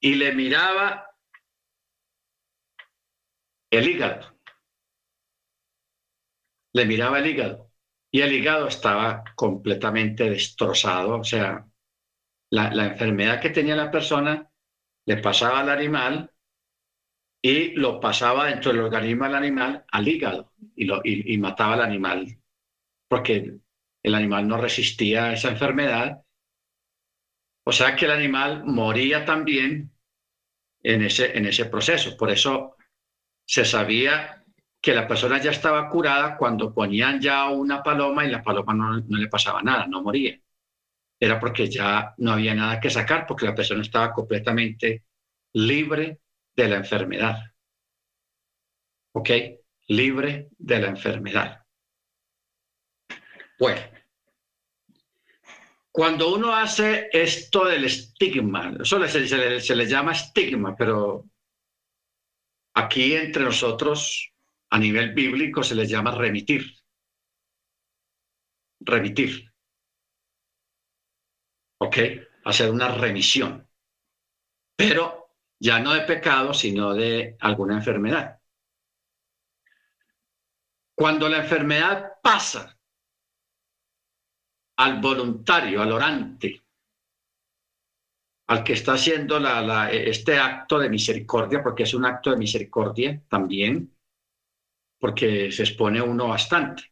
y 0.00 0.14
le 0.14 0.32
miraba 0.32 1.06
el 3.70 3.88
hígado. 3.88 4.38
Le 6.72 6.86
miraba 6.86 7.18
el 7.18 7.26
hígado 7.26 7.69
y 8.10 8.20
el 8.20 8.32
hígado 8.32 8.68
estaba 8.68 9.24
completamente 9.34 10.28
destrozado, 10.28 11.20
o 11.20 11.24
sea, 11.24 11.66
la, 12.50 12.86
enfermedad 12.86 13.40
que 13.40 13.50
tenía 13.50 13.76
la 13.76 13.90
persona 13.90 14.50
le 15.06 15.16
pasaba 15.18 15.60
al 15.60 15.70
animal 15.70 16.32
y 17.42 17.72
lo 17.72 18.00
pasaba 18.00 18.46
dentro 18.46 18.72
del 18.72 18.82
organismo 18.82 19.24
del 19.24 19.34
animal 19.36 19.84
al 19.90 20.08
hígado 20.08 20.52
y, 20.74 20.84
lo, 20.84 21.00
y, 21.04 21.38
mataba 21.38 21.74
al 21.74 21.82
animal 21.82 22.40
porque 23.08 23.58
el 24.02 24.14
animal 24.14 24.46
no 24.46 24.56
resistía 24.56 25.26
a 25.26 25.32
esa 25.32 25.50
enfermedad. 25.50 26.22
O 27.64 27.72
sea 27.72 27.96
que 27.96 28.04
el 28.06 28.12
animal 28.12 28.64
moría 28.64 29.24
también 29.24 29.92
en 30.82 31.02
ese, 31.02 31.36
en 31.36 31.46
ese 31.46 31.66
proceso. 31.66 32.16
Por 32.16 32.30
eso 32.30 32.76
se 33.46 33.64
sabía 33.64 34.39
que 34.80 34.94
la 34.94 35.06
persona 35.06 35.38
ya 35.38 35.50
estaba 35.50 35.88
curada 35.90 36.36
cuando 36.36 36.72
ponían 36.72 37.20
ya 37.20 37.48
una 37.50 37.82
paloma 37.82 38.24
y 38.24 38.30
la 38.30 38.42
paloma 38.42 38.72
no, 38.72 39.00
no 39.00 39.18
le 39.18 39.28
pasaba 39.28 39.62
nada, 39.62 39.86
no 39.86 40.02
moría. 40.02 40.40
Era 41.18 41.38
porque 41.38 41.68
ya 41.68 42.14
no 42.18 42.32
había 42.32 42.54
nada 42.54 42.80
que 42.80 42.88
sacar, 42.88 43.26
porque 43.26 43.44
la 43.46 43.54
persona 43.54 43.82
estaba 43.82 44.12
completamente 44.12 45.04
libre 45.52 46.20
de 46.56 46.68
la 46.68 46.76
enfermedad. 46.76 47.52
¿Ok? 49.12 49.30
Libre 49.88 50.48
de 50.56 50.78
la 50.78 50.88
enfermedad. 50.88 51.62
Bueno, 53.58 53.80
cuando 55.92 56.32
uno 56.32 56.54
hace 56.54 57.10
esto 57.12 57.66
del 57.66 57.84
estigma, 57.84 58.74
eso 58.80 59.06
se, 59.06 59.60
se, 59.60 59.76
le, 59.76 59.86
llama 59.86 60.12
estigma, 60.12 60.74
pero 60.76 61.26
aquí 62.74 63.14
entre 63.14 63.44
nosotros, 63.44 64.32
a 64.70 64.78
nivel 64.78 65.12
bíblico, 65.12 65.62
se 65.62 65.74
les 65.74 65.88
llama 65.88 66.12
remitir. 66.12 66.64
Remitir. 68.80 69.52
¿Ok? 71.78 71.96
Hacer 72.44 72.70
una 72.70 72.88
remisión. 72.88 73.68
Pero 74.76 75.34
ya 75.58 75.80
no 75.80 75.92
de 75.92 76.02
pecado, 76.02 76.54
sino 76.54 76.94
de 76.94 77.36
alguna 77.40 77.74
enfermedad. 77.74 78.40
Cuando 80.94 81.28
la 81.28 81.38
enfermedad 81.38 82.12
pasa 82.22 82.78
al 84.76 85.00
voluntario, 85.00 85.82
al 85.82 85.92
orante, 85.92 86.64
al 88.48 88.64
que 88.64 88.72
está 88.72 88.94
haciendo 88.94 89.38
este 89.90 90.38
acto 90.38 90.78
de 90.78 90.88
misericordia, 90.88 91.62
porque 91.62 91.82
es 91.84 91.94
un 91.94 92.04
acto 92.04 92.30
de 92.30 92.36
misericordia 92.36 93.22
también, 93.28 93.94
porque 95.00 95.50
se 95.50 95.64
expone 95.64 96.00
uno 96.00 96.28
bastante. 96.28 96.84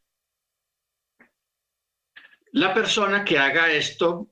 La 2.52 2.74
persona 2.74 3.24
que 3.24 3.38
haga 3.38 3.70
esto 3.70 4.30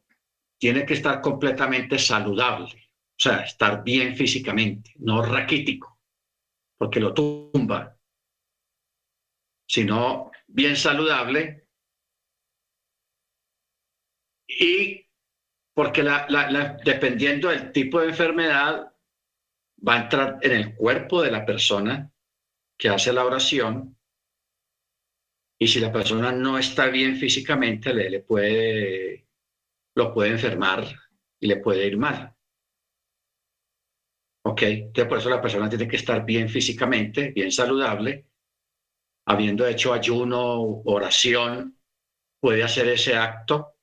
tiene 0.59 0.85
que 0.85 0.95
estar 0.95 1.20
completamente 1.20 1.99
saludable 1.99 2.87
o 3.16 3.18
sea, 3.18 3.39
estar 3.39 3.83
bien 3.83 4.14
físicamente, 4.14 4.93
no 4.97 5.22
raquítico, 5.22 5.99
porque 6.77 7.01
lo 7.01 7.14
tumba, 7.14 7.99
sino 9.66 10.31
bien 10.47 10.77
saludable 10.77 11.70
y 14.47 15.03
porque 15.74 16.05
dependiendo 16.85 17.49
del 17.49 17.72
tipo 17.72 18.01
de 18.01 18.09
enfermedad 18.09 18.93
va 19.87 19.95
a 19.95 20.03
entrar 20.03 20.39
en 20.43 20.53
el 20.53 20.77
cuerpo 20.77 21.22
de 21.22 21.31
la 21.31 21.47
persona 21.47 22.12
que 22.77 22.89
hace 22.89 23.12
la 23.12 23.24
oración 23.24 23.97
y 25.59 25.68
si 25.68 25.81
la 25.81 25.93
persona 25.93 26.33
no 26.33 26.59
está 26.59 26.87
bien 26.89 27.16
físicamente 27.16 27.95
le, 27.95 28.11
le 28.11 28.20
puede 28.20 29.27
lo 29.97 30.12
puede 30.12 30.31
enfermar 30.31 30.85
y 31.41 31.47
le 31.47 31.57
puede 31.57 31.87
ir 31.87 31.97
mal. 31.97 32.35
¿Ok? 34.45 34.62
Entonces, 34.62 35.07
por 35.07 35.18
eso 35.18 35.31
la 35.31 35.41
persona 35.41 35.68
tiene 35.68 35.89
que 35.89 35.97
estar 35.97 36.24
bien 36.24 36.49
físicamente, 36.49 37.33
bien 37.33 37.51
saludable, 37.51 38.27
habiendo 39.27 39.66
hecho 39.66 39.93
ayuno, 39.93 40.61
oración, 40.85 41.79
puede 42.39 42.62
hacer 42.62 42.89
ese 42.89 43.16
acto. 43.16 43.74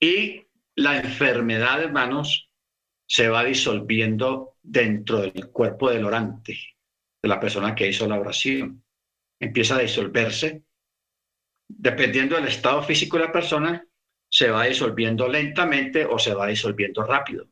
Y 0.00 0.46
la 0.76 0.96
enfermedad, 0.96 1.82
hermanos, 1.82 2.50
se 3.06 3.28
va 3.28 3.44
disolviendo 3.44 4.56
dentro 4.62 5.18
del 5.18 5.50
cuerpo 5.50 5.90
del 5.90 6.06
orante, 6.06 6.58
de 7.24 7.28
la 7.28 7.40
persona 7.40 7.74
que 7.74 7.88
hizo 7.88 8.06
la 8.06 8.20
oración. 8.20 8.84
Empieza 9.40 9.76
a 9.76 9.78
disolverse. 9.78 10.66
Dependiendo 11.66 12.36
del 12.36 12.48
estado 12.48 12.82
físico 12.82 13.16
de 13.16 13.24
la 13.24 13.32
persona, 13.32 13.88
se 14.28 14.50
va 14.50 14.64
disolviendo 14.64 15.26
lentamente 15.26 16.04
o 16.04 16.18
se 16.18 16.34
va 16.34 16.46
disolviendo 16.46 17.02
rápido. 17.02 17.48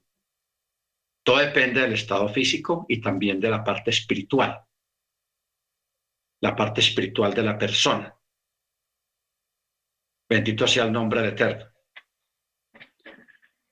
Todo 1.24 1.38
depende 1.38 1.80
del 1.80 1.94
estado 1.94 2.28
físico 2.28 2.84
y 2.86 3.00
también 3.00 3.40
de 3.40 3.48
la 3.48 3.64
parte 3.64 3.88
espiritual, 3.88 4.62
la 6.42 6.54
parte 6.54 6.82
espiritual 6.82 7.32
de 7.32 7.42
la 7.42 7.56
persona. 7.56 8.14
Bendito 10.28 10.66
sea 10.66 10.84
el 10.84 10.92
nombre 10.92 11.22
de 11.22 11.28
Eterno. 11.28 11.64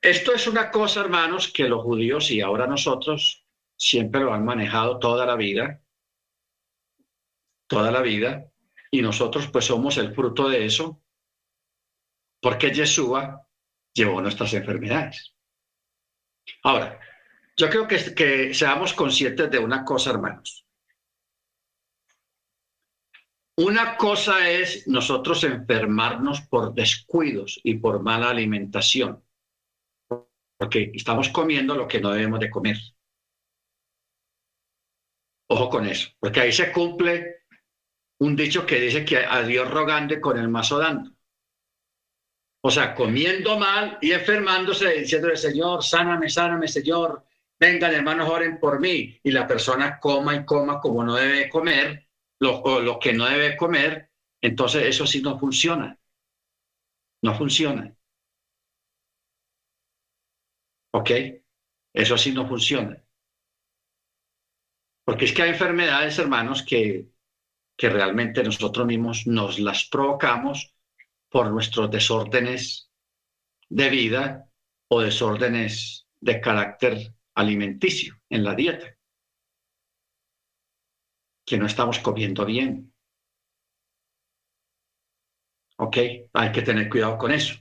Esto 0.01 0.33
es 0.33 0.47
una 0.47 0.71
cosa, 0.71 1.01
hermanos, 1.01 1.53
que 1.53 1.69
los 1.69 1.83
judíos 1.83 2.31
y 2.31 2.41
ahora 2.41 2.67
nosotros 2.67 3.45
siempre 3.77 4.21
lo 4.21 4.33
han 4.33 4.45
manejado 4.45 4.99
toda 4.99 5.25
la 5.25 5.37
vida, 5.37 5.83
toda 7.71 7.93
la 7.93 8.03
vida, 8.03 8.51
y 8.91 9.01
nosotros 9.01 9.47
pues 9.47 9.67
somos 9.67 9.97
el 9.97 10.13
fruto 10.13 10.49
de 10.49 10.67
eso, 10.67 11.01
porque 12.43 12.73
Yeshua 12.73 13.47
llevó 13.95 14.21
nuestras 14.21 14.53
enfermedades. 14.55 15.37
Ahora, 16.65 16.99
yo 17.57 17.71
creo 17.71 17.87
que, 17.87 18.13
que 18.13 18.53
seamos 18.55 18.93
conscientes 18.93 19.49
de 19.49 19.61
una 19.61 19.85
cosa, 19.85 20.11
hermanos. 20.11 20.67
Una 23.57 23.97
cosa 23.97 24.51
es 24.51 24.89
nosotros 24.89 25.45
enfermarnos 25.45 26.41
por 26.41 26.75
descuidos 26.75 27.61
y 27.63 27.75
por 27.75 28.03
mala 28.03 28.31
alimentación, 28.31 29.23
porque 30.59 30.91
estamos 30.93 31.29
comiendo 31.29 31.77
lo 31.77 31.87
que 31.87 32.01
no 32.01 32.11
debemos 32.11 32.41
de 32.41 32.51
comer. 32.51 32.79
Ojo 35.49 35.69
con 35.69 35.87
eso, 35.87 36.09
porque 36.19 36.41
ahí 36.41 36.53
se 36.53 36.73
cumple 36.73 37.40
un 38.21 38.37
dicho 38.37 38.67
que 38.67 38.81
dice 38.81 39.05
que 39.05 39.19
a 39.19 39.43
Dios 39.43 39.71
rogando 39.71 40.21
con 40.21 40.39
el 40.39 40.49
mazo 40.49 40.79
dando. 40.79 41.11
O 42.63 42.71
sea, 42.71 42.95
comiendo 42.95 43.59
mal 43.59 43.99
y 44.03 44.13
enfermándose, 44.13 44.91
diciéndole, 44.91 45.37
Señor, 45.37 45.83
sáname, 45.83 46.29
sáname, 46.29 46.69
Señor, 46.69 47.25
vengan 47.59 47.95
hermanos, 47.95 48.29
oren 48.29 48.61
por 48.61 48.79
mí. 48.81 49.19
Y 49.23 49.31
la 49.31 49.47
persona 49.47 49.99
coma 49.99 50.35
y 50.35 50.45
coma 50.45 50.81
como 50.81 51.03
no 51.03 51.15
debe 51.15 51.49
comer, 51.49 52.09
lo, 52.39 52.81
lo 52.81 52.99
que 52.99 53.15
no 53.15 53.27
debe 53.27 53.57
comer, 53.57 54.11
entonces 54.43 54.85
eso 54.85 55.07
sí 55.07 55.23
no 55.23 55.39
funciona. 55.39 55.99
No 57.23 57.35
funciona. 57.35 57.95
¿Ok? 60.93 61.11
Eso 61.95 62.19
sí 62.19 62.33
no 62.33 62.47
funciona. 62.47 63.03
Porque 65.05 65.25
es 65.25 65.33
que 65.33 65.43
hay 65.43 65.51
enfermedades, 65.51 66.19
hermanos, 66.19 66.63
que, 66.63 67.09
que 67.81 67.89
realmente 67.89 68.43
nosotros 68.43 68.87
mismos 68.87 69.27
nos 69.27 69.59
las 69.59 69.89
provocamos 69.89 70.75
por 71.31 71.51
nuestros 71.51 71.91
desórdenes 71.91 72.93
de 73.71 73.89
vida 73.89 74.51
o 74.89 75.01
desórdenes 75.01 76.07
de 76.21 76.43
carácter 76.43 77.15
alimenticio 77.35 78.21
en 78.29 78.45
la 78.45 78.55
dieta 78.55 78.99
que 81.47 81.57
no 81.57 81.65
estamos 81.65 82.01
comiendo 82.01 82.45
bien. 82.45 82.93
¿Ok? 85.79 85.97
Hay 86.35 86.53
que 86.53 86.61
tener 86.61 86.87
cuidado 86.91 87.17
con 87.17 87.33
eso. 87.33 87.55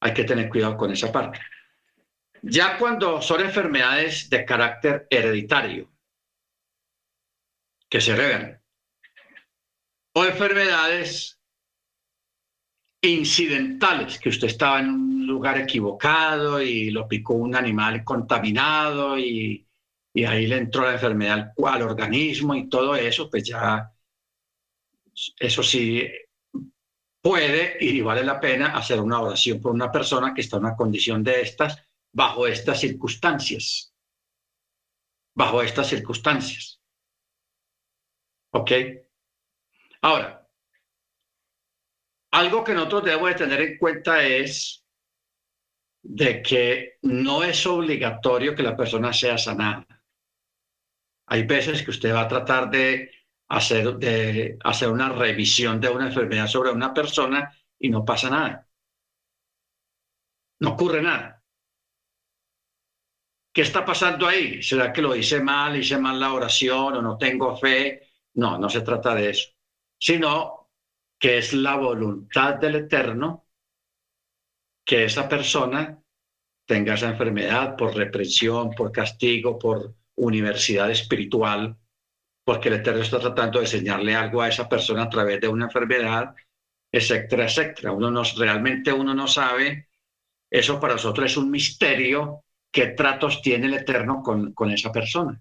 Hay 0.00 0.14
que 0.14 0.24
tener 0.24 0.48
cuidado 0.48 0.78
con 0.78 0.90
esa 0.92 1.12
parte. 1.12 1.40
Ya 2.40 2.78
cuando 2.78 3.20
son 3.20 3.42
enfermedades 3.42 4.30
de 4.30 4.46
carácter 4.46 5.06
hereditario, 5.10 5.92
que 7.88 8.00
se 8.00 8.12
heredan, 8.12 8.62
o 10.14 10.24
enfermedades 10.24 11.38
incidentales, 13.02 14.18
que 14.18 14.30
usted 14.30 14.48
estaba 14.48 14.80
en 14.80 14.90
un 14.90 15.26
lugar 15.26 15.58
equivocado 15.58 16.60
y 16.60 16.90
lo 16.90 17.06
picó 17.06 17.34
un 17.34 17.54
animal 17.54 18.02
contaminado 18.04 19.18
y 19.18 19.66
y 20.16 20.24
ahí 20.24 20.46
le 20.46 20.56
entró 20.56 20.86
la 20.86 20.94
enfermedad 20.94 21.52
al, 21.62 21.82
organismo 21.82 22.54
y 22.54 22.70
todo 22.70 22.96
eso, 22.96 23.28
pues 23.28 23.44
ya 23.44 23.92
eso 25.38 25.62
sí 25.62 26.08
puede 27.20 27.76
y 27.78 28.00
vale 28.00 28.24
la 28.24 28.40
pena 28.40 28.68
hacer 28.68 28.98
una 28.98 29.20
oración 29.20 29.60
por 29.60 29.72
una 29.72 29.92
persona 29.92 30.32
que 30.32 30.40
está 30.40 30.56
en 30.56 30.64
una 30.64 30.74
condición 30.74 31.22
de 31.22 31.42
estas, 31.42 31.84
bajo 32.14 32.46
estas 32.46 32.80
circunstancias. 32.80 33.92
Bajo 35.34 35.60
estas 35.60 35.86
circunstancias. 35.88 36.75
¿Ok? 38.56 38.72
Ahora, 40.00 40.48
algo 42.30 42.64
que 42.64 42.72
nosotros 42.72 43.04
debemos 43.04 43.28
de 43.28 43.34
tener 43.34 43.60
en 43.60 43.76
cuenta 43.76 44.24
es 44.24 44.82
de 46.02 46.42
que 46.42 46.98
no 47.02 47.44
es 47.44 47.66
obligatorio 47.66 48.54
que 48.54 48.62
la 48.62 48.74
persona 48.74 49.12
sea 49.12 49.36
sanada. 49.36 49.86
Hay 51.26 51.42
veces 51.42 51.82
que 51.82 51.90
usted 51.90 52.14
va 52.14 52.22
a 52.22 52.28
tratar 52.28 52.70
de 52.70 53.10
hacer, 53.48 53.96
de 53.96 54.56
hacer 54.64 54.88
una 54.88 55.10
revisión 55.10 55.78
de 55.78 55.90
una 55.90 56.06
enfermedad 56.06 56.46
sobre 56.46 56.70
una 56.70 56.94
persona 56.94 57.52
y 57.78 57.90
no 57.90 58.06
pasa 58.06 58.30
nada. 58.30 58.66
No 60.60 60.70
ocurre 60.70 61.02
nada. 61.02 61.42
¿Qué 63.52 63.60
está 63.60 63.84
pasando 63.84 64.26
ahí? 64.26 64.62
¿Será 64.62 64.94
que 64.94 65.02
lo 65.02 65.14
hice 65.14 65.42
mal, 65.42 65.76
hice 65.76 65.98
mal 65.98 66.18
la 66.18 66.32
oración 66.32 66.94
o 66.94 67.02
no 67.02 67.18
tengo 67.18 67.54
fe? 67.56 68.05
No, 68.36 68.58
no 68.58 68.68
se 68.68 68.82
trata 68.82 69.14
de 69.14 69.30
eso, 69.30 69.48
sino 69.98 70.68
que 71.18 71.38
es 71.38 71.52
la 71.52 71.76
voluntad 71.76 72.54
del 72.56 72.76
Eterno 72.76 73.46
que 74.84 75.04
esa 75.04 75.28
persona 75.28 76.00
tenga 76.66 76.94
esa 76.94 77.10
enfermedad 77.10 77.76
por 77.76 77.96
represión, 77.96 78.70
por 78.70 78.92
castigo, 78.92 79.58
por 79.58 79.94
universidad 80.16 80.90
espiritual, 80.90 81.76
porque 82.44 82.68
el 82.68 82.76
Eterno 82.76 83.02
está 83.02 83.18
tratando 83.18 83.58
de 83.58 83.64
enseñarle 83.64 84.14
algo 84.14 84.42
a 84.42 84.48
esa 84.48 84.68
persona 84.68 85.04
a 85.04 85.08
través 85.08 85.40
de 85.40 85.48
una 85.48 85.66
enfermedad, 85.66 86.34
etcétera, 86.92 87.46
etcétera. 87.46 87.92
Uno 87.92 88.10
no, 88.10 88.22
realmente 88.36 88.92
uno 88.92 89.14
no 89.14 89.26
sabe, 89.26 89.88
eso 90.50 90.78
para 90.80 90.94
nosotros 90.94 91.30
es 91.30 91.36
un 91.36 91.50
misterio, 91.50 92.44
qué 92.70 92.88
tratos 92.88 93.42
tiene 93.42 93.66
el 93.66 93.74
Eterno 93.74 94.22
con, 94.22 94.52
con 94.52 94.70
esa 94.70 94.92
persona. 94.92 95.40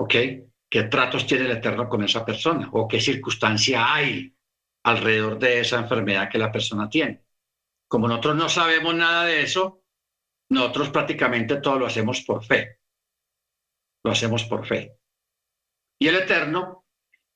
¿Ok? 0.00 0.14
¿Qué 0.70 0.84
tratos 0.84 1.26
tiene 1.26 1.44
el 1.44 1.50
Eterno 1.50 1.86
con 1.86 2.02
esa 2.02 2.24
persona? 2.24 2.70
¿O 2.72 2.88
qué 2.88 2.98
circunstancia 2.98 3.92
hay 3.92 4.34
alrededor 4.84 5.38
de 5.38 5.60
esa 5.60 5.78
enfermedad 5.78 6.30
que 6.30 6.38
la 6.38 6.50
persona 6.50 6.88
tiene? 6.88 7.26
Como 7.86 8.08
nosotros 8.08 8.36
no 8.36 8.48
sabemos 8.48 8.94
nada 8.94 9.26
de 9.26 9.42
eso, 9.42 9.82
nosotros 10.48 10.88
prácticamente 10.88 11.60
todo 11.60 11.78
lo 11.78 11.86
hacemos 11.86 12.22
por 12.22 12.42
fe. 12.42 12.78
Lo 14.02 14.12
hacemos 14.12 14.44
por 14.44 14.66
fe. 14.66 14.96
Y 16.00 16.08
el 16.08 16.16
Eterno, 16.16 16.86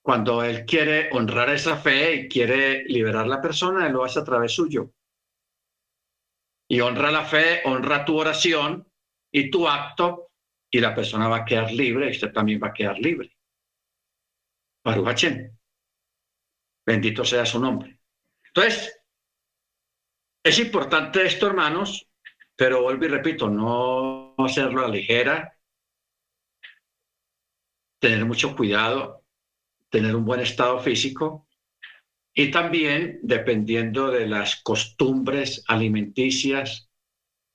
cuando 0.02 0.42
Él 0.42 0.64
quiere 0.64 1.10
honrar 1.12 1.50
esa 1.50 1.76
fe 1.76 2.14
y 2.14 2.28
quiere 2.28 2.84
liberar 2.84 3.26
a 3.26 3.28
la 3.28 3.42
persona, 3.42 3.86
Él 3.86 3.92
lo 3.92 4.04
hace 4.04 4.20
a 4.20 4.24
través 4.24 4.52
suyo. 4.52 4.90
Y 6.70 6.80
honra 6.80 7.10
la 7.10 7.26
fe, 7.26 7.60
honra 7.66 8.06
tu 8.06 8.16
oración 8.16 8.90
y 9.30 9.50
tu 9.50 9.68
acto, 9.68 10.23
y 10.74 10.80
la 10.80 10.92
persona 10.92 11.28
va 11.28 11.36
a 11.36 11.44
quedar 11.44 11.70
libre 11.70 12.10
usted 12.10 12.32
también 12.32 12.60
va 12.60 12.66
a 12.66 12.72
quedar 12.72 12.98
libre. 12.98 13.30
Baruch 14.84 15.24
Bendito 16.84 17.24
sea 17.24 17.46
su 17.46 17.60
nombre. 17.60 18.00
Entonces, 18.44 19.00
es 20.42 20.58
importante 20.58 21.24
esto, 21.24 21.46
hermanos, 21.46 22.08
pero 22.56 22.82
vuelvo 22.82 23.04
y 23.04 23.08
repito, 23.08 23.48
no 23.48 24.34
hacerlo 24.36 24.80
a 24.80 24.88
la 24.88 24.94
ligera, 24.96 25.56
tener 28.00 28.24
mucho 28.24 28.56
cuidado, 28.56 29.24
tener 29.88 30.16
un 30.16 30.24
buen 30.24 30.40
estado 30.40 30.80
físico 30.80 31.46
y 32.34 32.50
también, 32.50 33.20
dependiendo 33.22 34.10
de 34.10 34.26
las 34.26 34.60
costumbres 34.60 35.62
alimenticias 35.68 36.90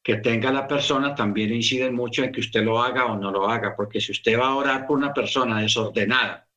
que 0.10 0.18
tenga 0.18 0.52
la 0.52 0.68
persona, 0.68 1.14
también 1.14 1.54
inciden 1.54 1.94
mucho 1.94 2.24
en 2.24 2.32
que 2.32 2.40
usted 2.40 2.64
lo 2.64 2.82
haga 2.82 3.06
o 3.06 3.16
no 3.16 3.30
lo 3.30 3.48
haga, 3.48 3.76
porque 3.76 4.02
si 4.02 4.12
usted 4.12 4.40
va 4.40 4.48
a 4.48 4.56
orar 4.56 4.88
por 4.88 4.98
una 4.98 5.14
persona 5.14 5.62
desordenada, 5.62 6.50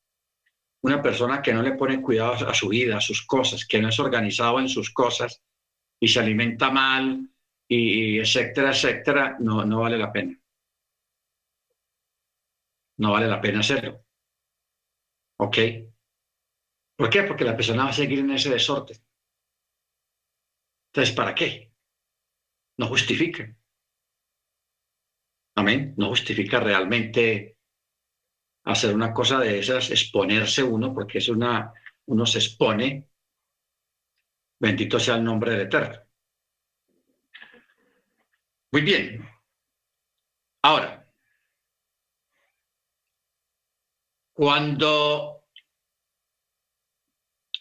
una 0.81 1.03
persona 1.03 1.43
que 1.43 1.53
no 1.53 1.61
le 1.61 1.73
pone 1.73 2.01
cuidado 2.01 2.49
a 2.49 2.55
su 2.55 2.71
vida, 2.71 2.97
a 2.97 3.01
sus 3.03 3.27
cosas, 3.27 3.67
que 3.67 3.79
no 3.79 3.91
es 3.91 3.99
organizado 3.99 4.59
en 4.59 4.71
sus 4.71 4.91
cosas 4.91 5.43
y 6.01 6.09
se 6.09 6.21
alimenta 6.21 6.71
mal, 6.71 7.29
y 7.69 8.21
etcétera, 8.21 8.71
etcétera, 8.71 9.37
no, 9.39 9.67
no 9.67 9.81
vale 9.81 9.99
la 9.99 10.11
pena. 10.11 10.35
No 12.97 13.13
vale 13.13 13.27
la 13.27 13.39
pena 13.39 13.61
hacerlo. 13.61 14.03
¿Ok? 15.37 15.59
¿Por 16.97 17.11
qué? 17.11 17.25
Porque 17.25 17.45
la 17.45 17.55
persona 17.55 17.85
va 17.85 17.91
a 17.91 17.93
seguir 17.93 18.21
en 18.21 18.31
ese 18.31 18.49
desorden. 18.49 18.97
Entonces, 20.87 21.15
¿para 21.15 21.35
qué? 21.35 21.72
No 22.79 22.87
justifica. 22.89 23.55
Amén. 25.55 25.95
No 25.97 26.09
justifica 26.09 26.61
realmente 26.61 27.59
hacer 28.65 28.95
una 28.95 29.13
cosa 29.13 29.39
de 29.41 29.59
esas, 29.59 29.91
exponerse 29.91 30.63
uno, 30.63 30.95
porque 30.95 31.19
es 31.19 31.29
una, 31.29 31.73
uno 32.07 32.27
se 32.27 32.39
expone. 32.39 33.09
Bendito 34.59 34.99
sea 34.99 35.17
el 35.17 35.25
nombre 35.25 35.53
del 35.53 35.61
Eterno. 35.63 35.99
Muy 38.73 38.83
bien. 38.83 39.29
Ahora, 40.63 41.07
cuando 44.33 45.45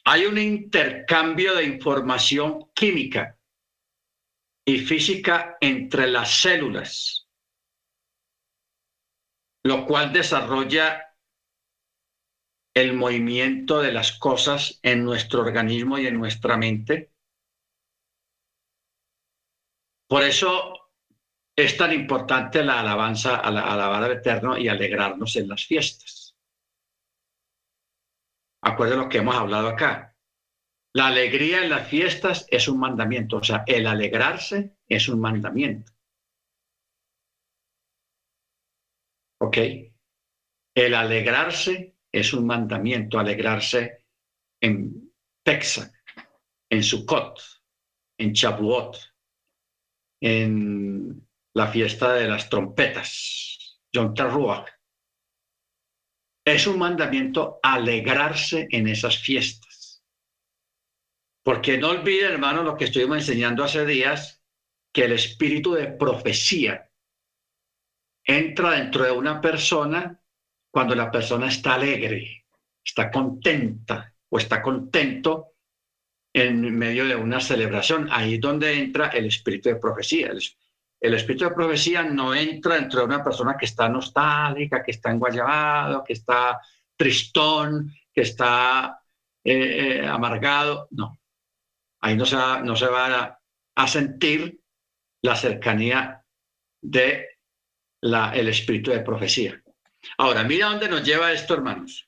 hay 0.06 0.26
un 0.26 0.38
intercambio 0.38 1.56
de 1.56 1.66
información 1.66 2.72
química 2.74 3.38
y 4.72 4.80
física 4.80 5.58
entre 5.60 6.08
las 6.08 6.42
células, 6.42 7.28
lo 9.66 9.86
cual 9.86 10.14
desarrolla 10.14 11.14
el 12.74 12.94
movimiento 12.94 13.82
de 13.82 13.92
las 13.92 14.18
cosas 14.18 14.80
en 14.82 15.04
nuestro 15.04 15.42
organismo 15.42 15.98
y 15.98 16.08
en 16.08 16.18
nuestra 16.18 16.56
mente. 16.56 17.12
Por 20.08 20.24
eso 20.24 20.90
es 21.54 21.76
tan 21.76 21.92
importante 21.92 22.64
la 22.64 22.80
alabanza, 22.80 23.36
a 23.36 23.52
la, 23.52 23.64
alabar 23.64 24.04
al 24.04 24.12
Eterno 24.14 24.58
y 24.58 24.70
alegrarnos 24.70 25.36
en 25.36 25.50
las 25.50 25.66
fiestas. 25.66 26.34
Acuerden 28.64 29.00
lo 29.00 29.10
que 29.10 29.18
hemos 29.18 29.36
hablado 29.36 29.68
acá. 29.68 30.11
La 30.94 31.08
alegría 31.08 31.64
en 31.64 31.70
las 31.70 31.88
fiestas 31.88 32.46
es 32.50 32.68
un 32.68 32.80
mandamiento, 32.80 33.38
o 33.38 33.44
sea, 33.44 33.64
el 33.66 33.88
alegrarse 33.88 34.76
es 34.88 35.08
un 35.08 35.22
mandamiento. 35.22 35.92
¿Ok? 39.40 39.58
El 40.76 40.94
alegrarse 40.94 41.96
es 42.12 42.34
un 42.34 42.46
mandamiento, 42.46 43.20
alegrarse 43.20 44.06
en 44.62 45.14
Texas, 45.44 45.92
en 46.70 46.84
Sukkot, 46.84 47.40
en 48.20 48.34
Chabuot, 48.34 48.98
en 50.22 51.28
la 51.54 51.68
fiesta 51.68 52.14
de 52.14 52.28
las 52.28 52.50
trompetas, 52.50 53.80
Yom 53.94 54.14
Teruah. 54.14 54.66
Es 56.46 56.68
un 56.68 56.80
mandamiento 56.80 57.60
alegrarse 57.64 58.68
en 58.72 58.88
esas 58.88 59.18
fiestas. 59.18 59.61
Porque 61.44 61.78
no 61.78 61.90
olvide, 61.90 62.26
hermano, 62.26 62.64
lo 62.64 62.78
que 62.78 62.86
estuvimos 62.86 63.18
enseñando 63.18 63.64
hace 63.64 63.86
días, 63.86 64.42
que 64.94 65.06
el 65.06 65.14
espíritu 65.14 65.74
de 65.74 65.88
profecía 65.88 66.90
entra 68.24 68.72
dentro 68.72 69.04
de 69.04 69.12
una 69.12 69.42
persona 69.42 70.22
cuando 70.70 70.96
la 70.96 71.12
persona 71.12 71.48
está 71.48 71.76
alegre, 71.76 72.46
está 72.84 73.10
contenta 73.12 74.14
o 74.30 74.38
está 74.38 74.62
contento 74.62 75.54
en 76.34 76.78
medio 76.78 77.06
de 77.06 77.16
una 77.16 77.40
celebración. 77.40 78.08
Ahí 78.12 78.36
es 78.36 78.42
donde 78.42 78.74
entra 78.74 79.08
el 79.08 79.26
espíritu 79.26 79.70
de 79.70 79.76
profecía. 79.76 80.32
El, 81.00 81.14
espíritu 81.14 81.46
de 81.46 81.52
profecía 81.52 82.04
no 82.04 82.34
entra 82.34 82.76
dentro 82.76 83.00
de 83.00 83.06
una 83.06 83.24
persona 83.24 83.58
que 83.58 83.66
está 83.66 83.90
nostálgica, 83.90 84.84
que 84.84 84.92
está 84.92 85.12
enguayabado, 85.12 86.04
que 86.04 86.14
está 86.14 86.62
tristón, 86.96 87.92
que 88.14 88.22
está 88.22 89.02
eh, 89.44 90.00
eh, 90.00 90.08
amargado. 90.08 90.88
No. 90.92 91.21
Ahí 92.02 92.16
no 92.16 92.26
se 92.26 92.36
va, 92.36 92.62
no 92.62 92.76
se 92.76 92.88
va 92.88 93.38
a, 93.76 93.88
sentir 93.88 94.60
la 95.24 95.36
cercanía 95.36 96.24
de 96.82 97.38
la, 98.02 98.34
el 98.34 98.48
espíritu 98.48 98.92
de 98.92 99.02
profecía. 99.02 99.62
Ahora, 100.18 100.44
mira 100.44 100.68
dónde 100.68 100.90
nos 100.90 101.04
lleva 101.04 101.32
esto, 101.32 101.54
hermanos. 101.54 102.08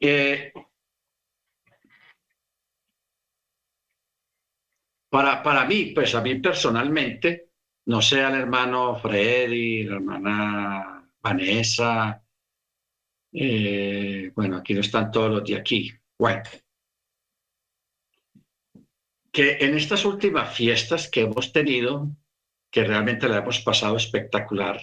Eh, 0.00 0.52
para, 5.08 5.42
para 5.42 5.64
mí, 5.64 5.92
pues 5.94 6.14
a 6.14 6.20
mí 6.20 6.34
personalmente, 6.40 7.50
no 7.86 8.02
sé 8.02 8.22
al 8.22 8.34
hermano 8.34 8.96
Freddy, 8.96 9.84
la 9.84 9.94
hermana 9.96 11.08
Vanessa, 11.22 12.22
eh, 13.32 14.30
bueno, 14.34 14.58
aquí 14.58 14.74
no 14.74 14.80
están 14.80 15.10
todos 15.10 15.30
los 15.30 15.44
de 15.44 15.56
aquí. 15.56 15.90
Bueno, 16.18 16.42
que 19.32 19.58
en 19.60 19.76
estas 19.76 20.04
últimas 20.04 20.56
fiestas 20.56 21.10
que 21.10 21.22
hemos 21.22 21.52
tenido, 21.52 22.08
que 22.70 22.84
realmente 22.84 23.28
la 23.28 23.38
hemos 23.38 23.60
pasado 23.60 23.96
espectacular, 23.96 24.80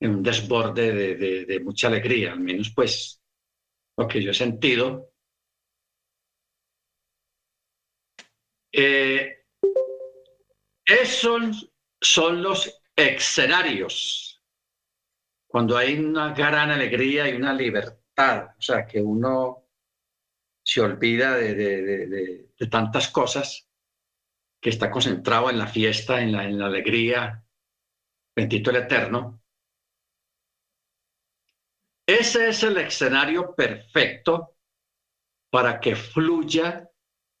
en 0.00 0.10
un 0.16 0.22
desborde 0.22 1.16
de, 1.44 1.60
mucha 1.60 1.88
alegría, 1.88 2.32
al 2.32 2.40
menos 2.40 2.72
pues 2.74 3.20
lo 3.96 4.06
que 4.08 4.22
yo 4.22 4.30
he 4.30 4.34
sentido. 4.34 5.12
Eh, 8.72 9.44
esos 10.84 11.70
son 12.00 12.42
los 12.42 12.80
escenarios, 12.96 14.42
cuando 15.46 15.76
hay 15.76 15.98
una 15.98 16.32
gran 16.32 16.70
alegría 16.70 17.28
y 17.28 17.34
una 17.34 17.52
libertad, 17.52 17.98
o 18.18 18.60
sea, 18.60 18.86
que 18.86 19.00
uno 19.00 19.68
se 20.62 20.80
olvida 20.80 21.36
de 21.36 22.68
tantas 22.70 23.08
cosas 23.08 23.68
que 24.60 24.70
está 24.70 24.90
concentrado 24.90 25.50
en 25.50 25.58
la 25.58 25.66
fiesta, 25.66 26.20
en 26.20 26.32
la, 26.32 26.66
alegría, 26.66 27.44
bendito 28.34 28.70
el 28.70 28.76
Eterno. 28.76 29.42
Ese 32.06 32.48
es 32.48 32.62
el 32.62 32.78
escenario 32.78 33.54
perfecto 33.54 34.56
para 35.50 35.78
que 35.78 35.94
fluya 35.94 36.90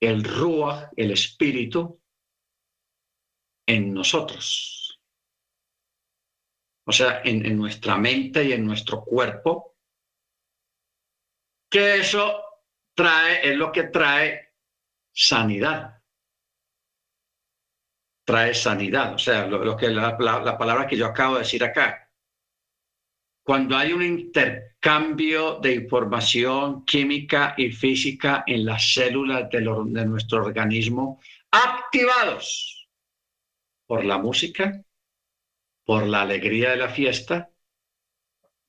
el 0.00 0.22
Ruach, 0.22 0.90
el 0.96 1.10
Espíritu, 1.10 2.00
en 3.66 3.92
nosotros. 3.92 5.00
O 6.86 6.92
sea, 6.92 7.20
en 7.24 7.56
nuestra 7.56 7.98
mente 7.98 8.44
y 8.44 8.52
en 8.52 8.64
nuestro 8.64 9.04
cuerpo. 9.04 9.77
Que 11.68 11.96
eso 11.96 12.42
trae, 12.94 13.50
es 13.50 13.56
lo 13.56 13.70
que 13.70 13.84
trae 13.84 14.54
sanidad 15.12 15.98
trae 18.28 18.52
sanidad. 18.52 19.14
O 19.14 19.18
sea, 19.18 19.46
lo, 19.46 19.74
que 19.74 19.88
la, 19.88 20.18
palabra 20.18 20.86
que 20.86 20.98
yo 20.98 21.06
acabo 21.06 21.36
de 21.36 21.40
decir 21.40 21.64
acá. 21.64 22.10
Cuando 23.42 23.74
hay 23.74 23.94
un 23.94 24.02
intercambio 24.02 25.58
de 25.60 25.72
información 25.72 26.84
química 26.84 27.54
y 27.56 27.72
física 27.72 28.44
en 28.46 28.66
las 28.66 28.92
células 28.92 29.48
de, 29.48 29.60
de 29.60 30.04
nuestro 30.04 30.44
organismo, 30.44 31.22
activados 31.50 32.86
por 33.86 34.04
la 34.04 34.18
música, 34.18 34.78
por 35.86 36.06
la 36.06 36.20
alegría 36.20 36.72
de 36.72 36.76
la 36.76 36.90
fiesta 36.90 37.48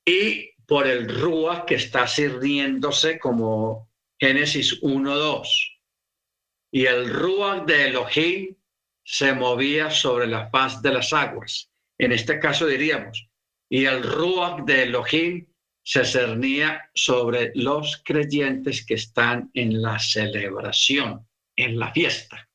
y 0.05 0.48
por 0.69 0.87
el 0.87 1.09
Rúa 1.19 1.65
que 1.65 1.75
está 1.75 2.07
sirviéndose 2.07 3.19
como 3.19 3.89
Génesis 4.19 4.81
1.2. 4.81 5.47
Y 6.71 6.85
el 6.85 7.09
Rúa 7.09 7.65
de 7.65 7.87
Elohim 7.87 8.55
se 9.03 9.33
movía 9.33 9.89
sobre 9.89 10.27
la 10.27 10.51
faz 10.51 10.81
de 10.83 10.91
las 10.91 11.11
aguas. 11.11 11.71
En 11.97 12.11
este 12.11 12.39
caso 12.39 12.67
diríamos, 12.67 13.27
y 13.67 13.85
el 13.85 14.03
Ruach 14.03 14.63
de 14.65 14.83
Elohim 14.83 15.47
se 15.83 16.05
cernía 16.05 16.89
sobre 16.93 17.51
los 17.55 18.01
creyentes 18.05 18.85
que 18.85 18.93
están 18.93 19.49
en 19.55 19.81
la 19.81 19.97
celebración, 19.97 21.27
en 21.55 21.79
la 21.79 21.91
fiesta. 21.91 22.47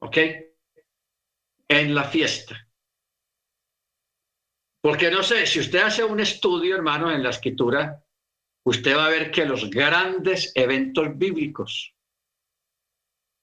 ¿Ok? 0.00 0.18
En 1.68 1.94
la 1.94 2.04
fiesta. 2.04 2.68
Porque 4.84 5.10
no 5.10 5.22
sé, 5.22 5.46
si 5.46 5.60
usted 5.60 5.78
hace 5.78 6.04
un 6.04 6.20
estudio, 6.20 6.76
hermano, 6.76 7.10
en 7.10 7.22
la 7.22 7.30
escritura, 7.30 8.04
usted 8.66 8.94
va 8.94 9.06
a 9.06 9.08
ver 9.08 9.30
que 9.30 9.46
los 9.46 9.70
grandes 9.70 10.52
eventos 10.54 11.16
bíblicos 11.16 11.94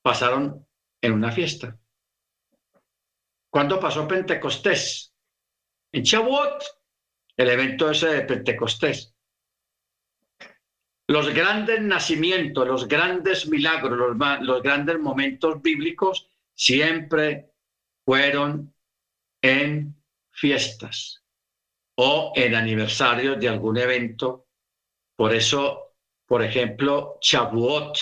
pasaron 0.03 0.67
en 1.01 1.13
una 1.13 1.31
fiesta. 1.31 1.79
¿Cuándo 3.49 3.79
pasó 3.79 4.07
Pentecostés? 4.07 5.15
En 5.91 6.03
Shavuot, 6.03 6.63
el 7.37 7.49
evento 7.49 7.89
ese 7.89 8.09
de 8.09 8.21
Pentecostés. 8.21 9.15
Los 11.07 11.33
grandes 11.33 11.81
nacimientos, 11.81 12.67
los 12.67 12.87
grandes 12.87 13.47
milagros, 13.47 13.97
los, 13.97 14.41
los 14.41 14.61
grandes 14.61 14.99
momentos 14.99 15.59
bíblicos 15.59 16.29
siempre 16.53 17.51
fueron 18.05 18.75
en 19.41 19.99
fiestas 20.29 21.20
o 22.03 22.33
en 22.35 22.55
aniversarios 22.55 23.39
de 23.39 23.47
algún 23.47 23.77
evento. 23.77 24.47
Por 25.15 25.35
eso, 25.35 25.93
por 26.25 26.41
ejemplo, 26.43 27.19
Shavuot, 27.21 27.97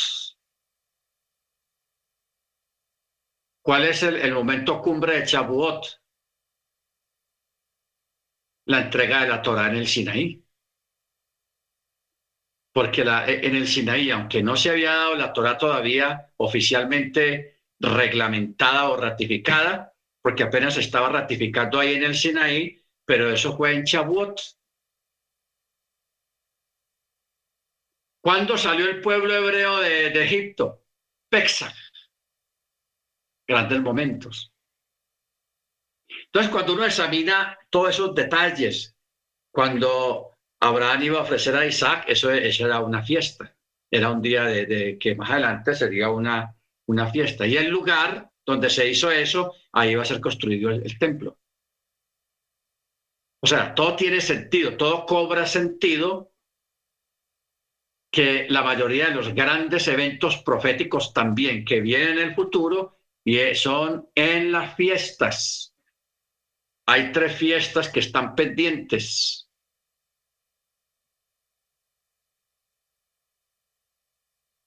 ¿Cuál 3.62 3.86
es 3.86 4.02
el, 4.02 4.34
momento 4.34 4.82
cumbre 4.82 5.20
de 5.20 5.26
Chabuot? 5.26 5.86
La 8.66 8.82
entrega 8.82 9.22
de 9.22 9.28
la 9.28 9.42
Torah 9.44 9.68
en 9.68 9.76
el 9.76 9.88
Sinaí. 9.88 10.44
Porque 12.74 13.02
en 13.02 13.56
el 13.56 13.68
Sinaí, 13.68 14.10
aunque 14.10 14.42
no 14.42 14.56
se 14.56 14.72
había 14.72 14.96
dado 14.96 15.16
la 15.16 15.34
Torah 15.34 15.58
todavía 15.58 16.32
oficialmente 16.38 17.60
reglamentada 17.80 18.90
o 18.90 18.98
ratificada, 18.98 19.94
porque 20.22 20.44
apenas 20.44 20.78
estaba 20.78 21.10
ratificando 21.10 21.80
ahí 21.80 21.94
en 21.94 22.04
el 22.06 22.16
Sinaí, 22.16 22.79
pero 23.10 23.32
eso 23.32 23.58
fue 23.58 23.74
en 23.74 23.86
Chabuot. 23.86 24.40
¿Cuándo 28.22 28.56
salió 28.56 28.88
el 28.88 29.02
pueblo 29.02 29.34
hebreo 29.34 29.80
de, 29.80 30.12
de 30.12 30.24
Egipto? 30.24 30.84
Pesach 31.28 31.74
grandes 33.48 33.82
momentos. 33.82 34.54
Entonces, 36.26 36.52
cuando 36.52 36.74
uno 36.74 36.86
examina 36.86 37.58
todos 37.72 37.90
esos 37.90 38.14
detalles 38.14 38.96
Cuando 39.52 40.36
Abraham 40.60 41.02
iba 41.02 41.18
a 41.18 41.24
ofrecer 41.24 41.56
a 41.56 41.66
Isaac, 41.66 42.06
eso, 42.08 42.30
eso 42.30 42.68
era 42.68 42.80
una 42.82 43.02
fiesta. 43.02 43.58
Era 43.90 44.12
un 44.12 44.22
día 44.22 44.44
de, 44.44 45.00
que 45.00 45.16
más 45.16 45.32
adelante 45.32 45.74
sería 45.74 46.12
una, 46.12 46.56
una 46.86 47.10
fiesta. 47.10 47.48
Y 47.48 47.58
el 47.58 47.70
lugar 47.70 48.30
donde 48.46 48.70
se 48.70 48.88
hizo 48.88 49.10
eso, 49.10 49.56
ahí 49.72 49.96
va 49.96 50.04
a 50.04 50.06
ser 50.06 50.22
construido 50.22 50.70
el 50.70 51.00
templo. 51.00 51.39
O 53.42 53.48
sea, 53.48 53.74
todo 53.74 53.96
tiene 53.96 54.20
sentido, 54.22 54.76
todo 54.76 55.06
cobra 55.06 55.46
sentido 55.46 56.34
que 58.12 58.48
la 58.50 58.64
mayoría 58.64 59.10
de 59.10 59.16
los 59.16 59.34
grandes 59.34 59.88
eventos 59.88 60.38
proféticos 60.44 61.14
también 61.14 61.64
que 61.64 61.80
vienen 61.80 62.18
en 62.18 62.30
el 62.30 62.36
futuro 62.36 62.98
y 63.24 63.38
son 63.56 64.10
en 64.16 64.52
las 64.52 64.76
fiestas. 64.76 65.76
Hay 66.88 67.12
tres 67.12 67.36
fiestas 67.36 67.90
que 67.90 68.00
están 68.00 68.36
pendientes. 68.36 69.48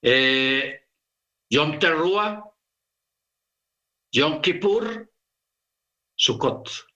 Eh, 0.02 0.86
Yom 1.50 1.78
Teruah, 1.78 2.42
Yom 4.12 4.40
Kippur, 4.40 5.10
Sukkot. 6.16 6.91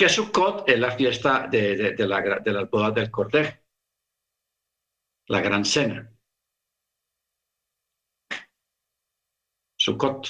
Que 0.00 0.08
Sukkot 0.08 0.66
es 0.66 0.78
la 0.78 0.92
fiesta 0.92 1.46
de, 1.46 1.76
de, 1.76 1.92
de, 1.92 2.06
la, 2.08 2.20
de 2.42 2.52
las 2.52 2.70
bodas 2.70 2.94
del 2.94 3.10
Cordero 3.10 3.50
la 5.30 5.40
gran 5.40 5.64
cena. 5.64 6.12
Sukkot, 9.76 10.26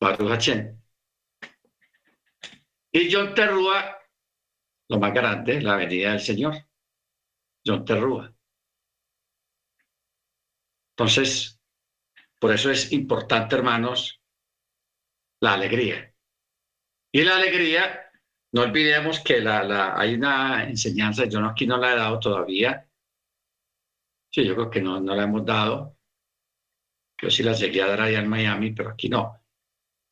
Baruch 0.00 0.28
Hashem. 0.28 0.80
Y 2.92 3.12
John 3.12 3.34
Terrúa, 3.34 3.98
lo 4.88 4.98
más 5.00 5.12
grande, 5.12 5.60
la 5.60 5.76
venida 5.76 6.10
del 6.10 6.20
Señor. 6.20 6.54
John 7.66 7.84
Terrúa. 7.84 8.32
Entonces, 10.92 11.60
por 12.38 12.52
eso 12.52 12.70
es 12.70 12.92
importante, 12.92 13.56
hermanos, 13.56 14.22
la 15.40 15.54
alegría. 15.54 16.13
Y 17.14 17.22
la 17.22 17.36
alegría, 17.36 18.10
no 18.52 18.62
olvidemos 18.62 19.20
que 19.20 19.40
la, 19.40 19.96
hay 19.96 20.14
una 20.14 20.64
enseñanza, 20.64 21.26
yo 21.26 21.40
no, 21.40 21.50
aquí 21.50 21.64
no 21.64 21.76
la 21.76 21.92
he 21.92 21.96
dado 21.96 22.18
todavía, 22.18 22.88
Sí, 24.32 24.44
yo 24.44 24.56
creo 24.56 24.68
que 24.68 24.80
no, 24.80 25.00
no 25.00 25.14
la 25.14 25.22
hemos 25.22 25.46
dado. 25.46 25.96
Yo 27.22 27.30
sí 27.30 27.44
la 27.44 27.52
llegué 27.52 27.82
a 27.82 27.86
dar 27.86 28.00
allá 28.00 28.18
en 28.18 28.28
Miami, 28.28 28.72
pero 28.72 28.90
aquí 28.90 29.08
no. 29.08 29.40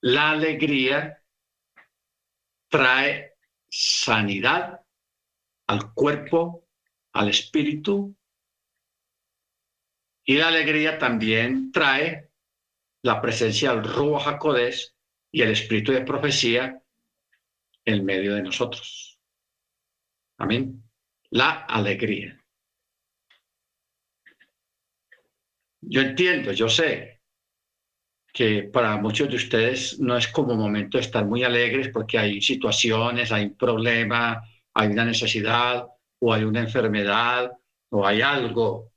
La 0.02 0.30
alegría 0.30 1.20
trae 2.68 3.34
sanidad 3.68 4.80
al 5.66 5.92
cuerpo, 5.92 6.68
al 7.14 7.30
espíritu. 7.30 8.16
Y 10.24 10.36
la 10.36 10.46
alegría 10.46 11.00
también 11.00 11.72
trae 11.72 12.30
la 13.02 13.20
presencia 13.20 13.74
del 13.74 13.92
Ruach 13.92 14.28
HaKodesh 14.28 14.94
y 15.32 15.42
el 15.42 15.50
espíritu 15.50 15.90
de 15.90 16.02
profecía 16.02 16.81
en 17.84 18.04
medio 18.04 18.34
de 18.34 18.42
nosotros. 18.42 19.18
Amén. 20.38 20.82
La 21.30 21.50
alegría. 21.50 22.38
Yo 25.80 26.00
entiendo, 26.00 26.52
yo 26.52 26.68
sé 26.68 27.20
que 28.32 28.62
para 28.62 28.96
muchos 28.96 29.28
de 29.28 29.36
ustedes 29.36 29.98
no 30.00 30.16
es 30.16 30.28
como 30.28 30.54
momento 30.54 30.96
de 30.96 31.04
estar 31.04 31.24
muy 31.24 31.42
alegres 31.44 31.88
porque 31.88 32.18
hay 32.18 32.40
situaciones, 32.40 33.30
hay 33.30 33.44
un 33.44 33.56
problema, 33.56 34.42
hay 34.74 34.88
una 34.88 35.04
necesidad 35.04 35.86
o 36.20 36.32
hay 36.32 36.44
una 36.44 36.60
enfermedad 36.60 37.52
o 37.90 38.06
hay 38.06 38.22
algo 38.22 38.92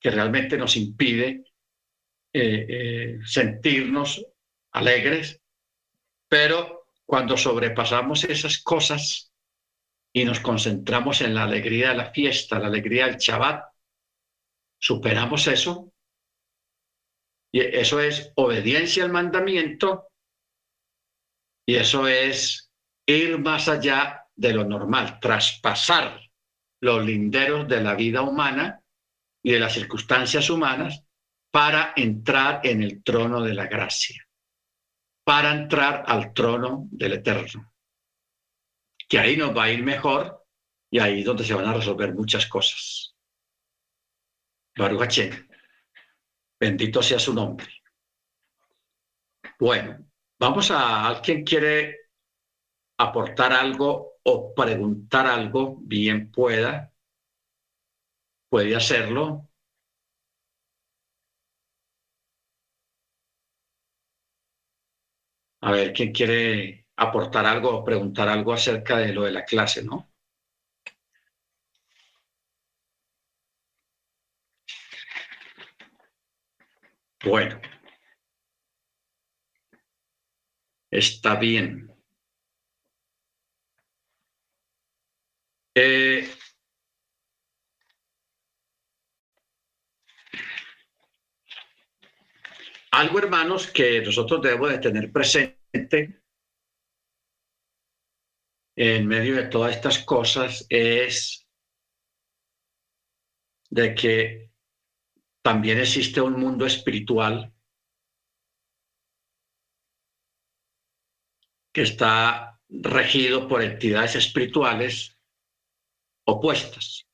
que 0.00 0.10
realmente 0.10 0.56
nos 0.56 0.76
impide 0.76 1.44
eh, 2.32 2.66
eh, 2.68 3.18
sentirnos 3.24 4.24
alegres, 4.72 5.40
pero 6.28 6.75
cuando 7.06 7.36
sobrepasamos 7.36 8.24
esas 8.24 8.58
cosas 8.62 9.32
y 10.12 10.24
nos 10.24 10.40
concentramos 10.40 11.20
en 11.20 11.34
la 11.34 11.44
alegría 11.44 11.90
de 11.90 11.96
la 11.96 12.10
fiesta, 12.10 12.58
la 12.58 12.66
alegría 12.66 13.06
del 13.06 13.16
Shabbat, 13.16 13.64
superamos 14.78 15.46
eso. 15.46 15.92
Y 17.52 17.60
eso 17.60 18.00
es 18.00 18.32
obediencia 18.34 19.04
al 19.04 19.12
mandamiento. 19.12 20.08
Y 21.66 21.76
eso 21.76 22.08
es 22.08 22.70
ir 23.06 23.38
más 23.38 23.68
allá 23.68 24.26
de 24.34 24.52
lo 24.52 24.64
normal, 24.64 25.18
traspasar 25.20 26.20
los 26.80 27.04
linderos 27.04 27.66
de 27.68 27.80
la 27.80 27.94
vida 27.94 28.22
humana 28.22 28.80
y 29.42 29.52
de 29.52 29.60
las 29.60 29.72
circunstancias 29.72 30.50
humanas 30.50 31.04
para 31.50 31.92
entrar 31.96 32.60
en 32.64 32.82
el 32.82 33.02
trono 33.02 33.40
de 33.40 33.54
la 33.54 33.66
gracia, 33.66 34.25
para 35.26 35.50
entrar 35.50 36.04
al 36.06 36.32
trono 36.32 36.86
del 36.92 37.14
eterno. 37.14 37.74
Que 39.08 39.18
ahí 39.18 39.36
nos 39.36 39.56
va 39.56 39.64
a 39.64 39.72
ir 39.72 39.82
mejor 39.82 40.46
y 40.88 41.00
ahí 41.00 41.18
es 41.18 41.26
donde 41.26 41.42
se 41.42 41.52
van 41.52 41.66
a 41.66 41.74
resolver 41.74 42.14
muchas 42.14 42.46
cosas. 42.46 43.16
Baruch 44.76 45.18
Bendito 46.60 47.02
sea 47.02 47.18
su 47.18 47.34
nombre. 47.34 47.66
Bueno, 49.58 49.98
vamos 50.38 50.70
a 50.70 51.08
alguien 51.08 51.42
quiere 51.42 52.10
aportar 52.98 53.52
algo 53.52 54.18
o 54.22 54.54
preguntar 54.54 55.26
algo, 55.26 55.76
bien 55.80 56.30
pueda, 56.30 56.92
puede 58.48 58.76
hacerlo. 58.76 59.45
A 65.66 65.70
ver, 65.72 65.92
¿quién 65.92 66.12
quiere 66.12 66.86
aportar 66.96 67.44
algo 67.44 67.68
o 67.74 67.84
preguntar 67.88 68.28
algo 68.28 68.52
acerca 68.54 68.96
de 68.98 69.12
lo 69.12 69.24
de 69.24 69.32
la 69.32 69.44
clase, 69.44 69.82
no? 69.84 69.96
Bueno, 77.24 77.60
está 80.90 81.36
bien. 81.36 81.88
Eh, 85.74 86.26
algo, 92.90 93.18
hermanos, 93.20 93.68
que 93.68 94.00
nosotros 94.02 94.42
debemos 94.42 94.70
de 94.70 94.78
tener 94.78 95.12
presente 95.12 95.55
en 98.76 99.06
medio 99.06 99.36
de 99.36 99.44
todas 99.44 99.74
estas 99.74 100.04
cosas 100.04 100.66
es 100.68 101.46
de 103.70 103.94
que 103.94 104.52
también 105.42 105.78
existe 105.78 106.20
un 106.20 106.38
mundo 106.38 106.66
espiritual 106.66 107.54
que 111.72 111.82
está 111.82 112.60
regido 112.68 113.48
por 113.48 113.62
entidades 113.62 114.16
espirituales 114.16 115.18
opuestas. 116.26 117.06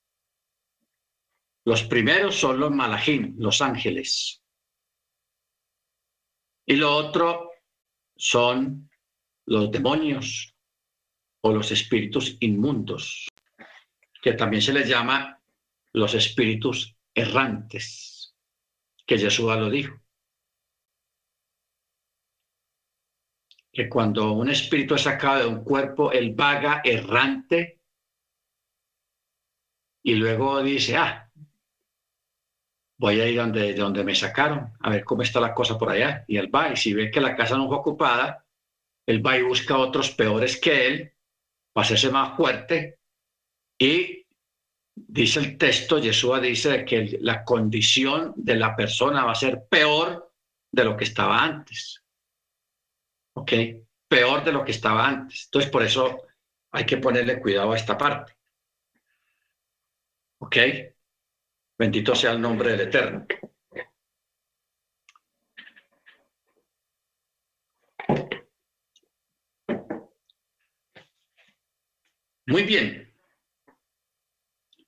Los 1.64 1.84
primeros 1.84 2.36
son 2.36 2.58
los 2.58 2.70
malajim, 2.70 3.36
los 3.38 3.60
ángeles. 3.60 4.42
Y 6.66 6.76
lo 6.76 6.94
otro 6.94 7.51
son 8.22 8.88
los 9.46 9.72
demonios 9.72 10.54
o 11.40 11.52
los 11.52 11.72
espíritus 11.72 12.36
inmundos, 12.38 13.26
que 14.22 14.34
también 14.34 14.62
se 14.62 14.72
les 14.72 14.88
llama 14.88 15.42
los 15.92 16.14
espíritus 16.14 16.96
errantes 17.12 18.32
que 19.04 19.18
Yeshua 19.18 19.56
lo 19.56 19.68
dijo. 19.68 20.00
Que 23.72 23.88
cuando 23.88 24.34
un 24.34 24.50
espíritu 24.50 24.94
es 24.94 25.02
sacado 25.02 25.40
de 25.40 25.46
un 25.46 25.64
cuerpo, 25.64 26.12
él 26.12 26.32
vaga 26.32 26.80
errante 26.84 27.80
y 30.04 30.14
luego 30.14 30.62
dice, 30.62 30.96
ah, 30.96 31.21
voy 33.02 33.20
a 33.20 33.26
ir 33.26 33.36
donde, 33.36 33.74
donde 33.74 34.04
me 34.04 34.14
sacaron, 34.14 34.72
a 34.78 34.90
ver 34.90 35.02
cómo 35.02 35.22
está 35.22 35.40
la 35.40 35.52
cosa 35.52 35.76
por 35.76 35.90
allá. 35.90 36.24
Y 36.28 36.36
él 36.36 36.54
va, 36.54 36.72
y 36.72 36.76
si 36.76 36.94
ve 36.94 37.10
que 37.10 37.20
la 37.20 37.34
casa 37.34 37.56
no 37.56 37.66
fue 37.66 37.78
ocupada, 37.78 38.46
él 39.04 39.26
va 39.26 39.36
y 39.36 39.42
busca 39.42 39.76
otros 39.76 40.12
peores 40.12 40.60
que 40.60 40.86
él, 40.86 41.12
para 41.72 41.84
hacerse 41.84 42.10
más 42.10 42.36
fuerte, 42.36 43.00
y 43.76 44.24
dice 44.94 45.40
el 45.40 45.58
texto, 45.58 45.98
Yeshua 45.98 46.38
dice 46.38 46.84
que 46.84 47.18
la 47.20 47.42
condición 47.42 48.34
de 48.36 48.54
la 48.54 48.76
persona 48.76 49.24
va 49.24 49.32
a 49.32 49.34
ser 49.34 49.64
peor 49.68 50.32
de 50.70 50.84
lo 50.84 50.96
que 50.96 51.02
estaba 51.02 51.42
antes. 51.42 52.04
¿Ok? 53.34 53.52
Peor 54.06 54.44
de 54.44 54.52
lo 54.52 54.64
que 54.64 54.70
estaba 54.70 55.08
antes. 55.08 55.46
Entonces, 55.46 55.72
por 55.72 55.82
eso 55.82 56.22
hay 56.70 56.86
que 56.86 56.98
ponerle 56.98 57.40
cuidado 57.40 57.72
a 57.72 57.76
esta 57.76 57.98
parte. 57.98 58.36
¿Ok? 60.38 60.56
Bendito 61.78 62.14
sea 62.14 62.32
el 62.32 62.40
nombre 62.40 62.70
del 62.70 62.80
Eterno. 62.82 63.26
Muy 72.46 72.64
bien. 72.64 73.12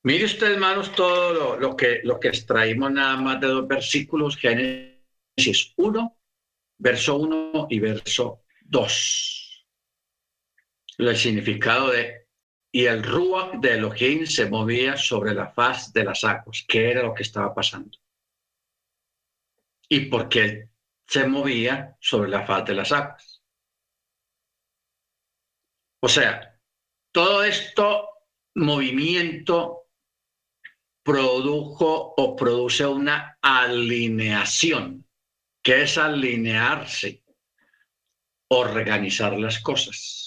Mire 0.03 0.27
usted, 0.27 0.53
hermanos, 0.53 0.93
todo 0.93 1.57
lo, 1.59 1.77
que, 1.77 2.01
lo 2.05 2.21
que 2.21 2.29
extraímos 2.29 2.93
nada 2.93 3.17
más 3.17 3.41
de 3.41 3.47
dos 3.47 3.67
versículos, 3.67 4.37
Génesis 4.37 5.73
1, 5.77 6.19
verso 6.77 7.17
1 7.17 7.69
y 7.71 7.79
verso 7.79 8.45
2. 8.67 9.67
El 10.99 11.17
significado 11.17 11.91
de, 11.91 12.24
y 12.75 12.87
el 12.87 13.05
Ruach 13.05 13.61
de 13.61 13.75
Elohim 13.75 14.27
se 14.27 14.51
movía 14.51 14.97
sobre 14.97 15.33
la 15.33 15.47
faz 15.53 15.93
de 15.93 16.03
las 16.03 16.25
aguas. 16.25 16.65
¿Qué 16.67 16.91
era 16.91 17.05
lo 17.05 17.15
que 17.15 17.23
estaba 17.23 17.55
pasando? 17.55 17.97
¿Y 19.89 20.07
por 20.07 20.29
qué 20.29 20.71
se 21.07 21.25
movía 21.29 21.97
sobre 22.01 22.31
la 22.31 22.45
faz 22.45 22.65
de 22.65 22.75
las 22.75 22.91
aguas? 22.91 23.41
O 26.01 26.09
sea, 26.09 26.59
todo 27.13 27.45
esto 27.45 28.09
movimiento 28.57 29.87
produjo 31.05 32.15
o 32.17 32.35
produce 32.35 32.85
una 32.85 33.39
alineación. 33.41 35.07
que 35.63 35.83
es 35.83 35.97
alinearse? 35.97 37.23
Organizar 38.49 39.39
las 39.39 39.61
cosas. 39.61 40.24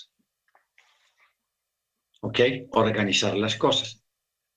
¿Ok? 2.28 2.40
Organizar 2.72 3.38
las 3.38 3.56
cosas. 3.56 4.04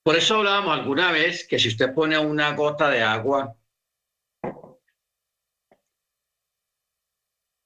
Por 0.03 0.17
eso 0.17 0.37
hablábamos 0.37 0.77
alguna 0.77 1.13
vez 1.13 1.47
que 1.47 1.57
si 1.57 1.69
usted 1.69 1.95
pone 1.95 2.19
una 2.19 2.53
gota 2.57 2.91
de 2.91 3.01
agua 3.01 3.55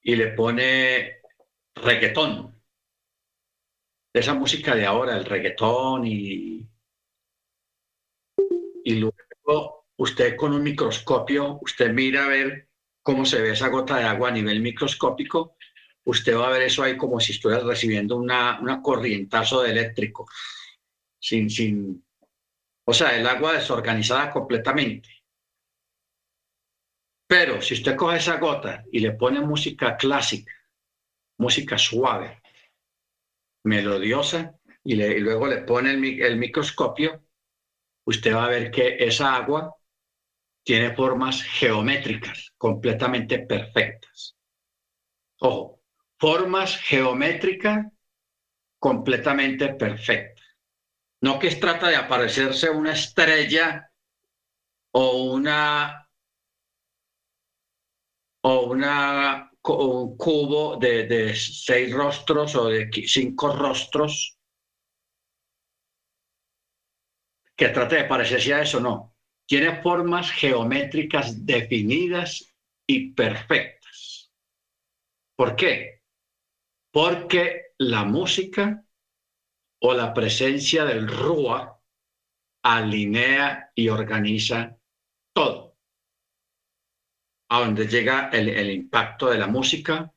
y 0.03 0.15
le 0.15 0.29
pone 0.33 1.23
reggaetón, 1.75 2.55
esa 4.13 4.35
música 4.35 4.75
de 4.75 4.85
ahora, 4.85 5.17
el 5.17 5.25
reggaetón 5.25 6.07
y 6.07 6.69
y 8.85 8.97
luego 8.97 9.87
usted 9.97 10.37
con 10.37 10.53
un 10.53 10.63
microscopio, 10.63 11.59
usted 11.63 11.91
mira 11.95 12.27
a 12.27 12.29
ver 12.29 12.69
cómo 13.03 13.25
se 13.25 13.41
ve 13.41 13.53
esa 13.53 13.69
gota 13.69 13.97
de 13.97 14.05
agua 14.05 14.29
a 14.29 14.33
nivel 14.33 14.61
microscópico, 14.61 15.57
usted 16.05 16.37
va 16.37 16.49
a 16.49 16.51
ver 16.51 16.63
eso 16.63 16.83
ahí 16.83 16.97
como 16.97 17.21
si 17.21 17.33
estuviera 17.33 17.63
recibiendo 17.65 18.17
una, 18.17 18.61
una 18.61 18.83
corrientazo 18.83 19.63
de 19.63 19.71
eléctrico, 19.71 20.27
sin, 21.19 21.49
sin, 21.49 22.05
o 22.85 22.93
sea, 22.93 23.17
el 23.19 23.27
agua 23.27 23.55
desorganizada 23.55 24.31
completamente. 24.31 25.09
Pero 27.27 27.63
si 27.63 27.75
usted 27.75 27.97
coge 27.97 28.19
esa 28.19 28.37
gota 28.37 28.85
y 28.93 29.01
le 29.01 29.13
pone 29.13 29.41
música 29.41 29.97
clásica, 29.97 30.53
música 31.39 31.79
suave, 31.79 32.43
melodiosa, 33.65 34.55
y, 34.85 34.97
luego 34.97 35.47
le 35.47 35.63
pone 35.63 35.93
el, 35.93 36.23
el 36.23 36.37
microscopio, 36.37 37.25
usted 38.07 38.35
va 38.35 38.45
a 38.45 38.51
ver 38.51 38.71
que 38.71 38.97
esa 38.99 39.35
agua 39.35 39.75
tiene 40.63 40.95
formas 40.95 41.43
geométricas 41.43 42.53
completamente 42.59 43.39
perfectas. 43.41 44.37
Ojo, 45.41 45.84
formas 46.25 46.79
geométricas 46.79 47.85
completamente 48.79 49.75
perfectas. 49.75 50.47
No 51.21 51.39
que 51.39 51.51
trata 51.57 51.89
de 51.89 51.97
aparecerse 51.97 52.71
una 52.71 52.93
estrella 52.93 53.93
o 54.93 55.35
una 55.35 56.09
o 58.41 59.85
un 60.01 60.17
cubo 60.17 60.79
de, 60.79 61.07
de 61.07 61.35
seis 61.35 61.93
rostros 61.93 62.55
o 62.55 62.69
de 62.69 62.89
cinco 63.07 63.55
rostros 63.55 64.39
que 67.55 67.69
trate 67.69 67.97
de 67.97 68.05
parecerse 68.05 68.55
a 68.55 68.63
eso, 68.63 68.81
no. 68.81 69.15
Tiene 69.45 69.83
formas 69.83 70.31
geométricas 70.31 71.45
definidas 71.45 72.55
y 72.87 73.13
perfectas. 73.13 74.33
¿Por 75.37 75.55
qué? 75.55 75.94
Porque 76.95 77.73
la 77.79 78.05
música 78.05 78.87
o 79.83 79.95
la 79.95 80.15
presencia 80.15 80.85
del 80.85 81.09
Rúa 81.09 81.83
alinea 82.63 83.73
y 83.75 83.89
organiza 83.89 84.79
todo. 85.35 85.77
A 87.51 87.65
donde 87.65 87.89
llega 87.89 88.29
el, 88.29 88.71
impacto 88.71 89.29
de 89.29 89.39
la 89.39 89.49
música 89.49 90.15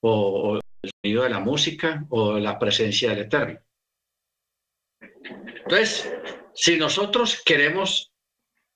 o, 0.00 0.10
o 0.10 0.56
el 0.56 0.90
sonido 1.02 1.24
de 1.24 1.28
la 1.28 1.40
música 1.40 2.06
o 2.08 2.38
la 2.38 2.58
presencia 2.58 3.10
del 3.10 3.26
Eterno. 3.26 3.60
Entonces, 5.20 6.10
si 6.54 6.78
nosotros 6.78 7.42
queremos 7.44 8.14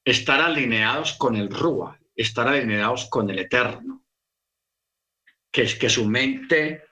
estar 0.05 0.39
alineados 0.43 1.15
con 1.15 1.37
el 1.37 1.49
Rúa, 1.49 1.99
estar 2.15 2.47
alineados 2.47 3.07
con 3.07 3.31
el 3.31 3.39
Eterno, 3.39 4.05
que 5.51 5.63
es 5.63 5.75
que 5.77 5.89
su 5.89 6.05
mente 6.05 6.92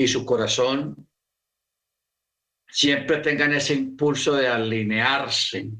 y 0.00 0.06
su 0.06 0.24
corazón 0.24 1.08
siempre 2.68 3.18
tengan 3.18 3.52
ese 3.52 3.74
impulso 3.74 4.34
de 4.34 4.46
alinearse, 4.46 5.70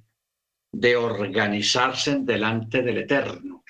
de 0.72 0.96
organizarse 0.96 2.18
delante 2.20 2.82
del 2.82 2.98
Eterno. 2.98 3.62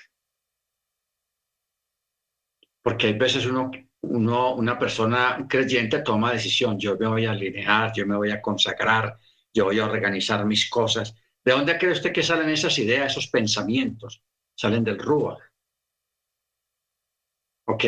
Porque 2.81 3.07
hay 3.07 3.13
veces 3.13 3.45
uno, 3.45 3.69
uno, 4.01 4.55
una 4.55 4.79
persona 4.79 5.45
creyente 5.47 6.01
toma 6.01 6.31
decisión, 6.31 6.79
yo 6.79 6.97
me 6.97 7.07
voy 7.07 7.25
a 7.27 7.31
alinear, 7.31 7.93
yo 7.93 8.07
me 8.07 8.15
voy 8.15 8.31
a 8.31 8.41
consagrar, 8.41 9.19
yo 9.53 9.65
voy 9.65 9.79
a 9.79 9.85
organizar 9.85 10.43
mis 10.45 10.67
cosas. 10.67 11.13
¿De 11.45 11.51
dónde 11.51 11.77
cree 11.77 11.91
usted 11.91 12.11
que 12.11 12.23
salen 12.23 12.49
esas 12.49 12.77
ideas, 12.79 13.11
esos 13.11 13.27
pensamientos? 13.27 14.23
Salen 14.55 14.83
del 14.83 14.97
Ruach. 14.97 15.39
¿Ok? 17.65 17.83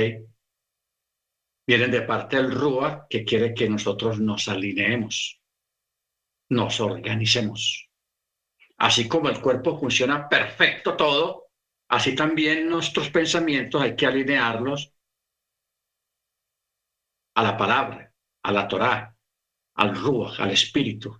Vienen 1.66 1.92
de 1.92 2.02
parte 2.02 2.38
del 2.38 2.52
Ruach 2.52 3.08
que 3.10 3.24
quiere 3.24 3.54
que 3.54 3.70
nosotros 3.70 4.20
nos 4.20 4.48
alineemos, 4.48 5.42
nos 6.50 6.80
organicemos. 6.80 7.90
Así 8.78 9.08
como 9.08 9.30
el 9.30 9.40
cuerpo 9.40 9.80
funciona 9.80 10.28
perfecto 10.28 10.98
todo, 10.98 11.52
así 11.90 12.16
también 12.16 12.68
nuestros 12.68 13.10
pensamientos 13.10 13.82
hay 13.82 13.96
que 13.96 14.08
alinearlos 14.08 14.94
a 17.36 17.44
la 17.44 17.56
palabra, 17.56 18.14
a 18.44 18.52
la 18.52 18.68
Torá, 18.68 19.16
al 19.76 19.96
Ruach, 19.96 20.40
al 20.40 20.52
Espíritu. 20.52 21.18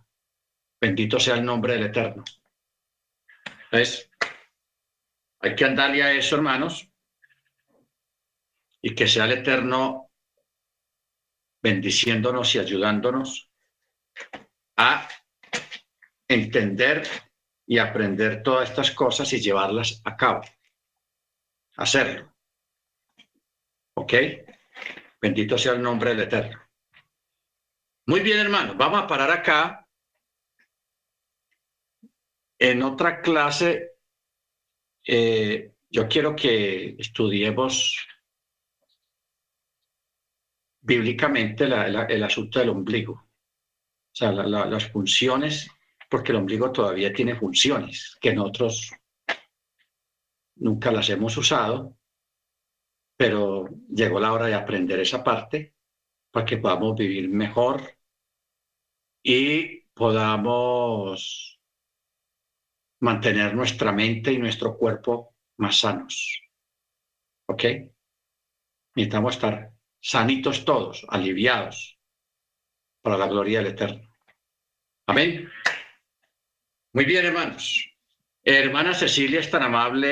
Bendito 0.80 1.20
sea 1.20 1.36
el 1.36 1.46
nombre 1.46 1.74
del 1.74 1.84
Eterno. 1.84 2.24
Entonces, 3.66 4.12
hay 5.40 5.56
que 5.56 5.66
andarle 5.66 6.04
a 6.04 6.14
eso, 6.14 6.36
hermanos, 6.36 6.90
y 8.82 8.94
que 8.96 9.08
sea 9.08 9.26
el 9.26 9.34
Eterno 9.34 10.11
bendiciéndonos 11.62 12.56
y 12.56 12.60
ayudándonos 12.60 13.50
a 14.78 15.08
entender 16.28 17.08
y 17.68 17.78
aprender 17.78 18.42
todas 18.44 18.70
estas 18.70 18.92
cosas 18.92 19.32
y 19.34 19.42
llevarlas 19.42 20.02
a 20.04 20.16
cabo. 20.16 20.42
Hacerlo. 21.78 22.34
¿Ok? 23.96 24.14
Bendito 25.22 25.58
sea 25.58 25.74
el 25.74 25.82
nombre 25.82 26.12
del 26.12 26.22
Eterno. 26.22 26.60
Muy 28.08 28.22
bien, 28.22 28.40
hermanos, 28.40 28.76
vamos 28.76 29.04
a 29.04 29.08
parar 29.08 29.30
acá 29.30 29.82
en 32.62 32.84
otra 32.84 33.22
clase, 33.22 33.94
eh, 35.08 35.74
yo 35.90 36.08
quiero 36.08 36.36
que 36.36 36.96
estudiemos 37.00 38.08
bíblicamente 40.82 41.66
el 41.66 42.24
asunto 42.24 42.60
del 42.60 42.70
ombligo, 42.70 43.14
o 43.14 44.16
sea, 44.16 44.32
las 44.32 44.92
funciones, 44.92 45.70
porque 46.10 46.32
el 46.32 46.40
ombligo 46.40 46.72
todavía 46.72 47.14
tiene 47.14 47.36
funciones 47.36 48.18
que 48.20 48.34
nosotros 48.34 48.92
nunca 50.56 50.92
las 50.92 51.10
hemos 51.10 51.38
usado, 51.38 51.98
pero 53.16 53.70
llegó 53.88 54.20
la 54.20 54.34
hora 54.34 54.48
de 54.48 54.56
aprender 54.56 55.00
esa 55.00 55.24
parte 55.24 55.76
para 56.32 56.46
que 56.46 56.58
podamos 56.58 56.96
vivir 56.96 57.30
mejor 57.30 57.98
y 59.24 59.82
podamos 59.94 61.60
mantener 63.00 63.54
nuestra 63.56 63.92
mente 63.92 64.32
y 64.32 64.38
nuestro 64.38 64.78
cuerpo 64.78 65.36
más 65.58 65.80
sanos. 65.80 66.42
¿Ok? 67.48 67.64
Necesitamos 68.96 69.36
estar 69.36 69.71
sanitos 70.02 70.66
todos, 70.66 71.06
aliviados. 71.10 71.98
para 73.02 73.18
la 73.18 73.28
gloria 73.28 73.60
del 73.60 73.72
Eterno. 73.72 74.08
Amén. 75.08 75.50
Muy 76.94 77.06
bien, 77.06 77.26
hermanos. 77.26 77.90
Hermana 78.44 78.94
Cecilia 78.94 79.40
es 79.40 79.50
tan 79.50 79.64
amable 79.64 80.10